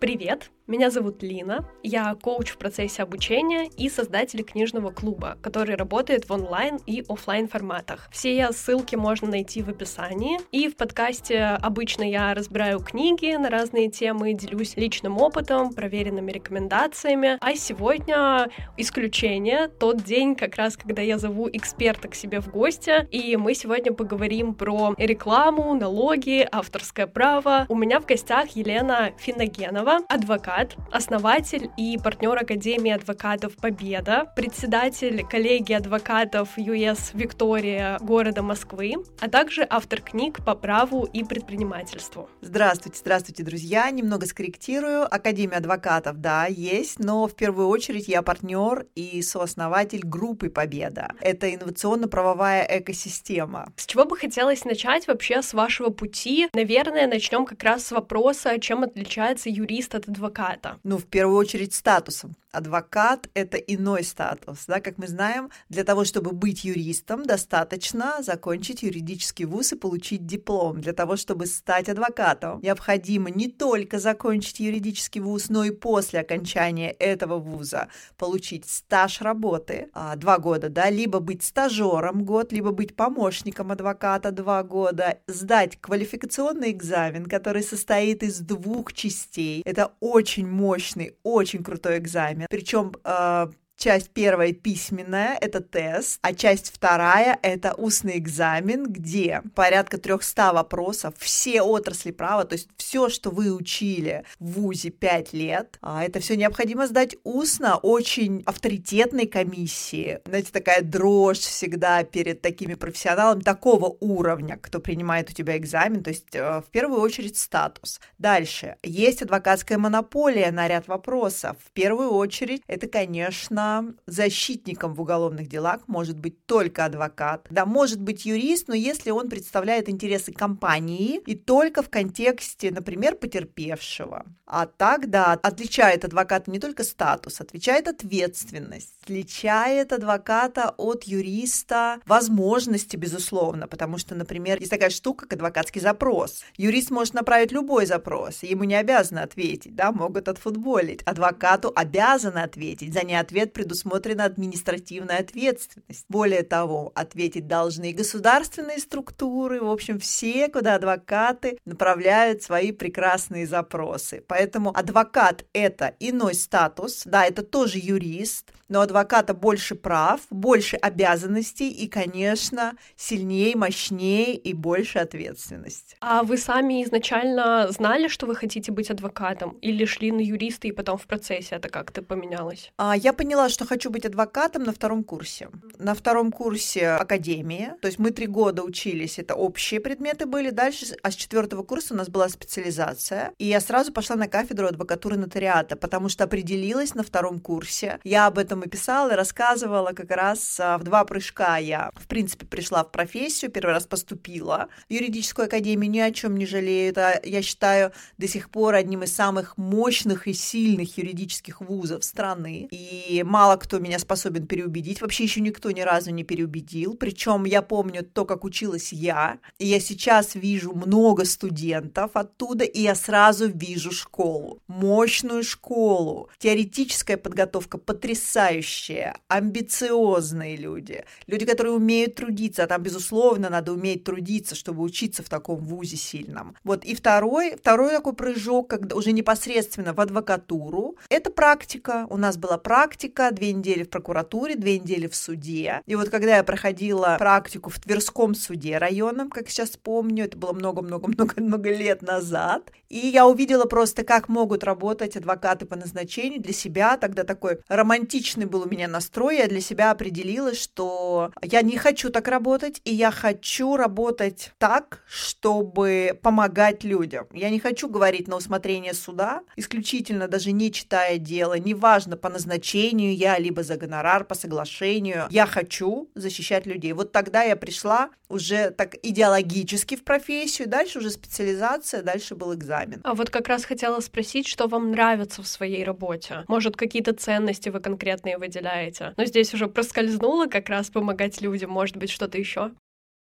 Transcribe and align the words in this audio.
Привет, 0.00 0.52
меня 0.68 0.90
зовут 0.90 1.22
Лина, 1.22 1.64
я 1.82 2.14
коуч 2.14 2.50
в 2.50 2.58
процессе 2.58 3.02
обучения 3.02 3.68
и 3.78 3.88
создатель 3.88 4.44
книжного 4.44 4.90
клуба, 4.90 5.38
который 5.42 5.74
работает 5.74 6.28
в 6.28 6.32
онлайн 6.32 6.78
и 6.86 7.02
офлайн 7.08 7.48
форматах. 7.48 8.08
Все 8.12 8.52
ссылки 8.52 8.94
можно 8.94 9.28
найти 9.28 9.62
в 9.62 9.70
описании. 9.70 10.38
И 10.52 10.68
в 10.68 10.76
подкасте 10.76 11.40
обычно 11.62 12.02
я 12.02 12.34
разбираю 12.34 12.80
книги 12.80 13.34
на 13.34 13.48
разные 13.48 13.88
темы, 13.88 14.34
делюсь 14.34 14.76
личным 14.76 15.16
опытом, 15.16 15.72
проверенными 15.72 16.30
рекомендациями. 16.30 17.38
А 17.40 17.54
сегодня 17.54 18.50
исключение, 18.76 19.68
тот 19.68 20.04
день, 20.04 20.36
как 20.36 20.56
раз 20.56 20.76
когда 20.76 21.00
я 21.00 21.16
зову 21.16 21.48
эксперта 21.50 22.08
к 22.08 22.14
себе 22.14 22.40
в 22.40 22.50
гости, 22.50 23.08
и 23.10 23.36
мы 23.38 23.54
сегодня 23.54 23.94
поговорим 23.94 24.52
про 24.52 24.94
рекламу, 24.98 25.74
налоги, 25.74 26.46
авторское 26.52 27.06
право. 27.06 27.64
У 27.70 27.74
меня 27.74 28.00
в 28.00 28.06
гостях 28.06 28.50
Елена 28.50 29.12
Финогенова, 29.16 29.87
Иванова, 29.88 30.04
адвокат, 30.08 30.76
основатель 30.92 31.70
и 31.76 31.98
партнер 32.02 32.36
Академии 32.36 32.92
адвокатов 32.92 33.56
«Победа», 33.56 34.30
председатель 34.36 35.24
коллегии 35.24 35.72
адвокатов 35.72 36.50
ЮС 36.56 37.12
«Виктория» 37.14 37.98
города 38.00 38.42
Москвы, 38.42 38.94
а 39.20 39.28
также 39.28 39.66
автор 39.68 40.02
книг 40.02 40.44
по 40.44 40.54
праву 40.54 41.04
и 41.04 41.24
предпринимательству. 41.24 42.28
Здравствуйте, 42.42 42.98
здравствуйте, 42.98 43.42
друзья. 43.42 43.90
Немного 43.90 44.26
скорректирую. 44.26 45.02
Академия 45.04 45.56
адвокатов, 45.56 46.20
да, 46.20 46.46
есть, 46.46 46.98
но 46.98 47.26
в 47.26 47.34
первую 47.34 47.68
очередь 47.68 48.08
я 48.08 48.22
партнер 48.22 48.86
и 48.94 49.22
сооснователь 49.22 50.02
группы 50.04 50.50
«Победа». 50.50 51.12
Это 51.20 51.54
инновационно-правовая 51.54 52.66
экосистема. 52.80 53.72
С 53.76 53.86
чего 53.86 54.04
бы 54.04 54.16
хотелось 54.16 54.64
начать 54.64 55.06
вообще 55.06 55.40
с 55.40 55.54
вашего 55.54 55.88
пути? 55.88 56.48
Наверное, 56.52 57.06
начнем 57.06 57.46
как 57.46 57.62
раз 57.62 57.86
с 57.86 57.92
вопроса, 57.92 58.58
чем 58.58 58.82
отличается 58.82 59.48
юрист 59.48 59.77
юрист 59.78 59.94
от 59.94 60.08
адвоката? 60.08 60.78
Ну, 60.84 60.96
в 60.96 61.04
первую 61.04 61.38
очередь, 61.38 61.74
статусом. 61.74 62.34
Адвокат— 62.50 63.28
это 63.34 63.58
иной 63.58 64.02
статус. 64.04 64.64
Да? 64.66 64.80
Как 64.80 64.98
мы 64.98 65.06
знаем, 65.06 65.50
для 65.68 65.84
того, 65.84 66.04
чтобы 66.04 66.32
быть 66.32 66.64
юристом, 66.64 67.24
достаточно 67.24 68.22
закончить 68.22 68.82
юридический 68.82 69.44
вуз 69.44 69.72
и 69.72 69.76
получить 69.76 70.26
диплом. 70.26 70.80
Для 70.80 70.92
того, 70.92 71.16
чтобы 71.16 71.46
стать 71.46 71.88
адвокатом, 71.88 72.60
необходимо 72.62 73.30
не 73.30 73.48
только 73.48 73.98
закончить 73.98 74.60
юридический 74.60 75.20
вуз, 75.20 75.50
но 75.50 75.64
и 75.64 75.70
после 75.70 76.20
окончания 76.20 76.90
этого 76.90 77.38
вуза 77.38 77.88
получить 78.16 78.68
стаж 78.68 79.20
работы 79.20 79.88
а, 79.92 80.16
два 80.16 80.38
года, 80.38 80.70
да, 80.70 80.88
либо 80.90 81.20
быть 81.20 81.42
стажером 81.42 82.24
год, 82.24 82.52
либо 82.52 82.70
быть 82.70 82.96
помощником 82.96 83.72
адвоката 83.72 84.30
два 84.30 84.62
года, 84.62 85.18
сдать 85.26 85.78
квалификационный 85.80 86.70
экзамен, 86.70 87.26
который 87.26 87.62
состоит 87.62 88.22
из 88.22 88.40
двух 88.40 88.94
частей. 88.94 89.62
Это 89.68 89.92
очень 90.00 90.48
мощный, 90.48 91.14
очень 91.22 91.62
крутой 91.62 91.98
экзамен. 91.98 92.46
Причем 92.48 92.94
э, 93.04 93.48
Часть 93.78 94.10
первая 94.10 94.52
письменная— 94.52 95.38
это 95.40 95.60
тест, 95.60 96.18
а 96.22 96.34
часть 96.34 96.74
вторая— 96.74 97.38
это 97.42 97.74
устный 97.74 98.18
экзамен, 98.18 98.86
где 98.92 99.40
порядка 99.54 99.98
300 99.98 100.52
вопросов, 100.52 101.14
все 101.18 101.62
отрасли 101.62 102.10
права, 102.10 102.44
то 102.44 102.54
есть 102.54 102.68
все, 102.76 103.08
что 103.08 103.30
вы 103.30 103.54
учили 103.54 104.24
в 104.40 104.54
ВУЗе 104.54 104.90
5 104.90 105.32
лет, 105.32 105.78
а 105.80 106.02
это 106.02 106.18
все 106.18 106.34
необходимо 106.34 106.88
сдать 106.88 107.14
устно 107.22 107.76
очень 107.76 108.42
авторитетной 108.46 109.26
комиссии. 109.26 110.18
Знаете, 110.26 110.50
такая 110.50 110.82
дрожь 110.82 111.38
всегда 111.38 112.02
перед 112.02 112.42
такими 112.42 112.74
профессионалами 112.74 113.42
такого 113.42 113.96
уровня, 114.00 114.58
кто 114.60 114.80
принимает 114.80 115.30
у 115.30 115.34
тебя 115.34 115.56
экзамен, 115.56 116.02
то 116.02 116.10
есть 116.10 116.34
э, 116.34 116.62
в 116.62 116.70
первую 116.72 117.00
очередь 117.00 117.38
статус. 117.38 118.00
Дальше. 118.18 118.74
Есть 118.82 119.22
адвокатская 119.22 119.78
монополия 119.78 120.50
на 120.50 120.66
ряд 120.66 120.88
вопросов. 120.88 121.56
В 121.64 121.70
первую 121.70 122.10
очередь 122.10 122.62
это, 122.66 122.88
конечно, 122.88 123.67
защитником 124.06 124.94
в 124.94 125.00
уголовных 125.00 125.48
делах 125.48 125.80
может 125.86 126.18
быть 126.18 126.46
только 126.46 126.84
адвокат. 126.84 127.46
Да, 127.50 127.66
может 127.66 128.00
быть 128.00 128.24
юрист, 128.26 128.68
но 128.68 128.74
если 128.74 129.10
он 129.10 129.28
представляет 129.28 129.88
интересы 129.88 130.32
компании 130.32 131.20
и 131.26 131.34
только 131.34 131.82
в 131.82 131.90
контексте, 131.90 132.70
например, 132.70 133.14
потерпевшего. 133.16 134.24
А 134.50 134.66
так, 134.66 135.10
да, 135.10 135.38
отличает 135.42 136.06
адвоката 136.06 136.50
не 136.50 136.58
только 136.58 136.82
статус, 136.82 137.40
отличает 137.40 137.86
ответственность, 137.86 138.94
отличает 139.02 139.92
адвоката 139.92 140.74
от 140.78 141.04
юриста 141.04 142.00
возможности, 142.06 142.96
безусловно, 142.96 143.68
потому 143.68 143.98
что, 143.98 144.14
например, 144.14 144.58
есть 144.58 144.70
такая 144.70 144.88
штука, 144.88 145.26
как 145.26 145.34
адвокатский 145.34 145.82
запрос. 145.82 146.44
Юрист 146.56 146.90
может 146.90 147.12
направить 147.12 147.52
любой 147.52 147.84
запрос, 147.84 148.42
ему 148.42 148.64
не 148.64 148.74
обязаны 148.74 149.18
ответить, 149.18 149.74
да, 149.74 149.92
могут 149.92 150.28
отфутболить. 150.28 151.02
Адвокату 151.02 151.70
обязаны 151.74 152.38
ответить, 152.38 152.94
за 152.94 153.04
неответ 153.04 153.52
предусмотрена 153.58 154.24
административная 154.24 155.18
ответственность. 155.18 156.04
Более 156.08 156.44
того, 156.44 156.92
ответить 156.94 157.48
должны 157.48 157.90
и 157.90 157.92
государственные 157.92 158.78
структуры, 158.78 159.60
в 159.60 159.68
общем, 159.68 159.98
все, 159.98 160.46
куда 160.46 160.76
адвокаты 160.76 161.58
направляют 161.64 162.40
свои 162.44 162.70
прекрасные 162.70 163.48
запросы. 163.48 164.22
Поэтому 164.28 164.70
адвокат— 164.70 165.44
это 165.52 165.96
иной 165.98 166.34
статус, 166.34 167.02
да, 167.04 167.26
это 167.26 167.42
тоже 167.42 167.80
юрист, 167.82 168.52
но 168.68 168.80
адвоката 168.80 169.34
больше 169.34 169.74
прав, 169.74 170.20
больше 170.30 170.76
обязанностей 170.76 171.68
и, 171.68 171.88
конечно, 171.88 172.74
сильнее, 172.96 173.56
мощнее 173.56 174.36
и 174.36 174.54
больше 174.54 175.00
ответственности. 175.00 175.96
А 176.00 176.22
вы 176.22 176.36
сами 176.36 176.84
изначально 176.84 177.72
знали, 177.72 178.08
что 178.08 178.26
вы 178.26 178.36
хотите 178.36 178.70
быть 178.70 178.90
адвокатом? 178.90 179.56
Или 179.62 179.84
шли 179.84 180.12
на 180.12 180.20
юриста 180.20 180.68
и 180.68 180.72
потом 180.72 180.98
в 180.98 181.06
процессе 181.06 181.56
это 181.56 181.68
как-то 181.68 182.02
поменялось? 182.02 182.70
А, 182.76 182.96
я 182.96 183.12
поняла, 183.12 183.47
что 183.48 183.66
хочу 183.66 183.90
быть 183.90 184.06
адвокатом 184.06 184.64
на 184.64 184.72
втором 184.72 185.04
курсе. 185.04 185.48
На 185.78 185.94
втором 185.94 186.32
курсе 186.32 186.88
академия, 186.88 187.76
то 187.80 187.86
есть 187.86 187.98
мы 187.98 188.10
три 188.10 188.26
года 188.26 188.62
учились, 188.62 189.18
это 189.18 189.34
общие 189.34 189.80
предметы 189.80 190.26
были, 190.26 190.50
дальше, 190.50 190.96
а 191.02 191.10
с 191.10 191.14
четвертого 191.14 191.62
курса 191.62 191.94
у 191.94 191.96
нас 191.96 192.08
была 192.08 192.28
специализация, 192.28 193.32
и 193.38 193.46
я 193.46 193.60
сразу 193.60 193.92
пошла 193.92 194.16
на 194.16 194.28
кафедру 194.28 194.66
адвокатуры 194.66 195.16
нотариата, 195.16 195.76
потому 195.76 196.08
что 196.08 196.24
определилась 196.24 196.94
на 196.94 197.02
втором 197.02 197.40
курсе. 197.40 197.98
Я 198.04 198.26
об 198.26 198.38
этом 198.38 198.62
и 198.62 198.68
писала, 198.68 199.12
и 199.12 199.16
рассказывала 199.16 199.92
как 199.92 200.10
раз 200.10 200.58
а, 200.60 200.78
в 200.78 200.84
два 200.84 201.04
прыжка 201.04 201.58
я, 201.58 201.90
в 201.94 202.06
принципе, 202.06 202.46
пришла 202.46 202.84
в 202.84 202.90
профессию, 202.90 203.50
первый 203.50 203.72
раз 203.72 203.86
поступила 203.86 204.68
в 204.88 204.92
юридическую 204.92 205.46
академию, 205.46 205.90
ни 205.90 205.98
о 205.98 206.10
чем 206.10 206.36
не 206.36 206.46
жалею. 206.46 206.90
Это, 206.90 207.20
я 207.24 207.42
считаю, 207.42 207.92
до 208.18 208.28
сих 208.28 208.50
пор 208.50 208.74
одним 208.74 209.02
из 209.02 209.14
самых 209.14 209.56
мощных 209.56 210.26
и 210.26 210.32
сильных 210.32 210.98
юридических 210.98 211.60
вузов 211.60 212.04
страны. 212.04 212.68
И 212.70 213.22
мало 213.38 213.56
кто 213.56 213.78
меня 213.78 214.00
способен 214.00 214.48
переубедить. 214.48 215.00
Вообще 215.00 215.22
еще 215.22 215.40
никто 215.40 215.70
ни 215.70 215.80
разу 215.82 216.10
не 216.10 216.24
переубедил. 216.24 216.94
Причем 216.94 217.44
я 217.44 217.62
помню 217.62 218.02
то, 218.02 218.24
как 218.24 218.42
училась 218.42 218.92
я. 218.92 219.38
И 219.60 219.66
я 219.66 219.78
сейчас 219.78 220.34
вижу 220.34 220.72
много 220.74 221.24
студентов 221.24 222.10
оттуда, 222.14 222.64
и 222.64 222.80
я 222.80 222.96
сразу 222.96 223.48
вижу 223.48 223.92
школу. 223.92 224.60
Мощную 224.66 225.44
школу. 225.44 226.30
Теоретическая 226.38 227.16
подготовка 227.16 227.78
потрясающая 227.78 229.14
амбициозные 229.28 230.56
люди, 230.56 231.04
люди, 231.28 231.44
которые 231.44 231.74
умеют 231.74 232.16
трудиться, 232.16 232.64
а 232.64 232.66
там, 232.66 232.82
безусловно, 232.82 233.50
надо 233.50 233.72
уметь 233.72 234.02
трудиться, 234.02 234.56
чтобы 234.56 234.82
учиться 234.82 235.22
в 235.22 235.28
таком 235.28 235.60
вузе 235.60 235.96
сильном. 235.96 236.56
Вот, 236.64 236.84
и 236.84 236.96
второй, 236.96 237.54
второй 237.56 237.92
такой 237.92 238.14
прыжок, 238.14 238.70
когда 238.70 238.96
уже 238.96 239.12
непосредственно 239.12 239.92
в 239.92 240.00
адвокатуру, 240.00 240.96
это 241.08 241.30
практика. 241.30 242.06
У 242.10 242.16
нас 242.16 242.36
была 242.36 242.58
практика, 242.58 243.17
две 243.32 243.52
недели 243.52 243.82
в 243.82 243.90
прокуратуре, 243.90 244.56
две 244.56 244.78
недели 244.78 245.06
в 245.06 245.14
суде. 245.14 245.82
И 245.86 245.94
вот 245.94 246.08
когда 246.08 246.36
я 246.36 246.44
проходила 246.44 247.16
практику 247.18 247.70
в 247.70 247.78
Тверском 247.80 248.34
суде 248.34 248.78
районном, 248.78 249.30
как 249.30 249.48
сейчас 249.48 249.76
помню, 249.76 250.24
это 250.24 250.36
было 250.36 250.52
много-много-много-много 250.52 251.70
лет 251.70 252.02
назад, 252.02 252.70
и 252.88 252.98
я 252.98 253.26
увидела 253.26 253.64
просто, 253.64 254.04
как 254.04 254.28
могут 254.28 254.64
работать 254.64 255.16
адвокаты 255.16 255.66
по 255.66 255.76
назначению 255.76 256.40
для 256.40 256.52
себя, 256.52 256.96
тогда 256.96 257.24
такой 257.24 257.58
романтичный 257.68 258.46
был 258.46 258.62
у 258.62 258.68
меня 258.68 258.88
настрой, 258.88 259.38
я 259.38 259.46
для 259.46 259.60
себя 259.60 259.90
определила, 259.90 260.54
что 260.54 261.30
я 261.42 261.62
не 261.62 261.76
хочу 261.76 262.10
так 262.10 262.28
работать, 262.28 262.80
и 262.84 262.94
я 262.94 263.10
хочу 263.10 263.76
работать 263.76 264.52
так, 264.58 265.02
чтобы 265.08 266.18
помогать 266.22 266.84
людям. 266.84 267.26
Я 267.32 267.50
не 267.50 267.60
хочу 267.60 267.88
говорить 267.88 268.28
на 268.28 268.36
усмотрение 268.36 268.94
суда, 268.94 269.42
исключительно 269.56 270.28
даже 270.28 270.52
не 270.52 270.72
читая 270.72 271.18
дело, 271.18 271.58
неважно 271.58 272.16
по 272.16 272.28
назначению 272.28 273.07
я, 273.14 273.38
либо 273.38 273.62
за 273.62 273.76
гонорар, 273.76 274.24
по 274.24 274.34
соглашению. 274.34 275.26
Я 275.30 275.46
хочу 275.46 276.10
защищать 276.14 276.66
людей. 276.66 276.92
Вот 276.92 277.12
тогда 277.12 277.42
я 277.42 277.56
пришла 277.56 278.10
уже 278.28 278.70
так 278.70 278.96
идеологически 279.02 279.96
в 279.96 280.04
профессию, 280.04 280.68
дальше 280.68 280.98
уже 280.98 281.10
специализация, 281.10 282.02
дальше 282.02 282.34
был 282.34 282.54
экзамен. 282.54 283.00
А 283.04 283.14
вот 283.14 283.30
как 283.30 283.48
раз 283.48 283.64
хотела 283.64 284.00
спросить, 284.00 284.46
что 284.46 284.66
вам 284.66 284.90
нравится 284.90 285.42
в 285.42 285.48
своей 285.48 285.84
работе? 285.84 286.44
Может, 286.48 286.76
какие-то 286.76 287.14
ценности 287.14 287.68
вы 287.68 287.80
конкретные 287.80 288.38
выделяете? 288.38 289.14
Но 289.16 289.24
здесь 289.24 289.54
уже 289.54 289.66
проскользнуло 289.66 290.46
как 290.46 290.68
раз 290.68 290.90
помогать 290.90 291.40
людям, 291.40 291.70
может 291.70 291.96
быть, 291.96 292.10
что-то 292.10 292.38
еще? 292.38 292.72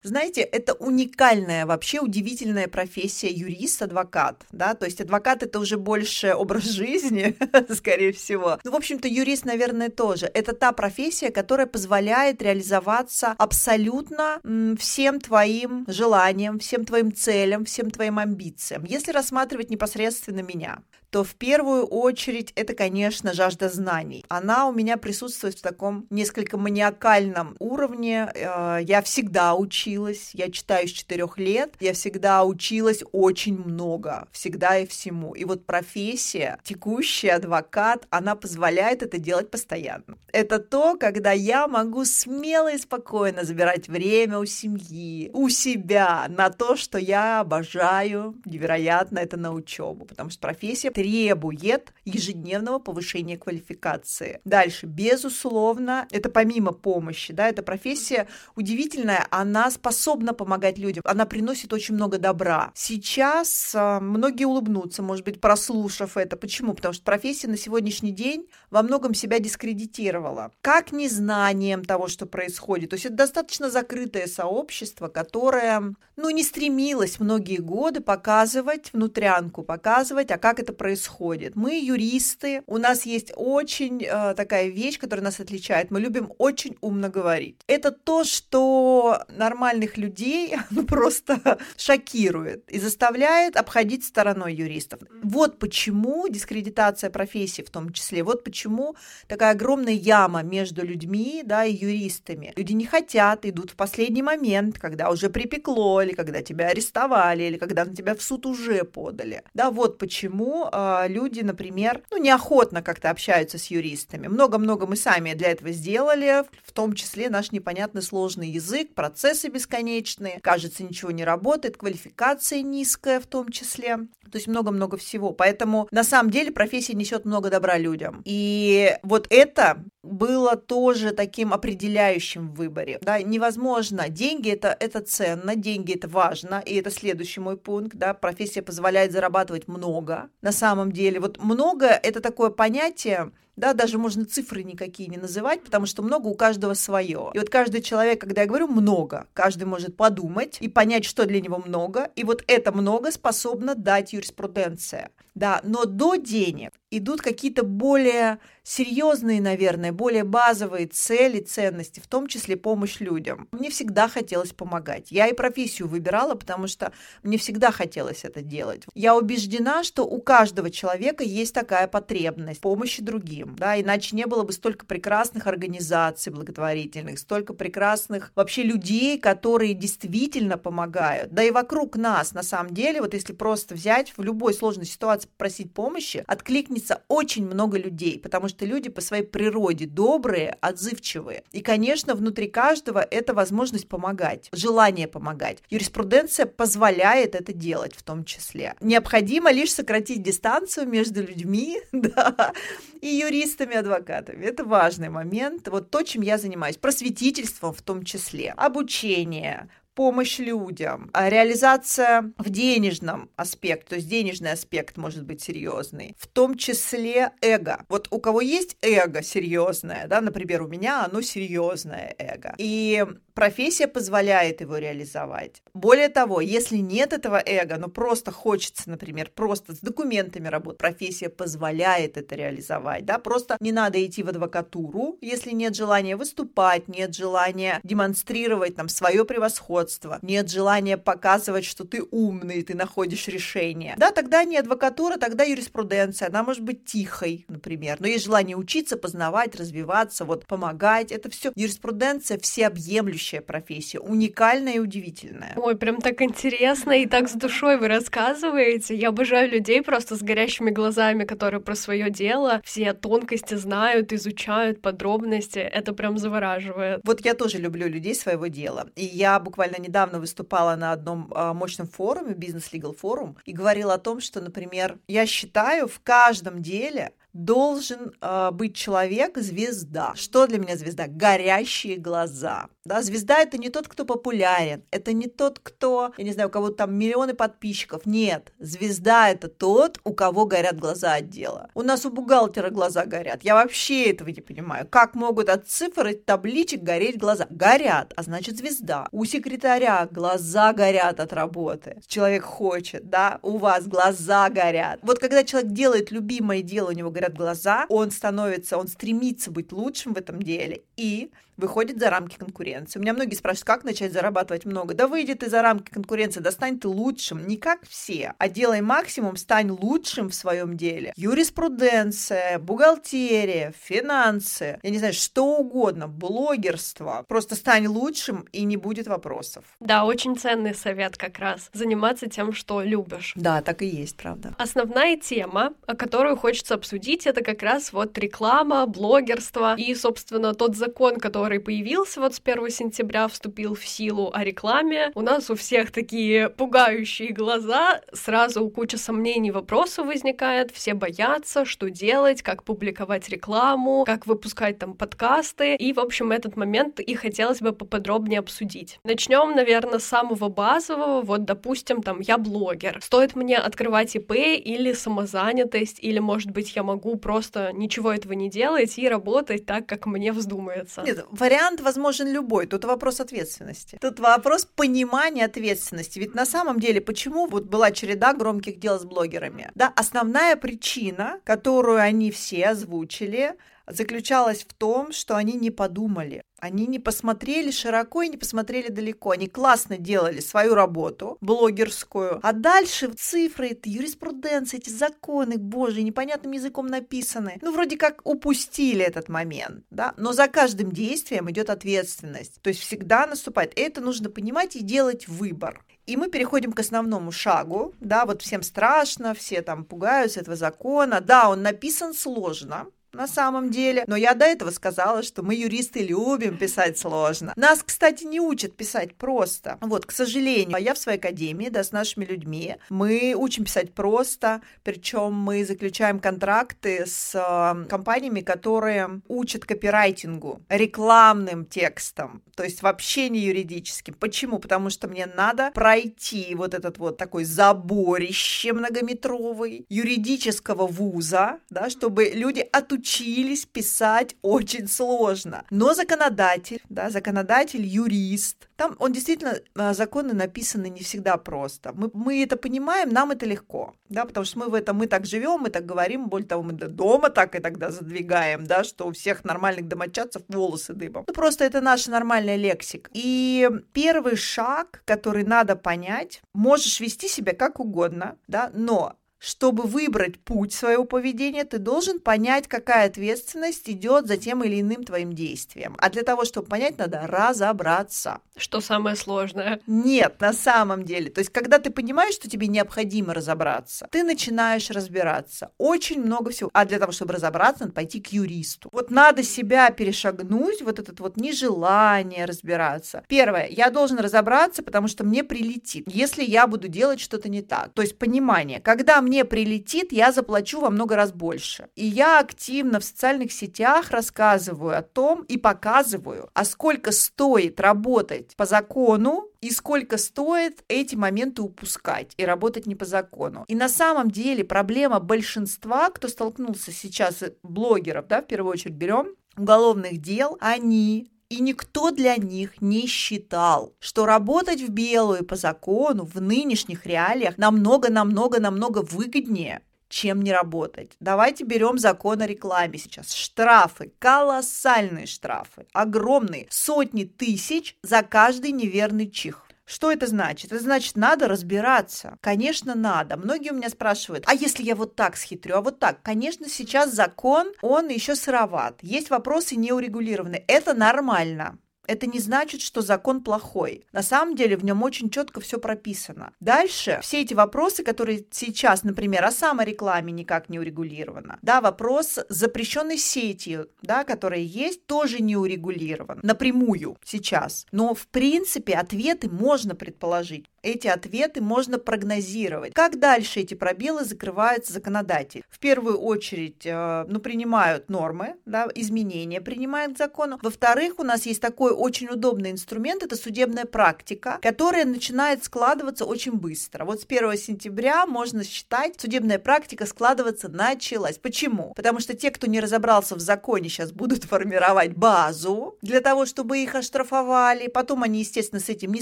Знаете, 0.01 0.41
это 0.41 0.73
уникальная, 0.73 1.65
вообще 1.65 1.99
удивительная 1.99 2.69
профессия 2.69 3.29
юрист-адвокат, 3.29 4.45
да, 4.53 4.73
то 4.73 4.85
есть 4.85 5.01
адвокат 5.01 5.43
это 5.43 5.59
уже 5.59 5.77
больше 5.77 6.33
образ 6.35 6.63
жизни, 6.63 7.35
скорее 7.73 8.13
всего. 8.13 8.59
Ну, 8.63 8.71
в 8.71 8.75
общем-то, 8.75 9.09
юрист, 9.09 9.43
наверное, 9.43 9.89
тоже. 9.89 10.31
Это 10.33 10.53
та 10.53 10.71
профессия, 10.71 11.31
которая 11.31 11.67
позволяет 11.67 12.41
реализоваться 12.41 13.35
абсолютно 13.37 14.39
всем 14.77 15.19
твоим 15.19 15.83
желаниям, 15.87 16.59
всем 16.59 16.85
твоим 16.85 17.13
целям, 17.13 17.65
всем 17.65 17.91
твоим 17.91 18.19
амбициям. 18.19 18.85
Если 18.85 19.11
рассматривать 19.11 19.69
непосредственно 19.69 20.39
меня, 20.41 20.79
то 21.09 21.23
в 21.23 21.35
первую 21.35 21.85
очередь 21.85 22.51
это, 22.55 22.73
конечно, 22.73 23.33
жажда 23.33 23.69
знаний. 23.69 24.23
Она 24.29 24.67
у 24.67 24.73
меня 24.73 24.97
присутствует 24.97 25.57
в 25.57 25.61
таком 25.61 26.05
несколько 26.09 26.57
маниакальном 26.57 27.55
уровне. 27.59 28.31
Э, 28.35 28.79
я 28.81 29.01
всегда 29.01 29.55
училась, 29.55 30.31
я 30.33 30.51
читаю 30.51 30.87
с 30.87 30.91
четырех 30.91 31.37
лет, 31.37 31.73
я 31.79 31.93
всегда 31.93 32.43
училась 32.43 33.03
очень 33.11 33.57
много, 33.57 34.27
всегда 34.31 34.77
и 34.77 34.85
всему. 34.85 35.33
И 35.33 35.45
вот 35.45 35.65
профессия, 35.65 36.59
текущий 36.63 37.29
адвокат, 37.29 38.05
она 38.09 38.35
позволяет 38.35 39.01
это 39.03 39.17
делать 39.17 39.49
постоянно. 39.49 40.17
Это 40.31 40.59
то, 40.59 40.95
когда 40.95 41.31
я 41.31 41.67
могу 41.67 42.05
смело 42.05 42.71
и 42.71 42.77
спокойно 42.77 43.43
забирать 43.43 43.87
время 43.87 44.39
у 44.39 44.45
семьи, 44.45 45.31
у 45.33 45.49
себя 45.49 46.27
на 46.29 46.49
то, 46.49 46.75
что 46.75 46.97
я 46.97 47.39
обожаю, 47.39 48.35
невероятно, 48.45 49.19
это 49.19 49.37
на 49.37 49.53
учебу, 49.53 50.05
потому 50.05 50.29
что 50.29 50.39
профессия 50.39 50.91
требует 50.99 51.93
ежедневного 52.03 52.79
повышения 52.79 53.37
квалификации. 53.37 54.41
Дальше, 54.43 54.85
безусловно, 54.85 56.05
это 56.11 56.29
помимо 56.29 56.73
помощи, 56.73 57.31
да, 57.31 57.47
эта 57.47 57.63
профессия 57.63 58.27
удивительная, 58.57 59.25
она 59.31 59.71
способна 59.71 60.33
помогать 60.33 60.77
людям, 60.77 61.03
она 61.05 61.25
приносит 61.25 61.71
очень 61.71 61.95
много 61.95 62.17
добра. 62.17 62.73
Сейчас 62.75 63.71
а, 63.73 64.01
многие 64.01 64.43
улыбнутся, 64.43 65.01
может 65.01 65.23
быть, 65.23 65.39
прослушав 65.39 66.17
это. 66.17 66.35
Почему? 66.35 66.73
Потому 66.73 66.93
что 66.93 67.05
профессия 67.05 67.47
на 67.47 67.55
сегодняшний 67.55 68.11
день 68.11 68.49
во 68.69 68.83
многом 68.83 69.13
себя 69.13 69.39
дискредитировала. 69.39 70.51
Как 70.59 70.91
незнанием 70.91 71.85
того, 71.85 72.09
что 72.09 72.25
происходит. 72.25 72.89
То 72.89 72.95
есть 72.95 73.05
это 73.05 73.15
достаточно 73.15 73.69
закрытое 73.69 74.27
сообщество, 74.27 75.07
которое, 75.07 75.93
ну, 76.17 76.29
не 76.29 76.43
стремилось 76.43 77.21
многие 77.21 77.61
годы 77.61 78.01
показывать 78.01 78.91
внутрянку, 78.91 79.63
показывать, 79.63 80.29
а 80.31 80.37
как 80.37 80.59
это 80.59 80.73
происходит 80.73 80.88
происходит. 80.89 81.55
Мы 81.55 81.79
юристы, 81.79 82.63
у 82.65 82.77
нас 82.77 83.05
есть 83.05 83.31
очень 83.35 84.03
э, 84.03 84.33
такая 84.33 84.69
вещь, 84.69 84.99
которая 84.99 85.23
нас 85.23 85.39
отличает. 85.39 85.91
Мы 85.91 85.99
любим 85.99 86.31
очень 86.39 86.77
умно 86.81 87.09
говорить. 87.09 87.57
Это 87.67 87.91
то, 87.91 88.23
что 88.23 89.21
нормальных 89.29 89.97
людей 89.97 90.55
ну, 90.71 90.85
просто 90.85 91.59
шокирует 91.77 92.63
и 92.71 92.79
заставляет 92.79 93.55
обходить 93.55 94.03
стороной 94.03 94.55
юристов. 94.55 94.99
Вот 95.23 95.59
почему 95.59 96.27
дискредитация 96.27 97.11
профессии 97.11 97.61
в 97.61 97.69
том 97.69 97.93
числе, 97.93 98.23
вот 98.23 98.43
почему 98.43 98.95
такая 99.27 99.51
огромная 99.51 99.93
яма 99.93 100.41
между 100.41 100.83
людьми 100.83 101.43
да, 101.45 101.65
и 101.65 101.73
юристами. 101.73 102.51
Люди 102.55 102.73
не 102.73 102.85
хотят, 102.85 103.45
идут 103.45 103.71
в 103.71 103.75
последний 103.75 104.23
момент, 104.23 104.79
когда 104.79 105.11
уже 105.11 105.29
припекло, 105.29 106.01
или 106.01 106.13
когда 106.13 106.41
тебя 106.41 106.69
арестовали, 106.69 107.43
или 107.43 107.57
когда 107.57 107.85
на 107.85 107.95
тебя 107.95 108.15
в 108.15 108.21
суд 108.23 108.47
уже 108.47 108.83
подали. 108.83 109.43
Да, 109.53 109.69
вот 109.69 109.99
почему 109.99 110.67
а, 110.81 111.07
люди, 111.07 111.41
например, 111.41 112.03
ну, 112.09 112.17
неохотно 112.17 112.81
как-то 112.81 113.09
общаются 113.09 113.57
с 113.57 113.65
юристами. 113.65 114.27
Много-много 114.27 114.87
мы 114.87 114.95
сами 114.95 115.33
для 115.33 115.51
этого 115.51 115.71
сделали, 115.71 116.45
в 116.63 116.71
том 116.71 116.93
числе 116.93 117.29
наш 117.29 117.51
непонятный 117.51 118.01
сложный 118.01 118.49
язык, 118.49 118.93
процессы 118.93 119.49
бесконечные, 119.49 120.39
кажется, 120.41 120.83
ничего 120.83 121.11
не 121.11 121.25
работает, 121.25 121.75
квалификация 121.75 122.61
низкая 122.61 123.19
в 123.19 123.27
том 123.27 123.49
числе. 123.49 123.97
То 124.31 124.37
есть 124.37 124.47
много-много 124.47 124.95
всего. 124.95 125.33
Поэтому 125.33 125.87
на 125.91 126.03
самом 126.03 126.29
деле 126.29 126.51
профессия 126.51 126.93
несет 126.93 127.25
много 127.25 127.49
добра 127.49 127.77
людям. 127.77 128.21
И 128.25 128.95
вот 129.03 129.27
это 129.29 129.83
было 130.03 130.55
тоже 130.55 131.11
таким 131.11 131.53
определяющим 131.53 132.49
в 132.49 132.55
выборе. 132.55 132.99
Да, 133.01 133.21
невозможно. 133.21 134.07
Деньги 134.07 134.51
это, 134.51 134.75
это 134.79 135.01
ценно, 135.01 135.55
деньги 135.55 135.95
это 135.95 136.07
важно, 136.07 136.61
и 136.65 136.75
это 136.75 136.91
следующий 136.91 137.41
мой 137.41 137.57
пункт. 137.57 137.97
Да, 137.97 138.13
профессия 138.13 138.61
позволяет 138.61 139.11
зарабатывать 139.11 139.67
много. 139.67 140.29
На 140.41 140.51
самом 140.51 140.68
деле, 140.91 141.19
вот 141.19 141.41
много 141.41 141.87
это 141.87 142.21
такое 142.21 142.49
понятие, 142.49 143.31
да, 143.59 143.73
даже 143.73 143.97
можно 143.97 144.25
цифры 144.25 144.63
никакие 144.63 145.09
не 145.09 145.17
называть, 145.17 145.63
потому 145.63 145.85
что 145.85 146.01
много 146.01 146.27
у 146.27 146.35
каждого 146.35 146.73
свое. 146.73 147.31
И 147.33 147.39
вот 147.39 147.49
каждый 147.49 147.81
человек, 147.81 148.21
когда 148.21 148.41
я 148.41 148.47
говорю 148.47 148.67
много, 148.67 149.27
каждый 149.33 149.65
может 149.65 149.97
подумать 149.97 150.57
и 150.61 150.69
понять, 150.69 151.03
что 151.03 151.25
для 151.25 151.41
него 151.41 151.61
много, 151.63 152.09
и 152.15 152.23
вот 152.23 152.43
это 152.47 152.71
много 152.71 153.11
способно 153.11 153.75
дать 153.75 154.13
юриспруденция. 154.13 155.11
Да, 155.35 155.59
но 155.63 155.85
до 155.85 156.15
денег 156.15 156.71
идут 156.91 157.21
какие-то 157.21 157.63
более 157.63 158.39
серьезные, 158.63 159.41
наверное, 159.41 159.91
более 159.91 160.23
базовые 160.23 160.87
цели, 160.87 161.39
ценности, 161.39 161.99
в 161.99 162.07
том 162.07 162.27
числе 162.27 162.55
помощь 162.55 162.99
людям. 162.99 163.47
Мне 163.51 163.71
всегда 163.71 164.07
хотелось 164.07 164.53
помогать. 164.53 165.11
Я 165.11 165.27
и 165.27 165.33
профессию 165.33 165.87
выбирала, 165.87 166.35
потому 166.35 166.67
что 166.67 166.91
мне 167.23 167.37
всегда 167.37 167.71
хотелось 167.71 168.23
это 168.23 168.41
делать. 168.41 168.83
Я 168.93 169.15
убеждена, 169.15 169.83
что 169.83 170.05
у 170.05 170.21
каждого 170.21 170.69
человека 170.69 171.23
есть 171.23 171.53
такая 171.53 171.87
потребность 171.87 172.61
помощи 172.61 173.01
другим, 173.01 173.55
да, 173.55 173.79
иначе 173.79 174.15
не 174.15 174.27
было 174.27 174.43
бы 174.43 174.53
столько 174.53 174.85
прекрасных 174.85 175.47
организаций 175.47 176.31
благотворительных, 176.31 177.17
столько 177.17 177.53
прекрасных 177.53 178.31
вообще 178.35 178.61
людей, 178.61 179.19
которые 179.19 179.73
действительно 179.73 180.57
помогают. 180.57 181.31
Да 181.31 181.43
и 181.43 181.49
вокруг 181.51 181.95
нас, 181.95 182.33
на 182.33 182.43
самом 182.43 182.73
деле, 182.73 183.01
вот 183.01 183.15
если 183.15 183.33
просто 183.33 183.73
взять 183.73 184.13
в 184.15 184.21
любой 184.21 184.53
сложной 184.53 184.85
ситуации 184.85 185.27
попросить 185.27 185.73
помощи, 185.73 186.23
откликнется 186.27 186.78
очень 187.07 187.45
много 187.45 187.77
людей, 187.77 188.19
потому 188.19 188.47
что 188.47 188.65
люди 188.65 188.89
по 188.89 189.01
своей 189.01 189.23
природе 189.23 189.85
добрые, 189.85 190.57
отзывчивые. 190.61 191.43
И, 191.51 191.61
конечно, 191.61 192.15
внутри 192.15 192.47
каждого 192.47 192.99
это 192.99 193.33
возможность 193.33 193.87
помогать, 193.87 194.49
желание 194.51 195.07
помогать. 195.07 195.59
Юриспруденция 195.69 196.45
позволяет 196.45 197.35
это 197.35 197.53
делать 197.53 197.95
в 197.95 198.03
том 198.03 198.23
числе. 198.23 198.75
Необходимо 198.81 199.51
лишь 199.51 199.73
сократить 199.73 200.23
дистанцию 200.23 200.87
между 200.87 201.21
людьми 201.21 201.81
да, 201.91 202.53
и 203.01 203.07
юристами, 203.07 203.75
адвокатами. 203.75 204.45
Это 204.45 204.63
важный 204.63 205.09
момент. 205.09 205.67
Вот 205.67 205.89
то, 205.89 206.03
чем 206.03 206.21
я 206.21 206.37
занимаюсь. 206.37 206.77
Просветительством 206.77 207.73
в 207.73 207.81
том 207.81 208.03
числе. 208.03 208.53
Обучение, 208.57 209.69
помощь 209.99 210.39
людям, 210.39 211.09
а 211.11 211.29
реализация 211.29 212.31
в 212.37 212.49
денежном 212.49 213.29
аспекте, 213.35 213.85
то 213.89 213.95
есть 213.95 214.07
денежный 214.07 214.53
аспект 214.53 214.95
может 214.95 215.25
быть 215.25 215.41
серьезный, 215.41 216.15
в 216.17 216.25
том 216.25 216.55
числе 216.55 217.31
эго. 217.41 217.83
Вот 217.89 218.07
у 218.09 218.19
кого 218.21 218.39
есть 218.39 218.77
эго 218.81 219.21
серьезное, 219.21 220.07
да, 220.07 220.21
например, 220.21 220.61
у 220.61 220.69
меня 220.69 221.03
оно 221.03 221.19
серьезное 221.21 222.15
эго. 222.17 222.55
И 222.57 223.05
профессия 223.33 223.87
позволяет 223.87 224.61
его 224.61 224.77
реализовать. 224.77 225.63
Более 225.73 226.07
того, 226.07 226.39
если 226.39 226.77
нет 226.77 227.11
этого 227.11 227.41
эго, 227.45 227.77
но 227.77 227.89
просто 227.89 228.31
хочется, 228.31 228.89
например, 228.89 229.31
просто 229.35 229.73
с 229.73 229.79
документами 229.79 230.47
работать, 230.47 230.79
профессия 230.79 231.27
позволяет 231.27 232.15
это 232.17 232.35
реализовать, 232.35 233.03
да, 233.03 233.17
просто 233.17 233.57
не 233.59 233.73
надо 233.73 234.05
идти 234.05 234.23
в 234.23 234.29
адвокатуру, 234.29 235.17
если 235.19 235.51
нет 235.51 235.75
желания 235.75 236.15
выступать, 236.15 236.87
нет 236.87 237.13
желания 237.13 237.81
демонстрировать 237.83 238.77
там 238.77 238.87
свое 238.87 239.25
превосходство, 239.25 239.88
нет 240.21 240.49
желания 240.49 240.97
показывать, 240.97 241.65
что 241.65 241.85
ты 241.85 242.03
умный, 242.11 242.63
ты 242.63 242.75
находишь 242.75 243.27
решение. 243.27 243.95
Да, 243.97 244.11
тогда 244.11 244.43
не 244.43 244.57
адвокатура, 244.57 245.17
тогда 245.17 245.43
юриспруденция, 245.43 246.29
она 246.29 246.43
может 246.43 246.63
быть 246.63 246.85
тихой, 246.85 247.45
например, 247.47 247.97
но 247.99 248.07
есть 248.07 248.25
желание 248.25 248.55
учиться, 248.55 248.97
познавать, 248.97 249.55
развиваться, 249.55 250.25
вот 250.25 250.45
помогать, 250.45 251.11
это 251.11 251.29
все 251.29 251.51
юриспруденция 251.55 252.37
всеобъемлющая 252.39 253.41
профессия, 253.41 253.99
уникальная 253.99 254.73
и 254.75 254.79
удивительная. 254.79 255.53
Ой, 255.55 255.75
прям 255.75 256.01
так 256.01 256.21
интересно 256.21 256.91
и 256.91 257.05
так 257.05 257.29
с 257.29 257.33
душой 257.33 257.77
вы 257.77 257.87
рассказываете. 257.87 258.95
Я 258.95 259.09
обожаю 259.09 259.49
людей 259.49 259.81
просто 259.81 260.15
с 260.15 260.21
горящими 260.21 260.69
глазами, 260.69 261.25
которые 261.25 261.61
про 261.61 261.75
свое 261.75 262.09
дело 262.09 262.61
все 262.63 262.93
тонкости 262.93 263.55
знают, 263.55 264.13
изучают 264.13 264.81
подробности. 264.81 265.59
Это 265.59 265.93
прям 265.93 266.17
завораживает. 266.17 267.01
Вот 267.03 267.25
я 267.25 267.33
тоже 267.33 267.57
люблю 267.57 267.87
людей 267.87 268.15
своего 268.15 268.47
дела. 268.47 268.89
И 268.95 269.05
я 269.05 269.39
буквально 269.39 269.78
недавно 269.79 270.19
выступала 270.19 270.75
на 270.75 270.91
одном 270.91 271.31
а, 271.35 271.53
мощном 271.53 271.87
форуме, 271.87 272.33
бизнес-лигал 272.33 272.93
форум, 272.93 273.37
и 273.45 273.53
говорила 273.53 273.95
о 273.95 273.99
том, 273.99 274.19
что, 274.19 274.41
например, 274.41 274.99
я 275.07 275.25
считаю, 275.25 275.87
в 275.87 275.99
каждом 276.01 276.61
деле 276.61 277.13
должен 277.33 278.13
э, 278.21 278.51
быть 278.51 278.75
человек 278.75 279.37
звезда. 279.37 280.13
Что 280.15 280.47
для 280.47 280.57
меня 280.57 280.75
звезда? 280.75 281.05
Горящие 281.07 281.97
глаза 281.97 282.69
Да? 282.85 283.01
Звезда— 283.01 283.39
это 283.41 283.57
не 283.57 283.69
тот, 283.69 283.87
кто 283.87 284.05
популярен, 284.05 284.83
это 284.91 285.13
не 285.13 285.27
тот, 285.27 285.59
кто, 285.59 286.11
я 286.17 286.23
не 286.23 286.31
знаю, 286.31 286.49
у 286.49 286.51
кого 286.51 286.69
там 286.69 286.95
миллионы 286.95 287.33
подписчиков. 287.33 288.05
Нет, 288.05 288.51
звезда— 288.59 289.29
это 289.31 289.47
тот, 289.47 289.99
у 290.03 290.13
кого 290.13 290.45
горят 290.45 290.79
глаза 290.79 291.15
от 291.15 291.29
дела. 291.29 291.69
У 291.75 291.83
нас 291.83 292.05
у 292.05 292.09
бухгалтера 292.09 292.69
глаза 292.69 293.05
горят. 293.05 293.43
Я 293.43 293.55
вообще 293.55 294.09
этого 294.09 294.29
не 294.29 294.41
понимаю. 294.41 294.87
Как 294.89 295.13
могут 295.13 295.49
от 295.49 295.67
цифр 295.67 296.07
и 296.07 296.13
табличек 296.15 296.81
гореть 296.81 297.17
глаза? 297.17 297.45
Горят, 297.49 298.13
а 298.15 298.23
значит 298.23 298.57
звезда. 298.57 299.07
У 299.11 299.25
секретаря 299.25 300.07
глаза 300.11 300.73
горят 300.73 301.19
от 301.19 301.33
работы. 301.33 302.01
Человек 302.07 302.43
хочет, 302.43 303.09
да, 303.09 303.39
у 303.43 303.57
вас 303.57 303.87
глаза 303.87 304.49
горят. 304.49 304.99
Вот 305.03 305.19
когда 305.19 305.43
человек 305.43 305.71
делает 305.71 306.11
любимое 306.11 306.61
дело, 306.61 306.89
у 306.89 306.93
него 306.93 307.11
горят 307.19 307.37
глаза, 307.37 307.85
он 307.89 308.11
становится, 308.11 308.77
он 308.77 308.87
стремится 308.87 309.51
быть 309.51 309.71
лучшим 309.71 310.13
в 310.13 310.17
этом 310.17 310.41
деле. 310.41 310.83
И 310.95 311.31
выходит 311.59 311.99
за 311.99 312.09
рамки 312.09 312.37
конкуренции. 312.37 312.99
У 312.99 313.01
меня 313.01 313.13
многие 313.13 313.35
спрашивают, 313.35 313.67
как 313.67 313.83
начать 313.83 314.13
зарабатывать 314.13 314.65
много. 314.65 314.93
Да 314.93 315.07
выйди 315.07 315.33
ты 315.33 315.49
за 315.49 315.61
рамки 315.61 315.91
конкуренции, 315.91 316.39
да 316.39 316.51
стань 316.51 316.79
ты 316.79 316.87
лучшим. 316.87 317.47
Не 317.47 317.57
как 317.57 317.85
все, 317.87 318.33
а 318.37 318.49
делай 318.49 318.81
максимум, 318.81 319.35
стань 319.35 319.69
лучшим 319.69 320.29
в 320.29 320.33
своем 320.33 320.77
деле. 320.77 321.13
Юриспруденция, 321.15 322.59
бухгалтерия, 322.59 323.73
финансы, 323.77 324.79
я 324.81 324.89
не 324.89 324.97
знаю, 324.97 325.13
что 325.13 325.57
угодно, 325.57 326.07
блогерство. 326.07 327.25
Просто 327.27 327.55
стань 327.55 327.87
лучшим, 327.87 328.47
и 328.51 328.63
не 328.63 328.77
будет 328.77 329.07
вопросов. 329.07 329.65
Да, 329.79 330.05
очень 330.05 330.37
ценный 330.37 330.73
совет 330.73 331.17
как 331.17 331.39
раз. 331.39 331.69
Заниматься 331.73 332.27
тем, 332.27 332.53
что 332.53 332.81
любишь. 332.81 333.33
Да, 333.35 333.61
так 333.61 333.81
и 333.81 333.87
есть, 333.87 334.15
правда. 334.15 334.55
Основная 334.57 335.17
тема, 335.17 335.73
которую 335.97 336.37
хочется 336.37 336.75
обсудить, 336.75 337.27
это 337.27 337.43
как 337.43 337.61
раз 337.63 337.91
вот 337.91 338.17
реклама, 338.17 338.85
блогерство 338.85 339.75
и, 339.75 339.93
собственно, 339.95 340.53
тот 340.53 340.75
закон, 340.75 341.17
который 341.17 341.48
который 341.49 341.63
появился 341.63 342.21
вот 342.21 342.35
с 342.35 342.41
1 342.43 342.69
сентября, 342.69 343.27
вступил 343.27 343.73
в 343.73 343.83
силу 343.83 344.29
о 344.31 344.43
рекламе. 344.43 345.11
У 345.15 345.21
нас 345.21 345.49
у 345.49 345.55
всех 345.55 345.91
такие 345.91 346.47
пугающие 346.47 347.33
глаза, 347.33 348.01
сразу 348.13 348.69
куча 348.69 348.99
сомнений, 348.99 349.49
вопросов 349.49 350.05
возникает, 350.05 350.69
все 350.69 350.93
боятся, 350.93 351.65
что 351.65 351.89
делать, 351.89 352.43
как 352.43 352.63
публиковать 352.63 353.29
рекламу, 353.29 354.03
как 354.05 354.27
выпускать 354.27 354.77
там 354.77 354.93
подкасты. 354.93 355.75
И, 355.75 355.91
в 355.91 355.99
общем, 355.99 356.31
этот 356.31 356.55
момент 356.55 356.99
и 356.99 357.15
хотелось 357.15 357.61
бы 357.61 357.71
поподробнее 357.71 358.41
обсудить. 358.41 358.99
Начнем, 359.03 359.55
наверное, 359.55 359.97
с 359.97 360.05
самого 360.05 360.49
базового. 360.49 361.23
Вот, 361.23 361.45
допустим, 361.45 362.03
там, 362.03 362.19
я 362.19 362.37
блогер. 362.37 362.99
Стоит 363.01 363.35
мне 363.35 363.57
открывать 363.57 364.15
ИП 364.15 364.33
или 364.33 364.93
самозанятость, 364.93 365.97
или, 365.99 366.19
может 366.19 366.51
быть, 366.51 366.75
я 366.75 366.83
могу 366.83 367.15
просто 367.15 367.71
ничего 367.73 368.13
этого 368.13 368.33
не 368.33 368.51
делать 368.51 368.99
и 368.99 369.09
работать 369.09 369.65
так, 369.65 369.87
как 369.87 370.05
мне 370.05 370.31
вздумается. 370.31 371.01
Нет, 371.01 371.25
вариант 371.39 371.81
возможен 371.81 372.27
любой. 372.27 372.67
Тут 372.67 372.85
вопрос 372.85 373.19
ответственности. 373.19 373.97
Тут 374.01 374.19
вопрос 374.19 374.65
понимания 374.65 375.45
ответственности. 375.45 376.19
Ведь 376.19 376.35
на 376.35 376.45
самом 376.45 376.79
деле, 376.79 377.01
почему 377.01 377.47
вот 377.47 377.65
была 377.65 377.91
череда 377.91 378.33
громких 378.33 378.79
дел 378.79 378.99
с 378.99 379.05
блогерами? 379.05 379.71
Да, 379.75 379.91
основная 379.95 380.55
причина, 380.55 381.39
которую 381.43 381.99
они 381.99 382.31
все 382.31 382.67
озвучили, 382.67 383.55
заключалась 383.89 384.63
в 384.63 384.73
том, 384.73 385.11
что 385.11 385.35
они 385.35 385.53
не 385.53 385.71
подумали. 385.71 386.43
Они 386.59 386.87
не 386.87 386.99
посмотрели 386.99 387.71
широко 387.71 388.21
и 388.21 388.29
не 388.29 388.37
посмотрели 388.37 388.89
далеко. 388.89 389.31
Они 389.31 389.47
классно 389.47 389.97
делали 389.97 390.39
свою 390.39 390.75
работу, 390.75 391.37
блогерскую. 391.41 392.39
А 392.43 392.51
дальше 392.51 393.11
цифры, 393.13 393.69
это 393.69 393.89
юриспруденция, 393.89 394.79
эти 394.79 394.89
законы, 394.89 395.57
боже, 395.57 396.01
непонятным 396.01 396.51
языком 396.51 396.87
написаны. 396.87 397.59
Ну, 397.61 397.71
вроде 397.71 397.97
как 397.97 398.21
упустили 398.25 399.03
этот 399.03 399.29
момент, 399.29 399.85
да. 399.89 400.13
Но 400.17 400.33
за 400.33 400.47
каждым 400.47 400.91
действием 400.91 401.49
идет 401.49 401.69
ответственность. 401.69 402.61
То 402.61 402.69
есть 402.69 402.81
всегда 402.81 403.25
наступает. 403.25 403.71
Это 403.75 404.01
нужно 404.01 404.29
понимать 404.29 404.75
и 404.75 404.83
делать 404.83 405.27
выбор. 405.27 405.85
И 406.05 406.17
мы 406.17 406.27
переходим 406.27 406.73
к 406.73 406.79
основному 406.79 407.31
шагу, 407.31 407.93
да, 407.99 408.25
вот 408.25 408.41
всем 408.41 408.63
страшно, 408.63 409.35
все 409.35 409.61
там 409.61 409.85
пугаются 409.85 410.39
этого 410.39 410.55
закона. 410.55 411.21
Да, 411.21 411.49
он 411.49 411.61
написан 411.61 412.15
сложно, 412.15 412.87
на 413.13 413.27
самом 413.27 413.69
деле. 413.69 414.03
Но 414.07 414.15
я 414.15 414.33
до 414.33 414.45
этого 414.45 414.71
сказала, 414.71 415.23
что 415.23 415.43
мы, 415.43 415.55
юристы, 415.55 415.99
любим 415.99 416.57
писать 416.57 416.97
сложно. 416.97 417.53
Нас, 417.55 417.83
кстати, 417.83 418.23
не 418.23 418.39
учат 418.39 418.75
писать 418.75 419.15
просто. 419.15 419.77
Вот, 419.81 420.05
к 420.05 420.11
сожалению, 420.11 420.77
я 420.77 420.93
в 420.93 420.97
своей 420.97 421.17
академии, 421.17 421.69
да, 421.69 421.83
с 421.83 421.91
нашими 421.91 422.25
людьми, 422.25 422.75
мы 422.89 423.33
учим 423.35 423.65
писать 423.65 423.93
просто, 423.93 424.61
причем 424.83 425.33
мы 425.33 425.65
заключаем 425.65 426.19
контракты 426.19 427.05
с 427.05 427.33
э, 427.35 427.87
компаниями, 427.87 428.41
которые 428.41 429.21
учат 429.27 429.65
копирайтингу, 429.65 430.61
рекламным 430.69 431.65
текстом, 431.65 432.41
то 432.55 432.63
есть 432.63 432.81
вообще 432.81 433.29
не 433.29 433.39
юридическим. 433.39 434.13
Почему? 434.13 434.59
Потому 434.59 434.89
что 434.89 435.07
мне 435.07 435.25
надо 435.25 435.71
пройти 435.73 436.53
вот 436.55 436.73
этот 436.73 436.97
вот 436.97 437.17
такой 437.17 437.43
заборище 437.43 438.73
многометровый 438.73 439.85
юридического 439.89 440.87
вуза, 440.87 441.59
да, 441.69 441.89
чтобы 441.89 442.31
люди 442.33 442.67
отучились 442.71 442.98
учились 442.99 443.65
писать 443.65 444.35
очень 444.41 444.87
сложно. 444.87 445.63
Но 445.69 445.93
законодатель, 445.93 446.81
да, 446.89 447.09
законодатель, 447.09 447.85
юрист, 447.85 448.69
там 448.75 448.95
он 448.99 449.13
действительно, 449.13 449.55
а, 449.75 449.93
законы 449.93 450.33
написаны 450.33 450.89
не 450.89 451.01
всегда 451.01 451.37
просто. 451.37 451.91
Мы, 451.93 452.09
мы 452.13 452.43
это 452.43 452.57
понимаем, 452.57 453.09
нам 453.09 453.31
это 453.31 453.45
легко, 453.45 453.93
да, 454.09 454.25
потому 454.25 454.45
что 454.45 454.59
мы 454.59 454.69
в 454.69 454.73
этом, 454.73 454.97
мы 454.97 455.07
так 455.07 455.25
живем, 455.25 455.61
мы 455.61 455.69
так 455.69 455.85
говорим, 455.85 456.29
более 456.29 456.47
того, 456.47 456.63
мы 456.63 456.73
дома 456.73 457.29
так 457.29 457.55
и 457.55 457.59
тогда 457.59 457.91
задвигаем, 457.91 458.65
да, 458.65 458.83
что 458.83 459.07
у 459.07 459.11
всех 459.11 459.43
нормальных 459.43 459.87
домочадцев 459.87 460.43
волосы 460.47 460.93
дыбом. 460.93 461.23
Ну, 461.27 461.33
просто 461.33 461.63
это 461.63 461.81
наша 461.81 462.11
нормальная 462.11 462.57
лексика. 462.57 463.09
И 463.13 463.69
первый 463.93 464.35
шаг, 464.35 465.01
который 465.05 465.43
надо 465.43 465.75
понять, 465.75 466.41
можешь 466.53 466.99
вести 466.99 467.27
себя 467.27 467.53
как 467.53 467.79
угодно, 467.79 468.35
да, 468.47 468.71
но 468.73 469.15
чтобы 469.39 469.83
выбрать 469.83 470.39
путь 470.39 470.73
своего 470.73 471.05
поведения, 471.05 471.63
ты 471.63 471.79
должен 471.79 472.19
понять, 472.19 472.67
какая 472.67 473.07
ответственность 473.07 473.89
идет 473.89 474.27
за 474.27 474.37
тем 474.37 474.63
или 474.63 474.81
иным 474.81 475.03
твоим 475.03 475.33
действием. 475.33 475.95
А 475.97 476.09
для 476.09 476.23
того, 476.23 476.45
чтобы 476.45 476.67
понять, 476.67 476.97
надо 476.97 477.25
разобраться. 477.25 478.41
Что 478.57 478.81
самое 478.81 479.15
сложное? 479.15 479.79
Нет, 479.87 480.41
на 480.41 480.51
самом 480.51 481.05
деле. 481.05 481.29
То 481.29 481.39
есть, 481.39 481.51
когда 481.51 481.79
ты 481.79 481.89
понимаешь, 481.89 482.35
что 482.35 482.49
тебе 482.49 482.67
необходимо 482.67 483.33
разобраться, 483.33 484.07
ты 484.11 484.23
начинаешь 484.23 484.89
разбираться. 484.89 485.71
Очень 485.77 486.21
много 486.21 486.51
всего. 486.51 486.69
А 486.73 486.85
для 486.85 486.99
того, 486.99 487.13
чтобы 487.13 487.33
разобраться, 487.33 487.83
надо 487.83 487.93
пойти 487.93 488.19
к 488.19 488.27
юристу. 488.27 488.89
Вот 488.91 489.09
надо 489.09 489.43
себя 489.43 489.89
перешагнуть, 489.91 490.81
вот 490.81 490.99
этот 490.99 491.21
вот 491.21 491.37
нежелание 491.37 492.43
разбираться. 492.43 493.23
Первое, 493.29 493.67
я 493.67 493.89
должен 493.89 494.19
разобраться, 494.19 494.83
потому 494.83 495.07
что 495.07 495.23
мне 495.23 495.45
прилетит, 495.45 496.05
если 496.07 496.43
я 496.43 496.67
буду 496.67 496.89
делать 496.89 497.21
что-то 497.21 497.47
не 497.47 497.61
так. 497.61 497.93
То 497.93 498.01
есть, 498.01 498.17
понимание. 498.17 498.81
Когда 498.81 499.21
мне 499.21 499.28
прилетит, 499.45 500.11
я 500.11 500.31
заплачу 500.31 500.81
во 500.81 500.89
много 500.89 501.15
раз 501.15 501.31
больше. 501.31 501.89
И 501.95 502.05
я 502.05 502.39
активно 502.39 502.99
в 502.99 503.03
социальных 503.03 503.51
сетях 503.51 504.11
рассказываю 504.11 504.97
о 504.97 505.01
том 505.01 505.43
и 505.43 505.57
показываю, 505.57 506.49
а 506.53 506.65
сколько 506.65 507.11
стоит 507.11 507.79
работать 507.79 508.55
по 508.55 508.65
закону, 508.65 509.45
и 509.61 509.71
сколько 509.71 510.17
стоит 510.17 510.83
эти 510.87 511.15
моменты 511.15 511.61
упускать 511.61 512.33
и 512.37 512.45
работать 512.45 512.85
не 512.85 512.95
по 512.95 513.05
закону. 513.05 513.65
И 513.67 513.75
на 513.75 513.89
самом 513.89 514.31
деле 514.31 514.63
проблема 514.63 515.19
большинства, 515.19 516.09
кто 516.09 516.27
столкнулся 516.27 516.91
сейчас, 516.91 517.43
блогеров, 517.61 518.27
да, 518.27 518.41
в 518.41 518.47
первую 518.47 518.71
очередь 518.71 518.95
берем, 518.95 519.35
уголовных 519.57 520.21
дел, 520.21 520.57
они 520.61 521.29
и 521.49 521.61
никто 521.61 522.11
для 522.11 522.35
них 522.37 522.79
не 522.81 523.07
считал, 523.07 523.95
что 523.99 524.25
работать 524.25 524.81
в 524.81 524.89
белую 524.89 525.43
по 525.43 525.55
закону 525.55 526.25
в 526.25 526.39
нынешних 526.39 527.05
реалиях 527.07 527.57
намного-намного-намного 527.57 528.99
выгоднее, 528.99 529.81
чем 530.09 530.43
не 530.43 530.51
работать. 530.51 531.11
Давайте 531.19 531.63
берем 531.63 531.97
закон 531.97 532.41
о 532.41 532.47
рекламе 532.47 532.99
сейчас. 532.99 533.33
Штрафы, 533.33 534.11
колоссальные 534.19 535.25
штрафы, 535.25 535.87
огромные, 535.91 536.67
сотни 536.69 537.23
тысяч 537.23 537.97
за 538.03 538.21
каждый 538.21 538.71
неверный 538.71 539.29
чих. 539.29 539.65
Что 539.89 540.11
это 540.11 540.27
значит? 540.27 540.71
Это 540.71 540.83
значит, 540.83 541.17
надо 541.17 541.47
разбираться. 541.47 542.37
Конечно, 542.41 542.93
надо. 542.93 543.37
Многие 543.37 543.71
у 543.71 543.75
меня 543.75 543.89
спрашивают, 543.89 544.43
а 544.45 544.53
если 544.53 544.83
я 544.83 544.95
вот 544.95 545.15
так 545.15 545.35
схитрю, 545.35 545.77
а 545.77 545.81
вот 545.81 545.97
так? 545.97 546.21
Конечно, 546.21 546.69
сейчас 546.69 547.11
закон, 547.11 547.73
он 547.81 548.07
еще 548.09 548.35
сыроват. 548.35 548.99
Есть 549.01 549.31
вопросы 549.31 549.75
неурегулированные. 549.77 550.63
Это 550.67 550.93
нормально 550.93 551.79
это 552.09 552.25
не 552.25 552.39
значит, 552.39 552.81
что 552.81 553.01
закон 553.01 553.43
плохой. 553.43 554.03
На 554.11 554.23
самом 554.23 554.55
деле 554.55 554.75
в 554.75 554.83
нем 554.83 555.03
очень 555.03 555.29
четко 555.29 555.61
все 555.61 555.77
прописано. 555.77 556.53
Дальше 556.59 557.19
все 557.21 557.41
эти 557.41 557.53
вопросы, 557.53 558.03
которые 558.03 558.45
сейчас, 558.49 559.03
например, 559.03 559.45
о 559.45 559.51
саморекламе 559.51 560.33
никак 560.33 560.69
не 560.69 560.79
урегулировано, 560.79 561.59
да, 561.61 561.81
вопрос 561.81 562.39
запрещенной 562.49 563.17
сети, 563.17 563.81
да, 564.01 564.23
которая 564.23 564.61
есть, 564.61 565.05
тоже 565.05 565.39
не 565.41 565.55
урегулирован 565.55 566.39
напрямую 566.41 567.17
сейчас. 567.23 567.85
Но 567.91 568.15
в 568.15 568.27
принципе 568.27 568.95
ответы 568.95 569.47
можно 569.47 569.93
предположить. 569.93 570.65
Эти 570.83 571.07
ответы 571.07 571.61
можно 571.61 571.99
прогнозировать. 571.99 572.93
Как 572.93 573.19
дальше 573.19 573.61
эти 573.61 573.73
пробелы 573.73 574.23
закрывают 574.23 574.85
законодатель? 574.85 575.63
В 575.69 575.79
первую 575.79 576.19
очередь, 576.19 576.85
э, 576.85 577.25
ну, 577.27 577.39
принимают 577.39 578.09
нормы, 578.09 578.55
да, 578.65 578.87
изменения 578.95 579.61
принимают 579.61 580.15
к 580.15 580.17
закону. 580.17 580.59
Во-вторых, 580.61 581.15
у 581.19 581.23
нас 581.23 581.45
есть 581.45 581.61
такой 581.61 581.91
очень 581.91 582.27
удобный 582.27 582.71
инструмент, 582.71 583.23
это 583.23 583.35
судебная 583.35 583.85
практика, 583.85 584.59
которая 584.61 585.05
начинает 585.05 585.63
складываться 585.63 586.25
очень 586.25 586.53
быстро. 586.53 587.05
Вот 587.05 587.21
с 587.21 587.25
1 587.25 587.57
сентября 587.57 588.25
можно 588.25 588.63
считать, 588.63 589.19
судебная 589.19 589.59
практика 589.59 590.05
складываться 590.05 590.69
началась. 590.69 591.37
Почему? 591.37 591.93
Потому 591.95 592.19
что 592.19 592.35
те, 592.35 592.51
кто 592.51 592.67
не 592.67 592.79
разобрался 592.79 593.35
в 593.35 593.39
законе, 593.39 593.89
сейчас 593.89 594.11
будут 594.11 594.43
формировать 594.43 595.13
базу 595.13 595.97
для 596.01 596.21
того, 596.21 596.45
чтобы 596.45 596.79
их 596.79 596.95
оштрафовали. 596.95 597.87
Потом 597.87 598.23
они, 598.23 598.39
естественно, 598.39 598.79
с 598.79 598.89
этим 598.89 599.13
не 599.13 599.21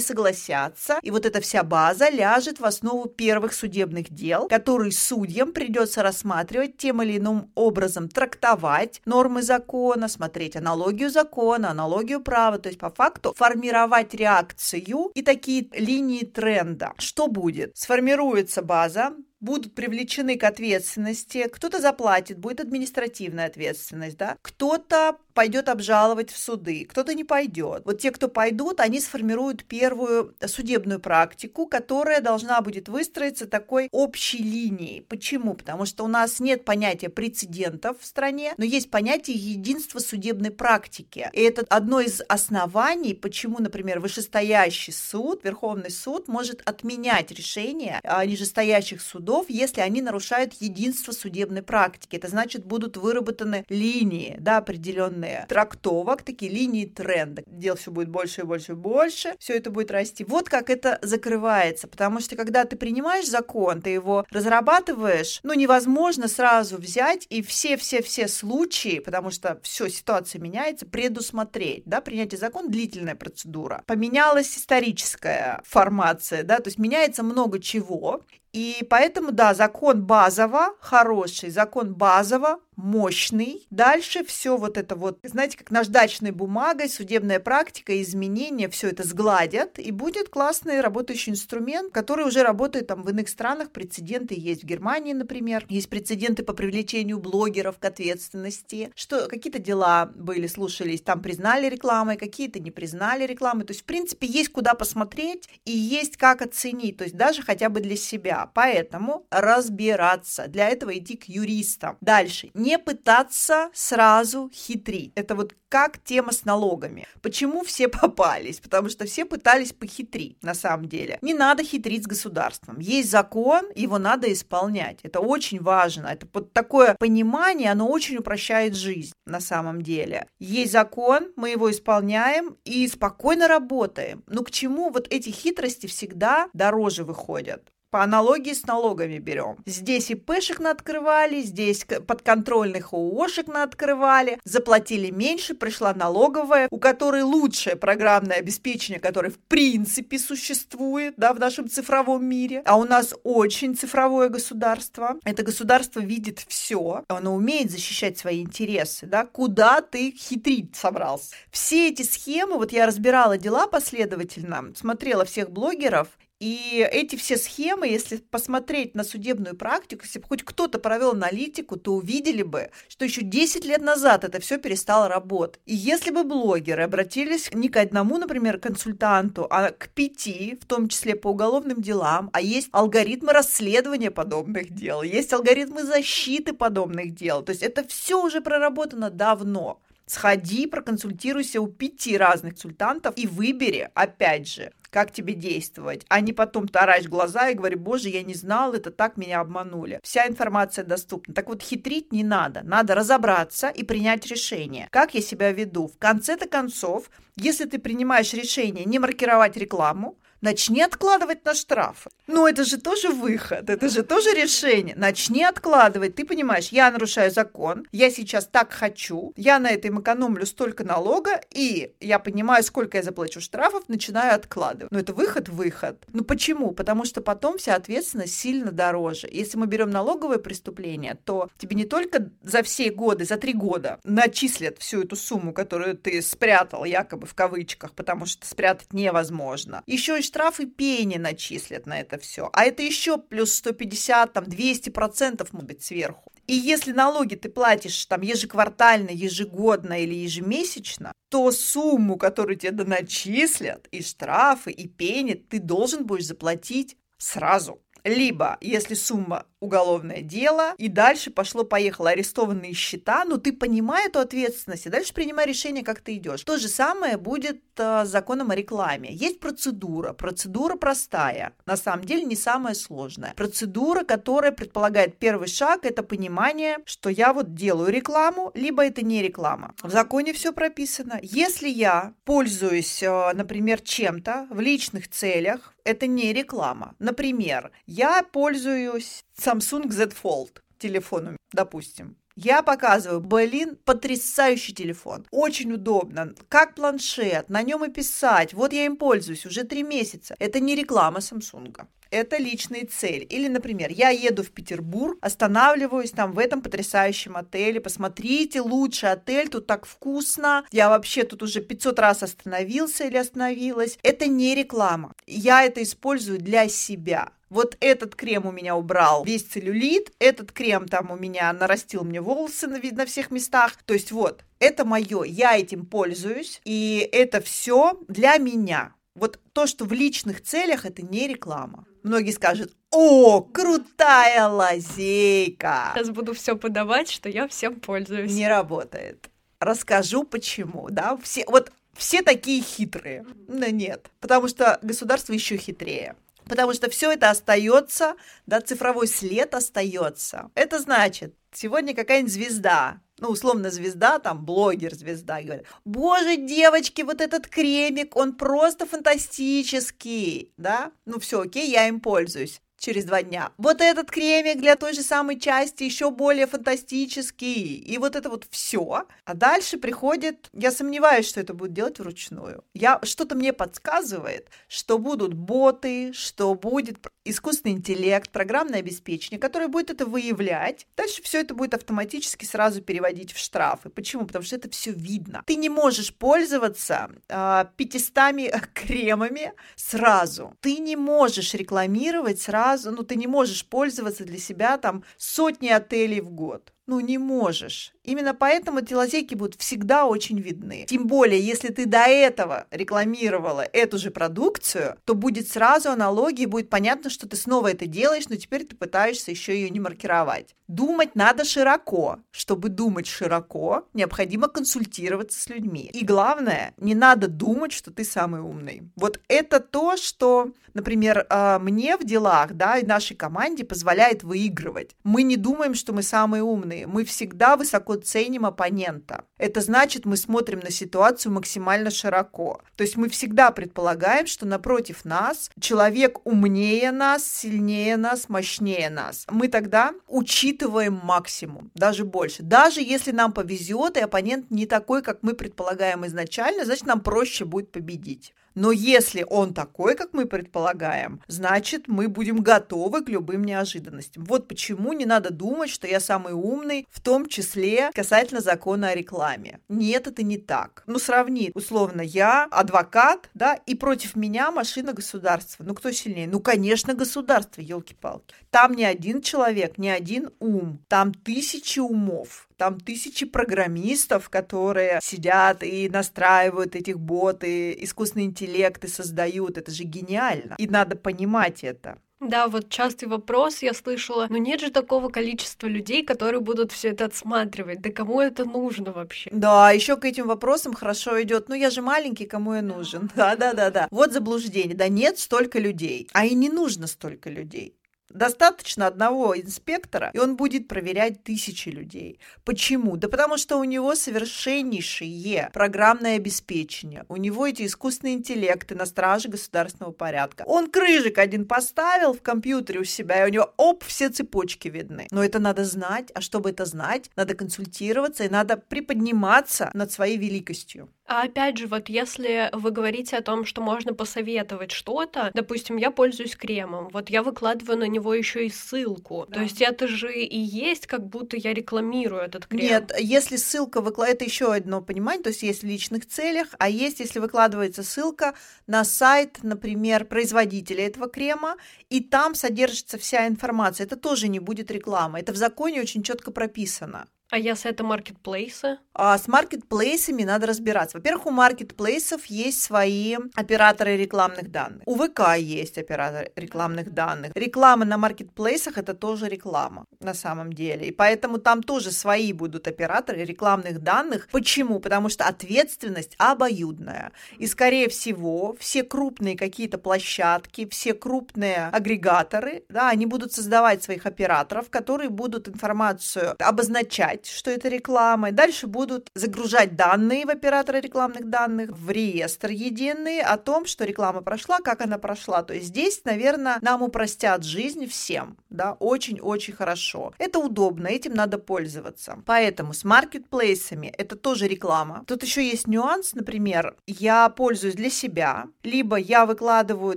согласятся. 0.00 0.98
И 1.02 1.10
вот 1.10 1.26
эта 1.26 1.40
вся 1.48 1.62
база 1.62 2.10
ляжет 2.10 2.60
в 2.60 2.66
основу 2.66 3.06
первых 3.06 3.54
судебных 3.54 4.10
дел, 4.10 4.48
которые 4.48 4.92
судьям 4.92 5.52
придется 5.52 6.02
рассматривать 6.02 6.76
тем 6.76 7.00
или 7.02 7.16
иным 7.16 7.50
образом, 7.54 8.10
трактовать 8.10 9.00
нормы 9.06 9.40
закона, 9.42 10.08
смотреть 10.08 10.56
аналогию 10.56 11.08
закона, 11.08 11.70
аналогию 11.70 12.20
права, 12.20 12.58
то 12.58 12.68
есть 12.68 12.78
по 12.78 12.90
факту 12.90 13.32
формировать 13.34 14.12
реакцию 14.12 15.10
и 15.14 15.22
такие 15.22 15.68
линии 15.72 16.26
тренда. 16.26 16.92
Что 16.98 17.28
будет? 17.28 17.74
Сформируется 17.74 18.60
база, 18.60 19.14
будут 19.40 19.74
привлечены 19.74 20.36
к 20.36 20.44
ответственности, 20.44 21.48
кто-то 21.48 21.80
заплатит, 21.80 22.38
будет 22.38 22.60
административная 22.60 23.46
ответственность, 23.46 24.16
да, 24.16 24.36
кто-то 24.42 25.16
пойдет 25.34 25.68
обжаловать 25.68 26.30
в 26.30 26.36
суды, 26.36 26.84
кто-то 26.84 27.14
не 27.14 27.22
пойдет. 27.22 27.82
Вот 27.84 28.00
те, 28.00 28.10
кто 28.10 28.28
пойдут, 28.28 28.80
они 28.80 29.00
сформируют 29.00 29.64
первую 29.64 30.34
судебную 30.44 30.98
практику, 30.98 31.66
которая 31.66 32.20
должна 32.20 32.60
будет 32.60 32.88
выстроиться 32.88 33.46
такой 33.46 33.88
общей 33.92 34.38
линией. 34.38 35.02
Почему? 35.02 35.54
Потому 35.54 35.86
что 35.86 36.04
у 36.04 36.08
нас 36.08 36.40
нет 36.40 36.64
понятия 36.64 37.08
прецедентов 37.08 38.00
в 38.00 38.04
стране, 38.06 38.54
но 38.56 38.64
есть 38.64 38.90
понятие 38.90 39.36
единства 39.36 40.00
судебной 40.00 40.50
практики. 40.50 41.30
И 41.32 41.40
это 41.40 41.64
одно 41.68 42.00
из 42.00 42.20
оснований, 42.28 43.14
почему, 43.14 43.58
например, 43.60 44.00
вышестоящий 44.00 44.92
суд, 44.92 45.44
Верховный 45.44 45.92
суд 45.92 46.26
может 46.26 46.62
отменять 46.68 47.30
решения 47.30 48.00
нижестоящих 48.26 49.00
судов, 49.00 49.27
если 49.48 49.80
они 49.80 50.02
нарушают 50.02 50.54
единство 50.54 51.12
судебной 51.12 51.62
практики. 51.62 52.16
Это 52.16 52.28
значит, 52.28 52.64
будут 52.64 52.96
выработаны 52.96 53.64
линии, 53.68 54.36
да, 54.38 54.58
определенные 54.58 55.46
трактовок, 55.48 56.22
такие 56.22 56.50
линии 56.50 56.86
тренда. 56.86 57.42
Дел 57.46 57.76
все 57.76 57.90
будет 57.90 58.08
больше 58.08 58.42
и 58.42 58.44
больше 58.44 58.72
и 58.72 58.74
больше, 58.74 59.34
все 59.38 59.54
это 59.54 59.70
будет 59.70 59.90
расти. 59.90 60.24
Вот 60.24 60.48
как 60.48 60.70
это 60.70 60.98
закрывается, 61.02 61.88
потому 61.88 62.20
что 62.20 62.36
когда 62.36 62.64
ты 62.64 62.76
принимаешь 62.76 63.28
закон, 63.28 63.82
ты 63.82 63.90
его 63.90 64.26
разрабатываешь, 64.30 65.40
ну, 65.42 65.54
невозможно 65.54 66.28
сразу 66.28 66.76
взять 66.78 67.26
и 67.28 67.42
все-все-все 67.42 68.28
случаи, 68.28 68.98
потому 68.98 69.30
что 69.30 69.60
все, 69.62 69.88
ситуация 69.88 70.40
меняется, 70.40 70.86
предусмотреть, 70.86 71.82
да, 71.84 72.00
принятие 72.00 72.38
закона 72.38 72.68
длительная 72.68 73.14
процедура. 73.14 73.82
Поменялась 73.86 74.56
историческая 74.56 75.60
формация, 75.64 76.42
да, 76.42 76.58
то 76.58 76.68
есть 76.68 76.78
меняется 76.78 77.22
много 77.22 77.60
чего, 77.60 78.22
и 78.52 78.84
поэтому, 78.88 79.32
да, 79.32 79.54
закон 79.54 80.04
базово 80.04 80.74
хороший, 80.80 81.50
закон 81.50 81.94
базово 81.94 82.60
мощный. 82.78 83.66
Дальше 83.70 84.24
все 84.24 84.56
вот 84.56 84.78
это 84.78 84.94
вот, 84.94 85.18
знаете, 85.24 85.58
как 85.58 85.72
наждачной 85.72 86.30
бумагой, 86.30 86.88
судебная 86.88 87.40
практика, 87.40 88.00
изменения, 88.00 88.68
все 88.68 88.88
это 88.88 89.02
сгладят, 89.02 89.80
и 89.80 89.90
будет 89.90 90.28
классный 90.28 90.80
работающий 90.80 91.32
инструмент, 91.32 91.92
который 91.92 92.24
уже 92.24 92.42
работает 92.42 92.86
там 92.86 93.02
в 93.02 93.10
иных 93.10 93.28
странах. 93.28 93.72
Прецеденты 93.72 94.34
есть 94.38 94.62
в 94.62 94.66
Германии, 94.66 95.12
например. 95.12 95.66
Есть 95.68 95.90
прецеденты 95.90 96.44
по 96.44 96.52
привлечению 96.52 97.18
блогеров 97.18 97.78
к 97.78 97.84
ответственности. 97.84 98.92
Что 98.94 99.26
какие-то 99.26 99.58
дела 99.58 100.06
были, 100.14 100.46
слушались, 100.46 101.02
там 101.02 101.20
признали 101.20 101.68
рекламой, 101.68 102.16
какие-то 102.16 102.60
не 102.60 102.70
признали 102.70 103.26
рекламой. 103.26 103.64
То 103.64 103.72
есть, 103.72 103.82
в 103.82 103.86
принципе, 103.86 104.28
есть 104.28 104.50
куда 104.50 104.74
посмотреть 104.74 105.48
и 105.64 105.72
есть 105.72 106.16
как 106.16 106.42
оценить, 106.42 106.96
то 106.96 107.04
есть 107.04 107.16
даже 107.16 107.42
хотя 107.42 107.68
бы 107.68 107.80
для 107.80 107.96
себя. 107.96 108.37
Поэтому 108.46 109.26
разбираться. 109.30 110.48
Для 110.48 110.68
этого 110.68 110.96
идти 110.96 111.16
к 111.16 111.24
юристам. 111.24 111.96
Дальше 112.00 112.50
не 112.54 112.78
пытаться 112.78 113.70
сразу 113.72 114.50
хитрить. 114.52 115.12
Это 115.14 115.34
вот 115.34 115.54
как 115.68 115.98
тема 116.02 116.32
с 116.32 116.44
налогами. 116.44 117.06
Почему 117.22 117.62
все 117.62 117.88
попались? 117.88 118.60
Потому 118.60 118.88
что 118.88 119.04
все 119.04 119.24
пытались 119.24 119.72
похитрить 119.72 120.42
на 120.42 120.54
самом 120.54 120.86
деле. 120.86 121.18
Не 121.22 121.34
надо 121.34 121.62
хитрить 121.62 122.04
с 122.04 122.06
государством. 122.06 122.78
Есть 122.78 123.10
закон, 123.10 123.66
его 123.74 123.98
надо 123.98 124.32
исполнять. 124.32 125.00
Это 125.02 125.20
очень 125.20 125.60
важно. 125.60 126.06
Это 126.08 126.26
вот 126.32 126.52
такое 126.52 126.94
понимание, 126.98 127.70
оно 127.70 127.88
очень 127.88 128.16
упрощает 128.16 128.74
жизнь 128.74 129.12
на 129.26 129.40
самом 129.40 129.82
деле. 129.82 130.26
Есть 130.38 130.72
закон, 130.72 131.32
мы 131.36 131.50
его 131.50 131.70
исполняем 131.70 132.56
и 132.64 132.86
спокойно 132.88 133.48
работаем. 133.48 134.24
Но 134.26 134.42
к 134.42 134.50
чему 134.50 134.90
вот 134.90 135.06
эти 135.10 135.30
хитрости 135.30 135.86
всегда 135.86 136.48
дороже 136.52 137.04
выходят? 137.04 137.70
По 137.90 138.02
аналогии 138.02 138.52
с 138.52 138.66
налогами 138.66 139.18
берем. 139.18 139.56
Здесь 139.64 140.10
ИПшек 140.10 140.60
открывали, 140.60 141.40
здесь 141.40 141.86
подконтрольных 142.06 142.92
ООшек 142.92 143.48
открывали, 143.48 144.38
заплатили 144.44 145.10
меньше, 145.10 145.54
пришла 145.54 145.94
налоговая, 145.94 146.68
у 146.70 146.78
которой 146.78 147.22
лучшее 147.22 147.76
программное 147.76 148.36
обеспечение, 148.36 149.00
которое 149.00 149.30
в 149.30 149.38
принципе 149.38 150.18
существует 150.18 151.14
да, 151.16 151.32
в 151.32 151.40
нашем 151.40 151.70
цифровом 151.70 152.26
мире. 152.26 152.62
А 152.66 152.76
у 152.76 152.84
нас 152.84 153.14
очень 153.24 153.74
цифровое 153.74 154.28
государство. 154.28 155.16
Это 155.24 155.42
государство 155.42 156.00
видит 156.00 156.44
все, 156.46 157.04
оно 157.08 157.34
умеет 157.34 157.70
защищать 157.70 158.18
свои 158.18 158.42
интересы. 158.42 159.06
Да? 159.06 159.24
Куда 159.24 159.80
ты 159.80 160.10
хитрить 160.10 160.76
собрался? 160.76 161.34
Все 161.50 161.88
эти 161.88 162.02
схемы, 162.02 162.58
вот 162.58 162.70
я 162.70 162.86
разбирала 162.86 163.38
дела 163.38 163.66
последовательно, 163.66 164.72
смотрела 164.76 165.24
всех 165.24 165.50
блогеров, 165.50 166.08
и 166.40 166.88
эти 166.92 167.16
все 167.16 167.36
схемы, 167.36 167.88
если 167.88 168.18
посмотреть 168.18 168.94
на 168.94 169.02
судебную 169.02 169.56
практику, 169.56 170.04
если 170.04 170.20
бы 170.20 170.26
хоть 170.28 170.44
кто-то 170.44 170.78
провел 170.78 171.10
аналитику, 171.10 171.76
то 171.76 171.94
увидели 171.94 172.44
бы, 172.44 172.70
что 172.88 173.04
еще 173.04 173.22
10 173.22 173.64
лет 173.64 173.82
назад 173.82 174.22
это 174.22 174.40
все 174.40 174.58
перестало 174.58 175.08
работать. 175.08 175.60
И 175.66 175.74
если 175.74 176.12
бы 176.12 176.22
блогеры 176.22 176.84
обратились 176.84 177.50
не 177.52 177.68
к 177.68 177.76
одному, 177.76 178.18
например, 178.18 178.60
консультанту, 178.60 179.48
а 179.50 179.70
к 179.70 179.88
пяти, 179.88 180.56
в 180.60 180.66
том 180.66 180.88
числе 180.88 181.16
по 181.16 181.28
уголовным 181.28 181.82
делам, 181.82 182.30
а 182.32 182.40
есть 182.40 182.68
алгоритмы 182.70 183.32
расследования 183.32 184.12
подобных 184.12 184.72
дел, 184.72 185.02
есть 185.02 185.32
алгоритмы 185.32 185.82
защиты 185.82 186.52
подобных 186.52 187.14
дел, 187.14 187.42
то 187.42 187.50
есть 187.50 187.62
это 187.64 187.86
все 187.88 188.22
уже 188.22 188.40
проработано 188.40 189.10
давно. 189.10 189.80
Сходи, 190.08 190.66
проконсультируйся 190.66 191.60
у 191.60 191.66
пяти 191.66 192.16
разных 192.16 192.54
консультантов 192.54 193.12
и 193.16 193.26
выбери, 193.26 193.90
опять 193.94 194.48
же, 194.48 194.72
как 194.90 195.12
тебе 195.12 195.34
действовать, 195.34 196.06
а 196.08 196.20
не 196.20 196.32
потом 196.32 196.66
таращь 196.66 197.06
глаза 197.06 197.50
и 197.50 197.54
говори, 197.54 197.76
боже, 197.76 198.08
я 198.08 198.22
не 198.22 198.32
знал, 198.34 198.72
это 198.72 198.90
так 198.90 199.18
меня 199.18 199.40
обманули. 199.40 200.00
Вся 200.02 200.26
информация 200.26 200.84
доступна. 200.84 201.34
Так 201.34 201.48
вот, 201.48 201.62
хитрить 201.62 202.10
не 202.10 202.24
надо. 202.24 202.62
Надо 202.62 202.94
разобраться 202.94 203.68
и 203.68 203.82
принять 203.82 204.26
решение. 204.26 204.88
Как 204.90 205.14
я 205.14 205.20
себя 205.20 205.52
веду? 205.52 205.88
В 205.88 205.98
конце-то 205.98 206.48
концов, 206.48 207.10
если 207.36 207.66
ты 207.66 207.78
принимаешь 207.78 208.32
решение 208.32 208.86
не 208.86 208.98
маркировать 208.98 209.56
рекламу, 209.56 210.18
Начни 210.40 210.82
откладывать 210.82 211.44
на 211.44 211.54
штрафы. 211.54 212.10
Ну, 212.28 212.46
это 212.46 212.64
же 212.64 212.78
тоже 212.78 213.08
выход, 213.08 213.68
это 213.68 213.88
же 213.88 214.02
тоже 214.02 214.30
решение. 214.34 214.94
Начни 214.96 215.42
откладывать. 215.42 216.14
Ты 216.14 216.24
понимаешь, 216.24 216.68
я 216.68 216.90
нарушаю 216.90 217.30
закон, 217.30 217.86
я 217.90 218.10
сейчас 218.10 218.46
так 218.46 218.72
хочу, 218.72 219.32
я 219.36 219.58
на 219.58 219.70
этом 219.70 220.00
экономлю 220.00 220.46
столько 220.46 220.84
налога, 220.84 221.40
и 221.50 221.94
я 222.00 222.18
понимаю, 222.18 222.62
сколько 222.62 222.98
я 222.98 223.02
заплачу 223.02 223.40
штрафов, 223.40 223.88
начинаю 223.88 224.34
откладывать. 224.34 224.92
Но 224.92 225.00
это 225.00 225.12
выход, 225.12 225.48
выход. 225.48 226.04
Ну 226.12 226.22
почему? 226.22 226.70
Потому 226.72 227.04
что 227.04 227.20
потом 227.20 227.58
вся 227.58 227.74
ответственность 227.74 228.38
сильно 228.38 228.70
дороже. 228.70 229.28
Если 229.30 229.58
мы 229.58 229.66
берем 229.66 229.90
налоговое 229.90 230.38
преступление, 230.38 231.16
то 231.24 231.48
тебе 231.58 231.74
не 231.74 231.84
только 231.84 232.30
за 232.42 232.62
все 232.62 232.90
годы, 232.90 233.24
за 233.24 233.36
три 233.36 233.54
года 233.54 233.98
начислят 234.04 234.78
всю 234.78 235.02
эту 235.02 235.16
сумму, 235.16 235.52
которую 235.52 235.96
ты 235.96 236.22
спрятал, 236.22 236.84
якобы 236.84 237.26
в 237.26 237.34
кавычках, 237.34 237.92
потому 237.92 238.26
что 238.26 238.46
спрятать 238.46 238.92
невозможно. 238.92 239.82
Еще 239.86 240.18
и 240.18 240.22
штрафы 240.28 240.66
пени 240.66 241.16
начислят 241.16 241.86
на 241.86 242.00
это 242.00 242.18
все. 242.18 242.50
А 242.52 242.64
это 242.64 242.82
еще 242.82 243.18
плюс 243.18 243.54
150, 243.54 244.32
там 244.32 244.44
200 244.44 244.90
процентов, 244.90 245.52
может 245.52 245.68
быть, 245.68 245.82
сверху. 245.82 246.30
И 246.46 246.54
если 246.54 246.92
налоги 246.92 247.34
ты 247.34 247.48
платишь 247.48 248.06
там 248.06 248.22
ежеквартально, 248.22 249.10
ежегодно 249.10 250.02
или 250.02 250.14
ежемесячно, 250.14 251.12
то 251.28 251.50
сумму, 251.52 252.16
которую 252.16 252.56
тебе 252.56 252.84
начислят, 252.84 253.86
и 253.90 254.02
штрафы, 254.02 254.70
и 254.70 254.88
пени, 254.88 255.34
ты 255.34 255.58
должен 255.58 256.06
будешь 256.06 256.26
заплатить 256.26 256.96
сразу. 257.18 257.82
Либо, 258.04 258.56
если 258.60 258.94
сумма 258.94 259.46
уголовное 259.60 260.22
дело, 260.22 260.74
и 260.78 260.88
дальше 260.88 261.30
пошло-поехало, 261.30 262.10
арестованные 262.10 262.74
счета, 262.74 263.24
но 263.24 263.36
ты 263.38 263.52
понимаешь 263.52 264.08
эту 264.08 264.20
ответственность, 264.20 264.86
и 264.86 264.90
дальше 264.90 265.12
принимай 265.12 265.46
решение, 265.46 265.84
как 265.84 266.00
ты 266.00 266.16
идешь. 266.16 266.42
То 266.44 266.58
же 266.58 266.68
самое 266.68 267.16
будет 267.16 267.62
э, 267.76 268.04
с 268.04 268.08
законом 268.08 268.50
о 268.50 268.54
рекламе. 268.54 269.10
Есть 269.12 269.40
процедура, 269.40 270.12
процедура 270.12 270.76
простая, 270.76 271.54
на 271.66 271.76
самом 271.76 272.04
деле 272.04 272.22
не 272.24 272.36
самая 272.36 272.74
сложная. 272.74 273.34
Процедура, 273.34 274.04
которая 274.04 274.52
предполагает 274.52 275.18
первый 275.18 275.48
шаг, 275.48 275.84
это 275.84 276.02
понимание, 276.02 276.78
что 276.84 277.10
я 277.10 277.32
вот 277.32 277.54
делаю 277.54 277.90
рекламу, 277.90 278.52
либо 278.54 278.84
это 278.84 279.04
не 279.04 279.22
реклама. 279.22 279.74
В 279.82 279.90
законе 279.90 280.32
все 280.32 280.52
прописано. 280.52 281.18
Если 281.22 281.68
я 281.68 282.14
пользуюсь, 282.24 283.02
э, 283.02 283.32
например, 283.34 283.80
чем-то 283.80 284.46
в 284.50 284.60
личных 284.60 285.08
целях, 285.08 285.74
это 285.84 286.06
не 286.06 286.32
реклама. 286.32 286.94
Например, 286.98 287.70
я 287.86 288.22
пользуюсь 288.22 289.24
Samsung 289.38 289.90
Z 289.90 290.14
Fold 290.22 290.60
телефоном, 290.78 291.36
допустим. 291.52 292.16
Я 292.34 292.62
показываю, 292.62 293.20
блин, 293.20 293.76
потрясающий 293.84 294.72
телефон. 294.72 295.26
Очень 295.32 295.72
удобно. 295.72 296.34
Как 296.48 296.74
планшет, 296.76 297.48
на 297.48 297.62
нем 297.62 297.84
и 297.84 297.90
писать. 297.90 298.54
Вот 298.54 298.72
я 298.72 298.86
им 298.86 298.96
пользуюсь 298.96 299.44
уже 299.44 299.64
три 299.64 299.82
месяца. 299.82 300.36
Это 300.38 300.60
не 300.60 300.76
реклама 300.76 301.18
Samsung 301.18 301.74
это 302.10 302.36
личная 302.36 302.86
цель. 302.86 303.26
Или, 303.28 303.48
например, 303.48 303.90
я 303.90 304.10
еду 304.10 304.42
в 304.42 304.50
Петербург, 304.50 305.18
останавливаюсь 305.20 306.10
там 306.10 306.32
в 306.32 306.38
этом 306.38 306.62
потрясающем 306.62 307.36
отеле, 307.36 307.80
посмотрите, 307.80 308.60
лучший 308.60 309.12
отель, 309.12 309.48
тут 309.48 309.66
так 309.66 309.86
вкусно, 309.86 310.64
я 310.72 310.88
вообще 310.88 311.24
тут 311.24 311.42
уже 311.42 311.60
500 311.60 311.98
раз 311.98 312.22
остановился 312.22 313.04
или 313.04 313.16
остановилась. 313.16 313.98
Это 314.02 314.26
не 314.26 314.54
реклама. 314.54 315.12
Я 315.26 315.64
это 315.64 315.82
использую 315.82 316.38
для 316.38 316.68
себя. 316.68 317.30
Вот 317.50 317.76
этот 317.80 318.14
крем 318.14 318.46
у 318.46 318.52
меня 318.52 318.76
убрал 318.76 319.24
весь 319.24 319.44
целлюлит, 319.44 320.12
этот 320.18 320.52
крем 320.52 320.86
там 320.86 321.10
у 321.10 321.16
меня 321.16 321.50
нарастил 321.52 322.04
мне 322.04 322.20
волосы 322.20 322.66
на, 322.66 322.78
на 322.78 323.06
всех 323.06 323.30
местах. 323.30 323.76
То 323.86 323.94
есть 323.94 324.12
вот, 324.12 324.44
это 324.58 324.84
мое, 324.84 325.24
я 325.24 325.58
этим 325.58 325.86
пользуюсь, 325.86 326.60
и 326.64 327.08
это 327.10 327.40
все 327.40 327.98
для 328.06 328.36
меня. 328.36 328.94
Вот 329.14 329.40
то, 329.52 329.66
что 329.66 329.84
в 329.84 329.92
личных 329.92 330.42
целях, 330.42 330.84
это 330.84 331.02
не 331.02 331.26
реклама. 331.26 331.86
Многие 332.02 332.32
скажут, 332.32 332.76
о, 332.90 333.40
крутая 333.42 334.48
лазейка. 334.48 335.92
Сейчас 335.94 336.10
буду 336.10 336.34
все 336.34 336.56
подавать, 336.56 337.10
что 337.10 337.28
я 337.28 337.48
всем 337.48 337.80
пользуюсь. 337.80 338.32
Не 338.32 338.48
работает. 338.48 339.28
Расскажу 339.60 340.24
почему, 340.24 340.88
да? 340.90 341.16
Все, 341.18 341.44
вот 341.46 341.72
все 341.96 342.22
такие 342.22 342.62
хитрые. 342.62 343.26
Но 343.48 343.66
нет, 343.66 344.10
потому 344.20 344.48
что 344.48 344.78
государство 344.82 345.32
еще 345.32 345.56
хитрее. 345.56 346.14
Потому 346.44 346.72
что 346.72 346.88
все 346.88 347.12
это 347.12 347.28
остается, 347.28 348.14
да, 348.46 348.60
цифровой 348.60 349.06
след 349.06 349.54
остается. 349.54 350.50
Это 350.54 350.78
значит, 350.78 351.34
сегодня 351.52 351.94
какая-нибудь 351.94 352.32
звезда 352.32 353.00
ну, 353.20 353.28
условно, 353.30 353.70
звезда, 353.70 354.18
там, 354.18 354.44
блогер-звезда, 354.44 355.42
говорят, 355.42 355.66
боже, 355.84 356.36
девочки, 356.36 357.02
вот 357.02 357.20
этот 357.20 357.46
кремик, 357.46 358.16
он 358.16 358.34
просто 358.34 358.86
фантастический, 358.86 360.52
да, 360.56 360.92
ну, 361.04 361.18
все, 361.18 361.42
окей, 361.42 361.70
я 361.70 361.88
им 361.88 362.00
пользуюсь 362.00 362.60
через 362.78 363.04
два 363.04 363.22
дня. 363.22 363.52
Вот 363.58 363.80
этот 363.80 364.10
кремик 364.10 364.58
для 364.58 364.76
той 364.76 364.94
же 364.94 365.02
самой 365.02 365.38
части 365.38 365.84
еще 365.84 366.10
более 366.10 366.46
фантастический. 366.46 367.76
И 367.76 367.98
вот 367.98 368.16
это 368.16 368.30
вот 368.30 368.46
все. 368.50 369.06
А 369.24 369.34
дальше 369.34 369.78
приходит, 369.78 370.48
я 370.52 370.70
сомневаюсь, 370.70 371.28
что 371.28 371.40
это 371.40 371.54
будет 371.54 371.72
делать 371.72 371.98
вручную. 371.98 372.64
Я, 372.74 373.00
что-то 373.02 373.34
мне 373.34 373.52
подсказывает, 373.52 374.48
что 374.68 374.98
будут 374.98 375.34
боты, 375.34 376.12
что 376.12 376.54
будет 376.54 376.98
искусственный 377.24 377.74
интеллект, 377.74 378.30
программное 378.30 378.78
обеспечение, 378.80 379.38
которое 379.38 379.68
будет 379.68 379.90
это 379.90 380.06
выявлять. 380.06 380.86
Дальше 380.96 381.22
все 381.22 381.40
это 381.40 381.54
будет 381.54 381.74
автоматически 381.74 382.44
сразу 382.44 382.80
переводить 382.80 383.32
в 383.32 383.38
штрафы. 383.38 383.90
Почему? 383.90 384.26
Потому 384.26 384.44
что 384.44 384.56
это 384.56 384.70
все 384.70 384.92
видно. 384.92 385.42
Ты 385.46 385.56
не 385.56 385.68
можешь 385.68 386.14
пользоваться 386.14 387.10
э, 387.28 387.64
500 387.76 388.14
кремами 388.74 389.52
сразу. 389.76 390.54
Ты 390.60 390.78
не 390.78 390.96
можешь 390.96 391.54
рекламировать 391.54 392.40
сразу, 392.40 392.67
ну 392.76 393.02
ты 393.02 393.16
не 393.16 393.26
можешь 393.26 393.66
пользоваться 393.66 394.24
для 394.24 394.38
себя 394.38 394.78
там 394.78 395.04
сотни 395.16 395.68
отелей 395.68 396.20
в 396.20 396.30
год. 396.30 396.72
Ну, 396.88 397.00
не 397.00 397.18
можешь. 397.18 397.92
Именно 398.02 398.32
поэтому 398.32 398.78
эти 398.78 398.94
лазейки 398.94 399.34
будут 399.34 399.60
всегда 399.60 400.06
очень 400.06 400.40
видны. 400.40 400.86
Тем 400.88 401.06
более, 401.06 401.38
если 401.38 401.68
ты 401.68 401.84
до 401.84 401.98
этого 401.98 402.66
рекламировала 402.70 403.60
эту 403.60 403.98
же 403.98 404.10
продукцию, 404.10 404.96
то 405.04 405.14
будет 405.14 405.48
сразу 405.48 405.90
аналогия, 405.90 406.46
будет 406.46 406.70
понятно, 406.70 407.10
что 407.10 407.28
ты 407.28 407.36
снова 407.36 407.70
это 407.70 407.86
делаешь, 407.86 408.30
но 408.30 408.36
теперь 408.36 408.64
ты 408.64 408.74
пытаешься 408.74 409.30
еще 409.30 409.52
ее 409.52 409.68
не 409.68 409.80
маркировать. 409.80 410.56
Думать 410.66 411.14
надо 411.14 411.44
широко. 411.44 412.20
Чтобы 412.30 412.70
думать 412.70 413.06
широко, 413.06 413.86
необходимо 413.92 414.48
консультироваться 414.48 415.38
с 415.38 415.50
людьми. 415.50 415.90
И 415.92 416.06
главное, 416.06 416.72
не 416.78 416.94
надо 416.94 417.28
думать, 417.28 417.72
что 417.72 417.90
ты 417.90 418.04
самый 418.04 418.40
умный. 418.40 418.82
Вот 418.96 419.20
это 419.28 419.60
то, 419.60 419.98
что, 419.98 420.52
например, 420.72 421.26
а, 421.28 421.58
мне 421.58 421.98
в 421.98 422.04
делах, 422.04 422.54
да, 422.54 422.78
и 422.78 422.86
нашей 422.86 423.16
команде 423.16 423.64
позволяет 423.64 424.22
выигрывать. 424.22 424.96
Мы 425.04 425.22
не 425.22 425.36
думаем, 425.36 425.74
что 425.74 425.92
мы 425.92 426.02
самые 426.02 426.42
умные 426.42 426.77
стороны, 426.78 426.86
мы 426.86 427.04
всегда 427.04 427.56
высоко 427.56 427.96
ценим 427.96 428.46
оппонента. 428.46 429.24
Это 429.38 429.60
значит, 429.60 430.04
мы 430.04 430.16
смотрим 430.16 430.60
на 430.60 430.70
ситуацию 430.70 431.32
максимально 431.32 431.90
широко. 431.90 432.60
То 432.76 432.84
есть 432.84 432.96
мы 432.96 433.08
всегда 433.08 433.50
предполагаем, 433.50 434.26
что 434.26 434.46
напротив 434.46 435.04
нас 435.04 435.50
человек 435.60 436.26
умнее 436.26 436.92
нас, 436.92 437.24
сильнее 437.24 437.96
нас, 437.96 438.28
мощнее 438.28 438.90
нас. 438.90 439.26
Мы 439.30 439.48
тогда 439.48 439.92
учитываем 440.06 441.00
максимум, 441.02 441.70
даже 441.74 442.04
больше. 442.04 442.42
Даже 442.42 442.80
если 442.80 443.12
нам 443.12 443.32
повезет, 443.32 443.96
и 443.96 444.00
оппонент 444.00 444.50
не 444.50 444.66
такой, 444.66 445.02
как 445.02 445.18
мы 445.22 445.34
предполагаем 445.34 446.06
изначально, 446.06 446.64
значит, 446.64 446.86
нам 446.86 447.00
проще 447.00 447.44
будет 447.44 447.72
победить. 447.72 448.34
Но 448.58 448.72
если 448.72 449.24
он 449.28 449.54
такой, 449.54 449.94
как 449.94 450.12
мы 450.12 450.26
предполагаем, 450.26 451.22
значит, 451.28 451.86
мы 451.86 452.08
будем 452.08 452.38
готовы 452.38 453.04
к 453.04 453.08
любым 453.08 453.44
неожиданностям. 453.44 454.24
Вот 454.24 454.48
почему 454.48 454.92
не 454.94 455.06
надо 455.06 455.32
думать, 455.32 455.70
что 455.70 455.86
я 455.86 456.00
самый 456.00 456.32
умный, 456.32 456.84
в 456.90 457.00
том 457.00 457.26
числе 457.26 457.92
касательно 457.94 458.40
закона 458.40 458.88
о 458.88 458.96
рекламе. 458.96 459.60
Нет, 459.68 460.08
это 460.08 460.24
не 460.24 460.38
так. 460.38 460.82
Ну, 460.88 460.98
сравни, 460.98 461.52
условно, 461.54 462.00
я 462.00 462.48
адвокат, 462.50 463.30
да, 463.32 463.54
и 463.54 463.76
против 463.76 464.16
меня 464.16 464.50
машина 464.50 464.92
государства. 464.92 465.62
Ну, 465.62 465.76
кто 465.76 465.92
сильнее? 465.92 466.26
Ну, 466.26 466.40
конечно, 466.40 466.94
государство, 466.94 467.60
елки-палки. 467.60 468.34
Там 468.50 468.74
не 468.74 468.84
один 468.84 469.22
человек, 469.22 469.78
не 469.78 469.88
один 469.88 470.30
ум, 470.40 470.80
там 470.88 471.14
тысячи 471.14 471.78
умов 471.78 472.47
там 472.58 472.78
тысячи 472.78 473.24
программистов, 473.24 474.28
которые 474.28 474.98
сидят 475.02 475.62
и 475.62 475.88
настраивают 475.88 476.74
этих 476.74 476.98
боты, 476.98 477.76
искусственный 477.80 478.26
интеллект 478.26 478.84
и 478.84 478.88
создают. 478.88 479.56
Это 479.56 479.70
же 479.70 479.84
гениально. 479.84 480.56
И 480.58 480.66
надо 480.66 480.96
понимать 480.96 481.64
это. 481.64 481.98
Да, 482.20 482.48
вот 482.48 482.68
частый 482.68 483.08
вопрос 483.08 483.62
я 483.62 483.72
слышала, 483.72 484.26
но 484.28 484.38
нет 484.38 484.60
же 484.60 484.70
такого 484.70 485.08
количества 485.08 485.68
людей, 485.68 486.04
которые 486.04 486.40
будут 486.40 486.72
все 486.72 486.88
это 486.88 487.04
отсматривать. 487.04 487.80
Да 487.80 487.92
кому 487.92 488.20
это 488.20 488.44
нужно 488.44 488.90
вообще? 488.92 489.30
Да, 489.32 489.70
еще 489.70 489.96
к 489.96 490.04
этим 490.04 490.26
вопросам 490.26 490.74
хорошо 490.74 491.22
идет. 491.22 491.48
Ну 491.48 491.54
я 491.54 491.70
же 491.70 491.80
маленький, 491.80 492.26
кому 492.26 492.54
я 492.54 492.62
нужен? 492.62 493.10
Да, 493.18 493.36
да, 493.36 493.52
да, 493.52 493.70
да. 493.70 493.88
Вот 493.90 494.12
заблуждение. 494.12 494.76
Да 494.76 494.88
нет 494.88 495.18
столько 495.18 495.58
людей. 495.58 496.08
А 496.12 496.24
и 496.24 496.34
не 496.34 496.48
нужно 496.48 496.86
столько 496.86 497.30
людей. 497.30 497.77
Достаточно 498.10 498.86
одного 498.86 499.38
инспектора, 499.38 500.10
и 500.14 500.18
он 500.18 500.36
будет 500.36 500.66
проверять 500.66 501.22
тысячи 501.22 501.68
людей. 501.68 502.18
Почему? 502.44 502.96
Да 502.96 503.08
потому 503.08 503.36
что 503.36 503.58
у 503.58 503.64
него 503.64 503.94
совершеннейшее 503.94 505.50
программное 505.52 506.16
обеспечение. 506.16 507.04
У 507.08 507.16
него 507.16 507.46
эти 507.46 507.66
искусственные 507.66 508.14
интеллекты 508.14 508.74
на 508.74 508.86
страже 508.86 509.28
государственного 509.28 509.92
порядка. 509.92 510.44
Он 510.46 510.70
крыжик 510.70 511.18
один 511.18 511.46
поставил 511.46 512.14
в 512.14 512.22
компьютере 512.22 512.80
у 512.80 512.84
себя, 512.84 513.24
и 513.24 513.28
у 513.28 513.32
него, 513.32 513.52
оп, 513.56 513.84
все 513.84 514.08
цепочки 514.08 514.68
видны. 514.68 515.06
Но 515.10 515.22
это 515.22 515.38
надо 515.38 515.64
знать, 515.64 516.10
а 516.14 516.20
чтобы 516.20 516.50
это 516.50 516.64
знать, 516.64 517.10
надо 517.16 517.34
консультироваться 517.34 518.24
и 518.24 518.28
надо 518.28 518.56
приподниматься 518.56 519.70
над 519.74 519.92
своей 519.92 520.16
великостью. 520.16 520.88
А 521.08 521.22
опять 521.22 521.56
же, 521.56 521.66
вот 521.66 521.88
если 521.88 522.50
вы 522.52 522.70
говорите 522.70 523.16
о 523.16 523.22
том, 523.22 523.46
что 523.46 523.62
можно 523.62 523.94
посоветовать 523.94 524.72
что-то, 524.72 525.30
допустим, 525.32 525.78
я 525.78 525.90
пользуюсь 525.90 526.36
кремом, 526.36 526.90
вот 526.92 527.08
я 527.08 527.22
выкладываю 527.22 527.78
на 527.78 527.84
него 527.84 528.12
еще 528.12 528.44
и 528.44 528.50
ссылку. 528.50 529.24
Да. 529.26 529.36
То 529.36 529.42
есть 529.42 529.62
это 529.62 529.88
же 529.88 530.12
и 530.14 530.38
есть, 530.38 530.86
как 530.86 531.06
будто 531.06 531.38
я 531.38 531.54
рекламирую 531.54 532.20
этот 532.20 532.46
крем. 532.46 532.60
Нет, 532.60 532.92
если 533.00 533.36
ссылка 533.36 533.80
выкладывает, 533.80 534.16
это 534.16 534.26
еще 534.26 534.52
одно 534.52 534.82
понимание, 534.82 535.22
то 535.22 535.30
есть 535.30 535.42
есть 535.42 535.62
в 535.62 535.66
личных 535.66 536.06
целях, 536.06 536.48
а 536.58 536.68
есть, 536.68 537.00
если 537.00 537.20
выкладывается 537.20 537.82
ссылка 537.82 538.34
на 538.66 538.84
сайт, 538.84 539.38
например, 539.42 540.04
производителя 540.04 540.86
этого 540.86 541.08
крема, 541.08 541.56
и 541.88 542.00
там 542.00 542.34
содержится 542.34 542.98
вся 542.98 543.26
информация. 543.26 543.86
Это 543.86 543.96
тоже 543.96 544.28
не 544.28 544.40
будет 544.40 544.70
реклама. 544.70 545.20
Это 545.20 545.32
в 545.32 545.36
законе 545.36 545.80
очень 545.80 546.02
четко 546.02 546.30
прописано. 546.30 547.08
А 547.30 547.38
если 547.38 547.70
это 547.70 547.84
маркетплейсы? 547.84 548.78
А 548.94 549.18
с 549.18 549.28
маркетплейсами 549.28 550.24
надо 550.24 550.46
разбираться. 550.46 550.96
Во-первых, 550.96 551.26
у 551.26 551.30
маркетплейсов 551.30 552.24
есть 552.26 552.62
свои 552.62 553.16
операторы 553.34 553.96
рекламных 553.96 554.50
данных. 554.50 554.82
У 554.86 554.96
ВК 554.96 555.36
есть 555.36 555.76
оператор 555.78 556.30
рекламных 556.36 556.92
данных. 556.94 557.32
Реклама 557.34 557.84
на 557.84 557.98
маркетплейсах 557.98 558.78
это 558.78 558.94
тоже 558.94 559.28
реклама 559.28 559.84
на 560.00 560.14
самом 560.14 560.52
деле. 560.52 560.86
И 560.86 560.90
поэтому 560.90 561.38
там 561.38 561.62
тоже 561.62 561.92
свои 561.92 562.32
будут 562.32 562.66
операторы 562.66 563.24
рекламных 563.24 563.82
данных. 563.82 564.28
Почему? 564.32 564.80
Потому 564.80 565.10
что 565.10 565.24
ответственность 565.24 566.14
обоюдная. 566.18 567.12
И 567.36 567.46
скорее 567.46 567.88
всего, 567.88 568.56
все 568.58 568.82
крупные 568.82 569.36
какие-то 569.36 569.76
площадки, 569.78 570.66
все 570.70 570.94
крупные 570.94 571.68
агрегаторы, 571.68 572.64
да, 572.68 572.88
они 572.88 573.06
будут 573.06 573.32
создавать 573.32 573.82
своих 573.82 574.06
операторов, 574.06 574.70
которые 574.70 575.10
будут 575.10 575.46
информацию 575.48 576.34
обозначать, 576.40 577.17
что 577.26 577.50
это 577.50 577.68
реклама, 577.68 578.32
дальше 578.32 578.66
будут 578.66 579.10
загружать 579.14 579.76
данные 579.76 580.26
в 580.26 580.30
оператора 580.30 580.78
рекламных 580.78 581.28
данных, 581.28 581.70
в 581.70 581.90
реестр 581.90 582.50
единый 582.50 583.20
о 583.20 583.36
том, 583.36 583.66
что 583.66 583.84
реклама 583.84 584.22
прошла, 584.22 584.58
как 584.58 584.80
она 584.80 584.98
прошла. 584.98 585.42
То 585.42 585.54
есть 585.54 585.68
здесь, 585.68 586.02
наверное, 586.04 586.58
нам 586.60 586.82
упростят 586.82 587.44
жизнь 587.44 587.86
всем, 587.86 588.36
да, 588.50 588.72
очень-очень 588.74 589.54
хорошо. 589.54 590.12
Это 590.18 590.38
удобно, 590.38 590.88
этим 590.88 591.14
надо 591.14 591.38
пользоваться. 591.38 592.22
Поэтому 592.26 592.72
с 592.72 592.84
маркетплейсами 592.84 593.88
это 593.96 594.16
тоже 594.16 594.48
реклама. 594.48 595.04
Тут 595.06 595.22
еще 595.22 595.46
есть 595.46 595.66
нюанс, 595.66 596.14
например, 596.14 596.76
я 596.86 597.28
пользуюсь 597.28 597.74
для 597.74 597.90
себя, 597.90 598.46
либо 598.62 598.96
я 598.96 599.26
выкладываю, 599.26 599.96